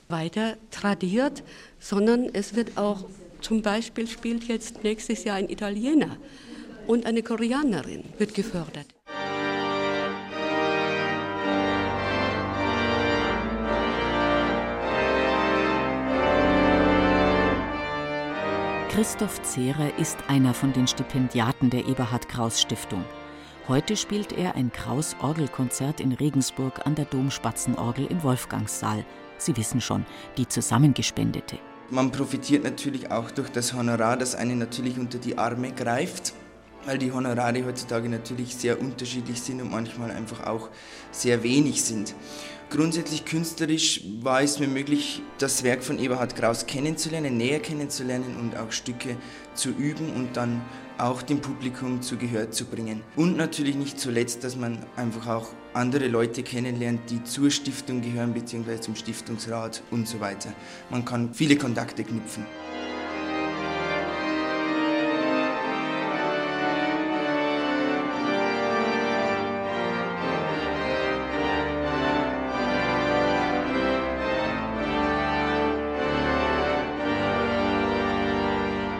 weiter 0.09 0.57
tradiert, 0.71 1.43
sondern 1.79 2.29
es 2.33 2.55
wird 2.55 2.77
auch, 2.77 3.05
zum 3.41 3.63
Beispiel 3.63 4.07
spielt 4.07 4.45
jetzt 4.45 4.85
nächstes 4.85 5.25
Jahr 5.25 5.37
ein 5.37 5.49
Italiener 5.49 6.17
und 6.87 7.07
eine 7.07 7.23
Koreanerin 7.23 8.05
wird 8.19 8.35
gefördert. 8.35 8.87
Christoph 18.91 19.41
Zehrer 19.43 19.99
ist 19.99 20.19
einer 20.29 20.53
von 20.53 20.73
den 20.75 20.87
Stipendiaten 20.87 21.71
der 21.71 21.89
Eberhard 21.89 22.29
Kraus 22.29 22.61
Stiftung. 22.61 23.05
Heute 23.67 23.97
spielt 23.97 24.33
er 24.33 24.55
ein 24.55 24.71
Kraus 24.71 25.17
Orgelkonzert 25.21 25.99
in 26.01 26.13
Regensburg 26.13 26.85
an 26.85 26.95
der 26.95 27.07
Domspatzenorgel 27.07 28.07
im 28.07 28.23
Wolfgangssaal. 28.23 29.05
Sie 29.39 29.57
wissen 29.57 29.81
schon, 29.81 30.05
die 30.37 30.47
zusammengespendete. 30.47 31.59
Man 31.89 32.13
profitiert 32.13 32.65
natürlich 32.65 33.11
auch 33.11 33.31
durch 33.31 33.49
das 33.49 33.73
Honorar, 33.73 34.17
das 34.17 34.35
einen 34.35 34.59
natürlich 34.59 34.99
unter 34.99 35.19
die 35.19 35.39
Arme 35.39 35.73
greift 35.73 36.35
weil 36.85 36.99
die 36.99 37.13
Honorare 37.13 37.65
heutzutage 37.65 38.09
natürlich 38.09 38.57
sehr 38.57 38.81
unterschiedlich 38.81 39.41
sind 39.41 39.61
und 39.61 39.71
manchmal 39.71 40.11
einfach 40.11 40.47
auch 40.47 40.69
sehr 41.11 41.43
wenig 41.43 41.83
sind. 41.83 42.15
Grundsätzlich 42.71 43.27
künstlerisch 43.27 44.03
war 44.23 44.41
es 44.41 44.59
mir 44.59 44.67
möglich, 44.67 45.21
das 45.37 45.63
Werk 45.63 45.85
von 45.85 45.99
Eberhard 45.99 46.35
Kraus 46.35 46.67
kennenzulernen, 46.67 47.37
näher 47.37 47.61
kennenzulernen 47.61 48.37
und 48.41 48.57
auch 48.57 48.73
Stücke 48.73 49.17
zu 49.53 49.69
üben 49.71 50.11
und 50.15 50.39
dann 50.39 50.63
auch 50.97 51.21
dem 51.21 51.41
Publikum 51.41 52.01
zu 52.01 52.17
Gehör 52.17 52.51
zu 52.51 52.65
bringen. 52.65 53.03
Und 53.15 53.37
natürlich 53.37 53.77
nicht 53.77 54.01
zuletzt, 54.01 54.43
dass 54.43 54.57
man 54.57 54.87
einfach 54.97 55.27
auch 55.27 55.49
andere 55.75 56.09
Leute 56.09 56.43
kennenlernt, 56.43 57.11
die 57.11 57.23
zur 57.25 57.51
Stiftung 57.51 58.01
gehören, 58.01 58.33
beziehungsweise 58.33 58.81
zum 58.81 58.97
Stiftungsrat 58.97 59.83
und 59.91 60.09
so 60.09 60.21
weiter. 60.21 60.53
Man 60.89 61.05
kann 61.05 61.35
viele 61.35 61.57
Kontakte 61.57 62.05
knüpfen. 62.05 62.47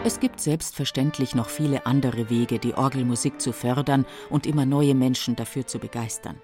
Es 0.05 0.19
gibt 0.19 0.41
selbstverständlich 0.41 1.33
noch 1.33 1.47
viele 1.47 1.85
andere 1.85 2.29
Wege, 2.29 2.59
die 2.59 2.73
Orgelmusik 2.73 3.39
zu 3.39 3.53
fördern 3.53 4.05
und 4.29 4.45
immer 4.45 4.65
neue 4.65 4.95
Menschen 4.95 5.37
dafür 5.37 5.65
zu 5.65 5.79
begeistern. 5.79 6.35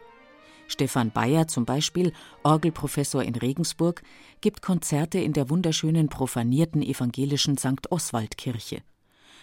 Stefan 0.67 1.11
Bayer 1.11 1.45
zum 1.49 1.65
Beispiel, 1.65 2.13
Orgelprofessor 2.43 3.21
in 3.21 3.35
Regensburg, 3.35 4.01
gibt 4.39 4.61
Konzerte 4.61 5.19
in 5.19 5.33
der 5.33 5.49
wunderschönen 5.49 6.07
profanierten 6.07 6.81
evangelischen 6.81 7.57
St. 7.57 7.91
Oswald 7.91 8.37
Kirche. 8.37 8.81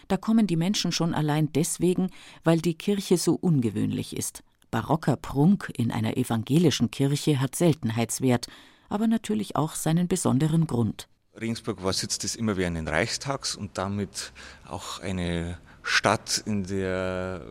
Da 0.09 0.17
kommen 0.17 0.47
die 0.47 0.57
Menschen 0.57 0.93
schon 0.93 1.13
allein 1.13 1.53
deswegen, 1.53 2.09
weil 2.43 2.61
die 2.63 2.75
Kirche 2.75 3.19
so 3.19 3.35
ungewöhnlich 3.35 4.17
ist. 4.17 4.43
Barocker 4.71 5.17
Prunk 5.17 5.71
in 5.77 5.91
einer 5.93 6.17
evangelischen 6.17 6.91
Kirche 6.91 7.39
hat 7.39 7.55
Seltenheitswert, 7.55 8.47
aber 8.89 9.09
natürlich 9.09 9.57
auch 9.57 9.75
seinen 9.75 10.09
besonderen 10.09 10.67
Grund. 10.67 11.07
Regensburg 11.41 11.83
war 11.83 11.93
Sitz 11.93 12.19
des 12.19 12.37
immerwährenden 12.37 12.89
Reichstags 12.89 13.57
und 13.57 13.77
damit 13.79 14.33
auch 14.67 15.01
eine 15.01 15.59
Stadt, 15.83 16.43
in 16.47 16.65
der 16.65 17.43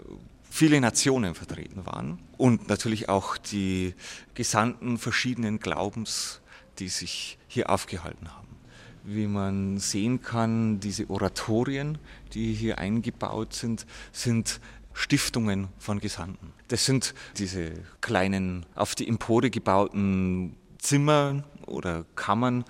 viele 0.49 0.79
Nationen 0.81 1.36
vertreten 1.36 1.86
waren 1.86 2.19
und 2.38 2.67
natürlich 2.67 3.09
auch 3.09 3.38
die 3.38 3.93
Gesandten 4.33 4.97
verschiedenen 4.97 5.59
Glaubens, 5.59 6.41
die 6.79 6.89
sich 6.89 7.38
hier 7.47 7.69
aufgehalten 7.69 8.33
haben. 8.33 8.47
Wie 9.03 9.27
man 9.27 9.77
sehen 9.77 10.21
kann, 10.21 10.79
diese 10.79 11.09
Oratorien, 11.09 11.99
die 12.33 12.53
hier 12.53 12.79
eingebaut 12.79 13.53
sind, 13.53 13.86
sind 14.11 14.59
Stiftungen 14.93 15.67
von 15.77 15.99
Gesandten. 15.99 16.53
Das 16.69 16.86
sind 16.86 17.13
diese 17.38 17.73
kleinen, 18.01 18.65
auf 18.73 18.95
die 18.95 19.07
Empore 19.07 19.51
gebauten 19.51 20.55
Zimmer 20.79 21.43
oder 21.65 22.05
Kammern, 22.15 22.63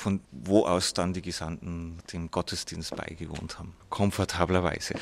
von 0.00 0.20
wo 0.32 0.64
aus 0.64 0.94
dann 0.94 1.12
die 1.12 1.22
Gesandten 1.22 1.98
dem 2.12 2.30
Gottesdienst 2.30 2.96
beigewohnt 2.96 3.58
haben. 3.58 3.76
Komfortablerweise. 3.90 4.94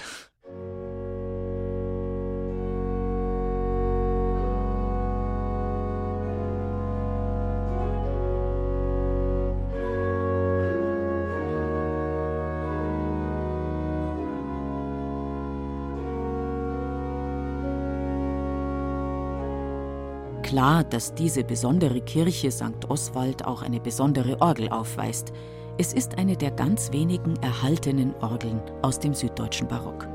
Klar, 20.48 20.82
dass 20.82 21.12
diese 21.12 21.44
besondere 21.44 22.00
Kirche 22.00 22.50
St. 22.50 22.88
Oswald 22.88 23.44
auch 23.44 23.60
eine 23.60 23.80
besondere 23.80 24.40
Orgel 24.40 24.70
aufweist. 24.70 25.30
Es 25.76 25.92
ist 25.92 26.16
eine 26.16 26.38
der 26.38 26.52
ganz 26.52 26.90
wenigen 26.90 27.36
erhaltenen 27.42 28.14
Orgeln 28.22 28.62
aus 28.80 28.98
dem 28.98 29.12
süddeutschen 29.12 29.68
Barock. 29.68 30.08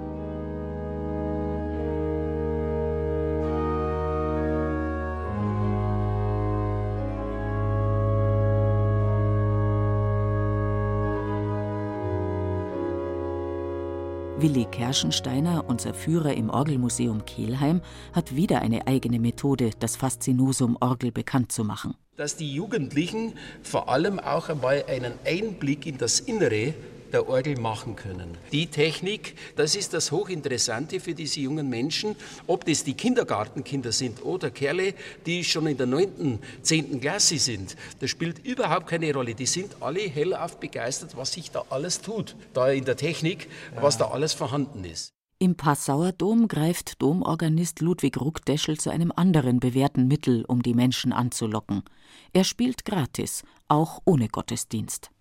Willi 14.43 14.65
Kerschensteiner, 14.65 15.63
unser 15.69 15.93
Führer 15.93 16.33
im 16.33 16.49
Orgelmuseum 16.49 17.23
Kelheim, 17.23 17.79
hat 18.11 18.35
wieder 18.35 18.61
eine 18.61 18.87
eigene 18.87 19.17
Methode, 19.17 19.69
das 19.79 19.95
Faszinosum 19.95 20.77
Orgel 20.81 21.13
bekannt 21.13 21.53
zu 21.53 21.63
machen. 21.63 21.95
Dass 22.17 22.35
die 22.35 22.53
Jugendlichen 22.53 23.35
vor 23.61 23.87
allem 23.87 24.19
auch 24.19 24.49
einmal 24.49 24.83
einen 24.89 25.13
Einblick 25.25 25.85
in 25.85 25.97
das 25.97 26.19
Innere 26.19 26.73
der 27.13 27.29
Orgel 27.29 27.57
machen 27.59 27.95
können. 27.95 28.37
Die 28.51 28.67
Technik, 28.67 29.35
das 29.55 29.75
ist 29.75 29.93
das 29.93 30.11
Hochinteressante 30.11 30.99
für 30.99 31.13
diese 31.13 31.39
jungen 31.39 31.69
Menschen, 31.69 32.15
ob 32.47 32.65
das 32.65 32.83
die 32.83 32.95
Kindergartenkinder 32.95 33.91
sind 33.91 34.23
oder 34.25 34.51
Kerle, 34.51 34.93
die 35.25 35.43
schon 35.43 35.67
in 35.67 35.77
der 35.77 35.85
9., 35.87 36.39
10. 36.61 36.99
Klasse 36.99 37.37
sind. 37.37 37.77
Das 37.99 38.09
spielt 38.09 38.45
überhaupt 38.45 38.87
keine 38.87 39.13
Rolle. 39.13 39.35
Die 39.35 39.45
sind 39.45 39.77
alle 39.79 40.01
hellauf 40.01 40.59
begeistert, 40.59 41.15
was 41.15 41.33
sich 41.33 41.51
da 41.51 41.63
alles 41.69 42.01
tut, 42.01 42.35
da 42.53 42.69
in 42.69 42.85
der 42.85 42.97
Technik, 42.97 43.47
was 43.79 43.97
da 43.97 44.09
alles 44.09 44.33
vorhanden 44.33 44.83
ist. 44.83 45.13
Im 45.39 45.55
Passauer 45.55 46.13
Dom 46.13 46.47
greift 46.47 47.01
Domorganist 47.01 47.81
Ludwig 47.81 48.19
Ruckdeschel 48.19 48.79
zu 48.79 48.89
einem 48.89 49.11
anderen 49.13 49.59
bewährten 49.59 50.07
Mittel, 50.07 50.45
um 50.45 50.63
die 50.63 50.73
Menschen 50.73 51.11
anzulocken. 51.11 51.83
Er 52.31 52.45
spielt 52.45 52.85
gratis, 52.85 53.43
auch 53.67 53.99
ohne 54.05 54.29
Gottesdienst. 54.29 55.12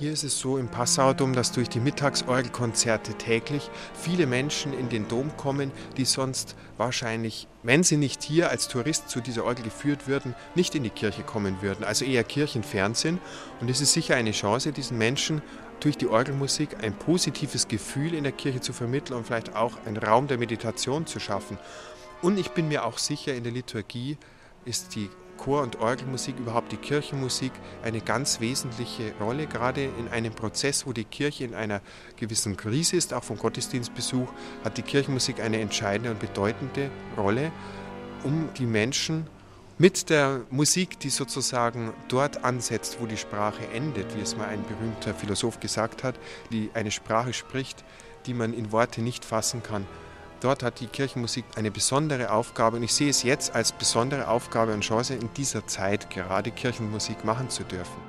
Hier 0.00 0.14
ist 0.14 0.24
es 0.24 0.40
so 0.40 0.56
im 0.56 0.68
Passauer 0.68 1.12
Dom, 1.12 1.34
dass 1.34 1.52
durch 1.52 1.68
die 1.68 1.78
Mittagsorgelkonzerte 1.78 3.12
täglich 3.18 3.68
viele 3.92 4.26
Menschen 4.26 4.72
in 4.72 4.88
den 4.88 5.06
Dom 5.08 5.36
kommen, 5.36 5.70
die 5.98 6.06
sonst 6.06 6.56
wahrscheinlich, 6.78 7.46
wenn 7.62 7.82
sie 7.82 7.98
nicht 7.98 8.22
hier 8.22 8.48
als 8.48 8.68
Tourist 8.68 9.10
zu 9.10 9.20
dieser 9.20 9.44
Orgel 9.44 9.62
geführt 9.62 10.08
würden, 10.08 10.34
nicht 10.54 10.74
in 10.74 10.84
die 10.84 10.88
Kirche 10.88 11.22
kommen 11.22 11.60
würden, 11.60 11.84
also 11.84 12.06
eher 12.06 12.24
kirchenfern 12.24 12.94
sind. 12.94 13.20
Und 13.60 13.68
es 13.68 13.82
ist 13.82 13.92
sicher 13.92 14.14
eine 14.16 14.30
Chance, 14.30 14.72
diesen 14.72 14.96
Menschen 14.96 15.42
durch 15.80 15.98
die 15.98 16.06
Orgelmusik 16.06 16.82
ein 16.82 16.94
positives 16.94 17.68
Gefühl 17.68 18.14
in 18.14 18.24
der 18.24 18.32
Kirche 18.32 18.62
zu 18.62 18.72
vermitteln 18.72 19.18
und 19.18 19.26
vielleicht 19.26 19.54
auch 19.54 19.84
einen 19.84 19.98
Raum 19.98 20.28
der 20.28 20.38
Meditation 20.38 21.04
zu 21.04 21.20
schaffen. 21.20 21.58
Und 22.22 22.38
ich 22.38 22.52
bin 22.52 22.68
mir 22.68 22.86
auch 22.86 22.96
sicher, 22.96 23.34
in 23.34 23.44
der 23.44 23.52
Liturgie 23.52 24.16
ist 24.64 24.94
die 24.94 25.10
Chor- 25.40 25.62
und 25.62 25.80
Orgelmusik, 25.80 26.38
überhaupt 26.38 26.70
die 26.70 26.76
Kirchenmusik 26.76 27.52
eine 27.82 28.00
ganz 28.00 28.40
wesentliche 28.40 29.14
Rolle, 29.18 29.46
gerade 29.46 29.84
in 29.84 30.08
einem 30.08 30.34
Prozess, 30.34 30.86
wo 30.86 30.92
die 30.92 31.04
Kirche 31.04 31.44
in 31.44 31.54
einer 31.54 31.80
gewissen 32.16 32.58
Krise 32.58 32.96
ist, 32.96 33.14
auch 33.14 33.24
vom 33.24 33.38
Gottesdienstbesuch, 33.38 34.30
hat 34.62 34.76
die 34.76 34.82
Kirchenmusik 34.82 35.40
eine 35.40 35.58
entscheidende 35.60 36.10
und 36.10 36.20
bedeutende 36.20 36.90
Rolle, 37.16 37.52
um 38.22 38.50
die 38.58 38.66
Menschen 38.66 39.26
mit 39.78 40.10
der 40.10 40.42
Musik, 40.50 41.00
die 41.00 41.08
sozusagen 41.08 41.94
dort 42.08 42.44
ansetzt, 42.44 42.98
wo 43.00 43.06
die 43.06 43.16
Sprache 43.16 43.66
endet, 43.72 44.14
wie 44.14 44.20
es 44.20 44.36
mal 44.36 44.46
ein 44.46 44.62
berühmter 44.64 45.14
Philosoph 45.14 45.58
gesagt 45.58 46.04
hat, 46.04 46.16
die 46.52 46.68
eine 46.74 46.90
Sprache 46.90 47.32
spricht, 47.32 47.82
die 48.26 48.34
man 48.34 48.52
in 48.52 48.72
Worte 48.72 49.00
nicht 49.00 49.24
fassen 49.24 49.62
kann, 49.62 49.86
Dort 50.40 50.62
hat 50.62 50.80
die 50.80 50.86
Kirchenmusik 50.86 51.44
eine 51.56 51.70
besondere 51.70 52.32
Aufgabe 52.32 52.78
und 52.78 52.82
ich 52.82 52.94
sehe 52.94 53.10
es 53.10 53.22
jetzt 53.22 53.54
als 53.54 53.72
besondere 53.72 54.28
Aufgabe 54.28 54.72
und 54.72 54.80
Chance, 54.80 55.14
in 55.14 55.28
dieser 55.36 55.66
Zeit 55.66 56.08
gerade 56.08 56.50
Kirchenmusik 56.50 57.24
machen 57.24 57.50
zu 57.50 57.62
dürfen. 57.62 58.00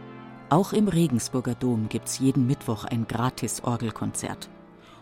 Auch 0.50 0.72
im 0.72 0.88
Regensburger 0.88 1.56
Dom 1.56 1.90
gibt 1.90 2.08
es 2.08 2.20
jeden 2.20 2.48
Mittwoch 2.48 2.86
ein 2.86 3.06
Gratis-Orgelkonzert. 3.08 4.50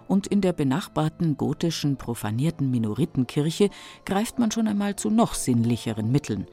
Und 0.07 0.25
in 0.25 0.41
der 0.41 0.53
benachbarten 0.53 1.37
gotischen, 1.37 1.97
profanierten 1.97 2.71
Minoritenkirche 2.71 3.69
greift 4.05 4.39
man 4.39 4.49
schon 4.51 4.67
einmal 4.67 4.95
zu 4.95 5.11
noch 5.11 5.35
sinnlicheren 5.35 6.11
Mitteln. 6.11 6.47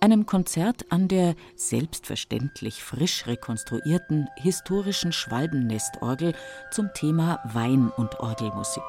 Einem 0.00 0.24
Konzert 0.24 0.86
an 0.90 1.08
der 1.08 1.34
selbstverständlich 1.54 2.82
frisch 2.82 3.26
rekonstruierten 3.26 4.28
historischen 4.36 5.12
Schwalbennestorgel 5.12 6.34
zum 6.70 6.90
Thema 6.94 7.40
Wein 7.52 7.90
und 7.96 8.20
Orgelmusik. 8.20 8.82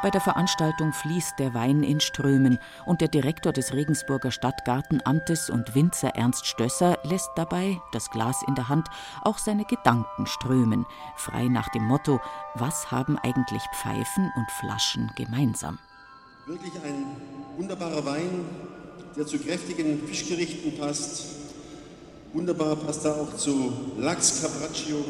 Bei 0.00 0.10
der 0.10 0.20
Veranstaltung 0.20 0.92
fließt 0.92 1.40
der 1.40 1.54
Wein 1.54 1.82
in 1.82 1.98
Strömen 1.98 2.60
und 2.86 3.00
der 3.00 3.08
Direktor 3.08 3.52
des 3.52 3.72
Regensburger 3.72 4.30
Stadtgartenamtes 4.30 5.50
und 5.50 5.74
Winzer 5.74 6.10
Ernst 6.14 6.46
Stösser 6.46 6.98
lässt 7.02 7.30
dabei, 7.34 7.80
das 7.90 8.08
Glas 8.10 8.44
in 8.46 8.54
der 8.54 8.68
Hand, 8.68 8.86
auch 9.22 9.38
seine 9.38 9.64
Gedanken 9.64 10.26
strömen, 10.26 10.86
frei 11.16 11.48
nach 11.48 11.68
dem 11.70 11.82
Motto: 11.82 12.20
Was 12.54 12.92
haben 12.92 13.18
eigentlich 13.18 13.62
Pfeifen 13.74 14.30
und 14.36 14.48
Flaschen 14.60 15.10
gemeinsam? 15.16 15.80
Wirklich 16.46 16.74
ein 16.84 17.04
wunderbarer 17.56 18.06
Wein, 18.06 18.44
der 19.16 19.26
zu 19.26 19.36
kräftigen 19.40 20.06
Fischgerichten 20.06 20.78
passt. 20.78 21.24
Wunderbar 22.32 22.76
passt 22.76 23.04
er 23.04 23.16
auch 23.16 23.34
zu 23.36 23.72
Lachs 23.98 24.42
Carpaccio 24.42 25.04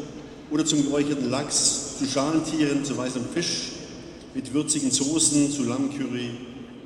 oder 0.49 0.65
zum 0.65 0.83
geräucherten 0.83 1.29
Lachs, 1.29 1.99
zu 1.99 2.05
Schalentieren, 2.05 2.83
zu 2.83 2.97
weißem 2.97 3.25
Fisch 3.25 3.78
mit 4.33 4.53
würzigen 4.53 4.91
Soßen 4.91 5.51
zu 5.51 5.63
Lammcurry 5.63 6.31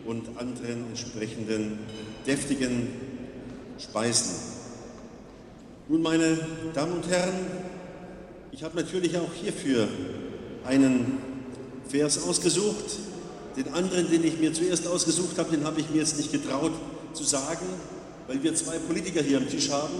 und 0.05 0.37
anderen 0.37 0.87
entsprechenden 0.89 1.79
deftigen 2.25 2.87
Speisen. 3.77 4.35
Nun, 5.89 6.01
meine 6.01 6.37
Damen 6.73 6.93
und 6.93 7.07
Herren, 7.09 7.33
ich 8.51 8.63
habe 8.63 8.77
natürlich 8.77 9.17
auch 9.17 9.33
hierfür 9.33 9.87
einen 10.63 11.17
Vers 11.89 12.23
ausgesucht. 12.23 12.99
Den 13.57 13.73
anderen, 13.73 14.09
den 14.09 14.23
ich 14.23 14.39
mir 14.39 14.53
zuerst 14.53 14.87
ausgesucht 14.87 15.37
habe, 15.37 15.51
den 15.55 15.65
habe 15.65 15.79
ich 15.81 15.89
mir 15.89 15.99
jetzt 15.99 16.17
nicht 16.17 16.31
getraut 16.31 16.71
zu 17.13 17.23
sagen, 17.23 17.65
weil 18.27 18.41
wir 18.41 18.55
zwei 18.55 18.77
Politiker 18.79 19.21
hier 19.21 19.37
am 19.37 19.49
Tisch 19.49 19.69
haben. 19.69 19.93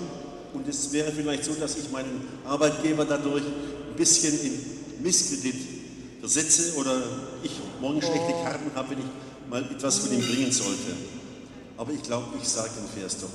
Und 0.53 0.67
es 0.67 0.93
wäre 0.93 1.11
vielleicht 1.11 1.43
so, 1.43 1.53
dass 1.53 1.77
ich 1.77 1.91
meinen 1.91 2.21
Arbeitgeber 2.45 3.05
dadurch 3.05 3.43
ein 3.43 3.95
bisschen 3.97 4.33
in 4.39 5.03
Misskredit 5.03 5.72
versetze 6.23 6.77
oder 6.77 7.03
ich 7.43 7.51
morgen 7.81 8.01
schlechte 8.01 8.31
Karten 8.45 8.71
habe, 8.75 8.91
wenn 8.91 8.99
ich 8.99 9.49
mal 9.49 9.61
etwas 9.61 9.99
von 9.99 10.13
ihm 10.13 10.25
bringen 10.25 10.53
sollte. 10.53 10.95
Aber 11.75 11.91
ich 11.91 12.01
glaube, 12.01 12.37
ich 12.41 12.47
sage 12.47 12.69
den 12.77 12.87
Vers 12.87 13.19
doch. 13.19 13.27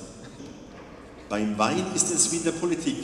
Beim 1.29 1.55
Wein 1.59 1.85
ist 1.93 2.11
es 2.11 2.31
wie 2.31 2.37
in 2.37 2.45
der 2.45 2.53
Politik. 2.53 2.97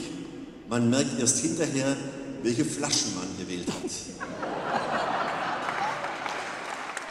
Man 0.68 0.90
merkt 0.90 1.20
erst 1.20 1.38
hinterher, 1.38 1.96
welche 2.42 2.64
Flaschen 2.64 3.14
man 3.14 3.28
gewählt 3.38 3.68
hat. 3.68 3.92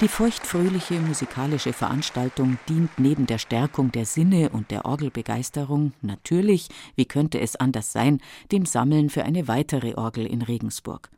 Die 0.02 0.10
feuchtfröhliche 0.10 0.96
musikalische 0.96 1.72
Veranstaltung 1.72 2.60
dient 2.68 3.00
neben 3.00 3.26
der 3.26 3.38
Stärkung 3.38 3.94
der 3.94 4.06
Sinne 4.06 4.50
und 4.50 4.70
der 4.70 4.84
Orgelbegeisterung 4.84 5.94
natürlich, 6.02 6.68
wie 6.98 7.06
könnte 7.06 7.40
es 7.40 7.56
anders 7.56 7.94
sein, 7.94 8.20
dem 8.52 8.66
Sammeln 8.66 9.10
für 9.10 9.24
eine 9.24 9.48
weitere 9.48 9.96
Orgel 9.96 10.26
in 10.26 10.42
Regensburg. 10.42 11.10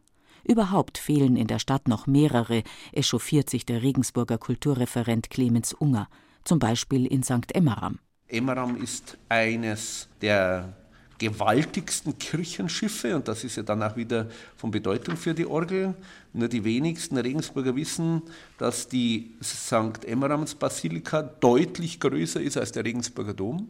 Überhaupt 0.47 0.97
fehlen 0.97 1.35
in 1.35 1.47
der 1.47 1.59
Stadt 1.59 1.89
noch 1.89 2.07
mehrere, 2.07 2.63
echauffiert 2.93 3.49
sich 3.49 3.65
der 3.65 3.81
Regensburger 3.81 4.37
Kulturreferent 4.37 5.29
Clemens 5.29 5.73
Unger, 5.73 6.07
zum 6.45 6.57
Beispiel 6.57 7.05
in 7.05 7.21
St. 7.21 7.53
Emmeram. 7.53 7.99
Emmeram 8.29 8.81
ist 8.81 9.17
eines 9.27 10.07
der 10.21 10.73
gewaltigsten 11.17 12.17
Kirchenschiffe 12.17 13.15
und 13.15 13.27
das 13.27 13.43
ist 13.43 13.57
ja 13.57 13.63
dann 13.63 13.83
auch 13.83 13.97
wieder 13.97 14.29
von 14.55 14.71
Bedeutung 14.71 15.17
für 15.17 15.33
die 15.33 15.45
Orgel. 15.45 15.95
Nur 16.31 16.47
die 16.47 16.63
wenigsten 16.63 17.17
Regensburger 17.17 17.75
wissen, 17.75 18.21
dass 18.57 18.87
die 18.87 19.31
St. 19.43 20.05
Emmerams 20.05 20.55
Basilika 20.55 21.23
deutlich 21.23 21.99
größer 21.99 22.39
ist 22.39 22.57
als 22.57 22.71
der 22.71 22.85
Regensburger 22.85 23.33
Dom. 23.33 23.67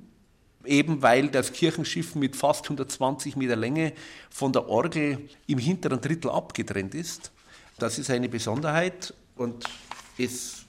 Eben 0.68 1.02
weil 1.02 1.30
das 1.30 1.54
Kirchenschiff 1.54 2.16
mit 2.16 2.36
fast 2.36 2.66
120 2.66 3.36
Meter 3.36 3.56
Länge 3.56 3.94
von 4.30 4.52
der 4.52 4.68
Orgel 4.68 5.30
im 5.48 5.58
hinteren 5.58 6.02
Drittel 6.02 6.30
abgetrennt 6.30 6.94
ist. 6.94 7.32
Das 7.80 7.98
ist 7.98 8.10
eine 8.10 8.28
Besonderheit 8.28 9.14
und 9.36 9.66
es 10.18 10.66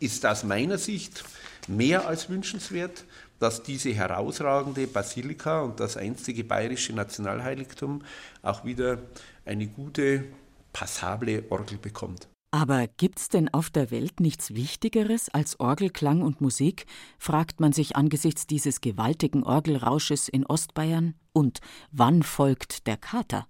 ist 0.00 0.26
aus 0.26 0.44
meiner 0.44 0.78
Sicht 0.78 1.24
mehr 1.68 2.06
als 2.06 2.28
wünschenswert, 2.28 3.04
dass 3.38 3.62
diese 3.62 3.92
herausragende 3.92 4.86
Basilika 4.86 5.60
und 5.60 5.80
das 5.80 5.96
einstige 5.96 6.44
bayerische 6.44 6.92
Nationalheiligtum 6.92 8.02
auch 8.42 8.64
wieder 8.64 8.98
eine 9.44 9.66
gute, 9.66 10.24
passable 10.72 11.44
Orgel 11.50 11.78
bekommt. 11.78 12.28
Aber 12.56 12.86
gibt's 12.86 13.28
denn 13.28 13.52
auf 13.52 13.68
der 13.68 13.90
Welt 13.90 14.18
nichts 14.18 14.54
Wichtigeres 14.54 15.28
als 15.28 15.60
Orgelklang 15.60 16.22
und 16.22 16.40
Musik? 16.40 16.86
fragt 17.18 17.60
man 17.60 17.74
sich 17.74 17.96
angesichts 17.96 18.46
dieses 18.46 18.80
gewaltigen 18.80 19.42
Orgelrausches 19.42 20.26
in 20.30 20.46
Ostbayern. 20.46 21.16
Und 21.34 21.60
wann 21.92 22.22
folgt 22.22 22.86
der 22.86 22.96
Kater? 22.96 23.46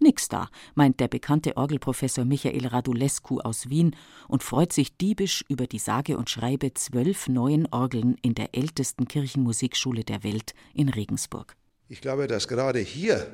Nix 0.00 0.30
da, 0.30 0.48
meint 0.74 1.00
der 1.00 1.08
bekannte 1.08 1.58
Orgelprofessor 1.58 2.24
Michael 2.24 2.66
Radulescu 2.66 3.40
aus 3.40 3.68
Wien 3.68 3.94
und 4.26 4.42
freut 4.42 4.72
sich 4.72 4.96
diebisch 4.96 5.44
über 5.50 5.66
die 5.66 5.78
sage 5.78 6.16
und 6.16 6.30
schreibe 6.30 6.72
zwölf 6.72 7.28
neuen 7.28 7.66
Orgeln 7.66 8.16
in 8.22 8.34
der 8.34 8.54
ältesten 8.54 9.06
Kirchenmusikschule 9.06 10.02
der 10.02 10.24
Welt 10.24 10.54
in 10.72 10.88
Regensburg. 10.88 11.56
Ich 11.88 12.00
glaube, 12.00 12.26
dass 12.26 12.48
gerade 12.48 12.78
hier 12.78 13.26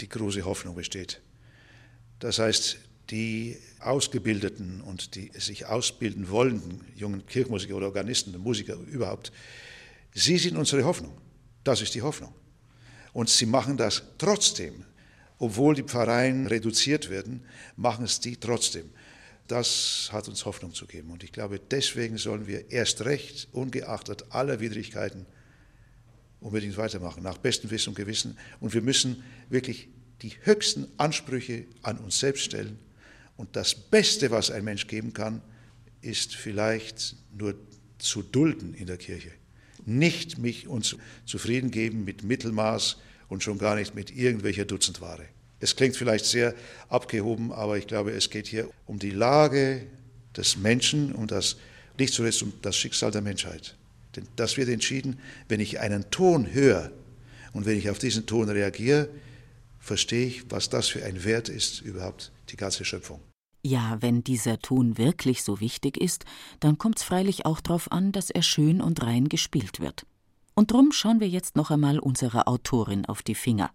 die 0.00 0.08
große 0.08 0.44
Hoffnung 0.44 0.76
besteht. 0.76 1.20
Das 2.20 2.38
heißt, 2.38 2.78
die 3.10 3.56
ausgebildeten 3.80 4.80
und 4.80 5.14
die 5.14 5.30
sich 5.34 5.66
ausbilden 5.66 6.30
wollenden 6.30 6.80
jungen 6.94 7.26
Kirchenmusiker 7.26 7.76
oder 7.76 7.86
Organisten, 7.86 8.36
Musiker 8.38 8.74
überhaupt, 8.74 9.32
sie 10.14 10.38
sind 10.38 10.56
unsere 10.56 10.84
Hoffnung. 10.84 11.16
Das 11.64 11.80
ist 11.82 11.94
die 11.94 12.02
Hoffnung. 12.02 12.34
Und 13.12 13.28
sie 13.28 13.46
machen 13.46 13.76
das 13.76 14.02
trotzdem 14.18 14.84
obwohl 15.42 15.74
die 15.74 15.82
Pfarreien 15.82 16.46
reduziert 16.46 17.10
werden, 17.10 17.42
machen 17.74 18.04
es 18.04 18.20
die 18.20 18.36
trotzdem. 18.36 18.88
Das 19.48 20.08
hat 20.12 20.28
uns 20.28 20.44
Hoffnung 20.44 20.72
zu 20.72 20.86
geben. 20.86 21.10
Und 21.10 21.24
ich 21.24 21.32
glaube, 21.32 21.58
deswegen 21.58 22.16
sollen 22.16 22.46
wir 22.46 22.70
erst 22.70 23.04
recht, 23.04 23.48
ungeachtet 23.50 24.26
aller 24.30 24.60
Widrigkeiten, 24.60 25.26
unbedingt 26.38 26.76
weitermachen, 26.76 27.24
nach 27.24 27.38
bestem 27.38 27.72
Wissen 27.72 27.88
und 27.88 27.96
Gewissen. 27.96 28.38
Und 28.60 28.72
wir 28.72 28.82
müssen 28.82 29.24
wirklich 29.48 29.88
die 30.22 30.32
höchsten 30.42 30.86
Ansprüche 30.96 31.64
an 31.82 31.98
uns 31.98 32.20
selbst 32.20 32.44
stellen. 32.44 32.78
Und 33.36 33.56
das 33.56 33.74
Beste, 33.74 34.30
was 34.30 34.50
ein 34.50 34.64
Mensch 34.64 34.86
geben 34.86 35.12
kann, 35.12 35.42
ist 36.00 36.34
vielleicht 36.34 37.16
nur 37.36 37.54
zu 37.98 38.22
dulden 38.22 38.74
in 38.74 38.86
der 38.86 38.96
Kirche. 38.96 39.30
Nicht 39.84 40.38
mich 40.38 40.68
uns 40.68 40.96
zufrieden 41.24 41.70
geben 41.70 42.04
mit 42.04 42.22
Mittelmaß, 42.22 42.98
und 43.32 43.42
schon 43.42 43.56
gar 43.56 43.76
nicht 43.76 43.94
mit 43.94 44.14
irgendwelcher 44.14 44.66
Dutzendware. 44.66 45.24
Es 45.58 45.74
klingt 45.74 45.96
vielleicht 45.96 46.26
sehr 46.26 46.54
abgehoben, 46.90 47.50
aber 47.50 47.78
ich 47.78 47.86
glaube, 47.86 48.10
es 48.10 48.28
geht 48.28 48.46
hier 48.46 48.68
um 48.84 48.98
die 48.98 49.10
Lage 49.10 49.86
des 50.36 50.58
Menschen 50.58 51.12
und 51.12 51.30
das, 51.30 51.56
nicht 51.98 52.12
zuletzt 52.12 52.42
um 52.42 52.52
das 52.60 52.76
Schicksal 52.76 53.10
der 53.10 53.22
Menschheit. 53.22 53.74
Denn 54.16 54.28
das 54.36 54.58
wird 54.58 54.68
entschieden, 54.68 55.18
wenn 55.48 55.60
ich 55.60 55.80
einen 55.80 56.10
Ton 56.10 56.52
höre 56.52 56.92
und 57.54 57.64
wenn 57.64 57.78
ich 57.78 57.88
auf 57.88 57.98
diesen 57.98 58.26
Ton 58.26 58.50
reagiere, 58.50 59.08
verstehe 59.80 60.26
ich, 60.26 60.50
was 60.50 60.68
das 60.68 60.88
für 60.88 61.02
ein 61.02 61.24
Wert 61.24 61.48
ist, 61.48 61.80
überhaupt 61.80 62.32
die 62.52 62.56
ganze 62.56 62.84
Schöpfung. 62.84 63.20
Ja, 63.64 63.98
wenn 64.00 64.24
dieser 64.24 64.58
Ton 64.58 64.98
wirklich 64.98 65.44
so 65.44 65.60
wichtig 65.60 65.96
ist, 65.96 66.24
dann 66.60 66.78
kommt 66.78 66.98
es 66.98 67.04
freilich 67.04 67.46
auch 67.46 67.60
darauf 67.60 67.92
an, 67.92 68.10
dass 68.10 68.30
er 68.30 68.42
schön 68.42 68.80
und 68.80 69.02
rein 69.02 69.28
gespielt 69.28 69.80
wird. 69.80 70.04
Und 70.54 70.72
drum 70.72 70.92
schauen 70.92 71.20
wir 71.20 71.28
jetzt 71.28 71.56
noch 71.56 71.70
einmal 71.70 71.98
unserer 71.98 72.48
Autorin 72.48 73.06
auf 73.06 73.22
die 73.22 73.36
Finger. 73.36 73.70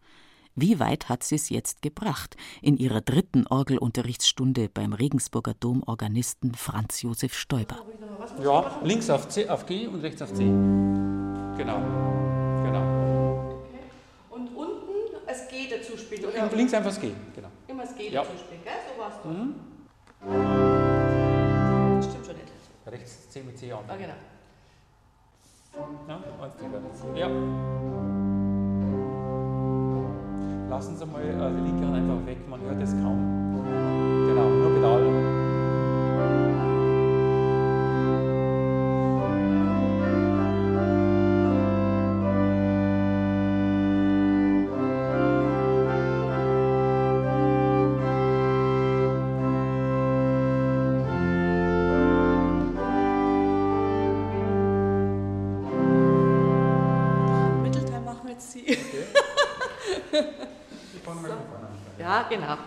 Wie 0.59 0.79
weit 0.79 1.07
hat 1.07 1.23
sie 1.23 1.35
es 1.35 1.49
jetzt 1.49 1.83
gebracht 1.83 2.35
in 2.63 2.77
ihrer 2.77 2.99
dritten 2.99 3.45
Orgelunterrichtsstunde 3.45 4.69
beim 4.73 4.91
Regensburger 4.93 5.53
Domorganisten 5.53 6.55
Franz 6.55 7.03
Josef 7.03 7.35
Stoiber? 7.35 7.85
Ja, 8.43 8.81
links 8.83 9.09
auf, 9.09 9.29
C, 9.29 9.47
auf 9.47 9.67
G 9.67 9.87
und 9.87 10.01
rechts 10.01 10.21
auf 10.21 10.33
C. 10.33 10.43
Genau. 10.43 11.77
Genau. 12.63 13.61
Und 14.31 14.47
unten 14.55 15.15
das 15.27 15.47
G 15.47 15.69
dazu 15.69 15.95
spielen. 15.95 16.25
Oder? 16.25 16.43
Und 16.43 16.53
links 16.55 16.73
einfach 16.73 16.89
das 16.89 16.99
G, 16.99 17.11
genau. 17.35 17.49
Immer 17.77 17.85
das 17.85 17.95
G 17.95 18.09
Ja. 18.09 18.23
dazu 18.23 18.35
spielen, 18.39 18.63
gell? 18.63 18.73
So 18.89 18.99
war's 18.99 19.13
doch. 19.21 19.29
Mhm. 19.29 19.53
Das 21.99 22.05
stimmt 22.09 22.25
schon 22.25 22.35
nicht. 22.37 22.51
Rechts 22.87 23.29
C 23.29 23.43
mit 23.43 23.55
C 23.55 23.71
an. 23.71 23.81
Ah, 23.87 23.95
genau. 23.95 24.13
Ja, 26.07 26.15
eins 26.43 26.55
drüber. 26.55 26.81
Ja. 27.15 27.27
Lassen 30.71 30.97
Sie 30.97 31.05
mal 31.05 31.21
äh, 31.21 31.51
die 31.55 31.61
linke 31.69 31.85
Hand 31.85 31.97
einfach 31.97 32.25
weg, 32.25 32.49
man 32.49 32.61
hört 32.61 32.81
es 32.81 32.93
kaum. 32.93 33.66
Genau. 62.29 62.57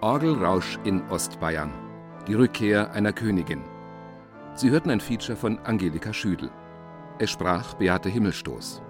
Orgelrausch 0.00 0.78
in 0.84 1.00
Ostbayern. 1.10 1.72
Die 2.26 2.34
Rückkehr 2.34 2.92
einer 2.92 3.12
Königin. 3.12 3.62
Sie 4.54 4.70
hörten 4.70 4.90
ein 4.90 5.00
Feature 5.00 5.36
von 5.36 5.58
Angelika 5.60 6.12
Schüdel. 6.12 6.50
Es 7.22 7.30
sprach 7.30 7.74
Beate 7.74 8.08
Himmelstoß. 8.08 8.82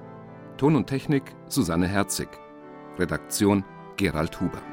Ton 0.57 0.75
und 0.75 0.87
Technik 0.87 1.37
Susanne 1.49 1.87
Herzig. 1.87 2.31
Redaktion 2.99 3.63
Gerald 3.99 4.41
Huber. 4.41 4.72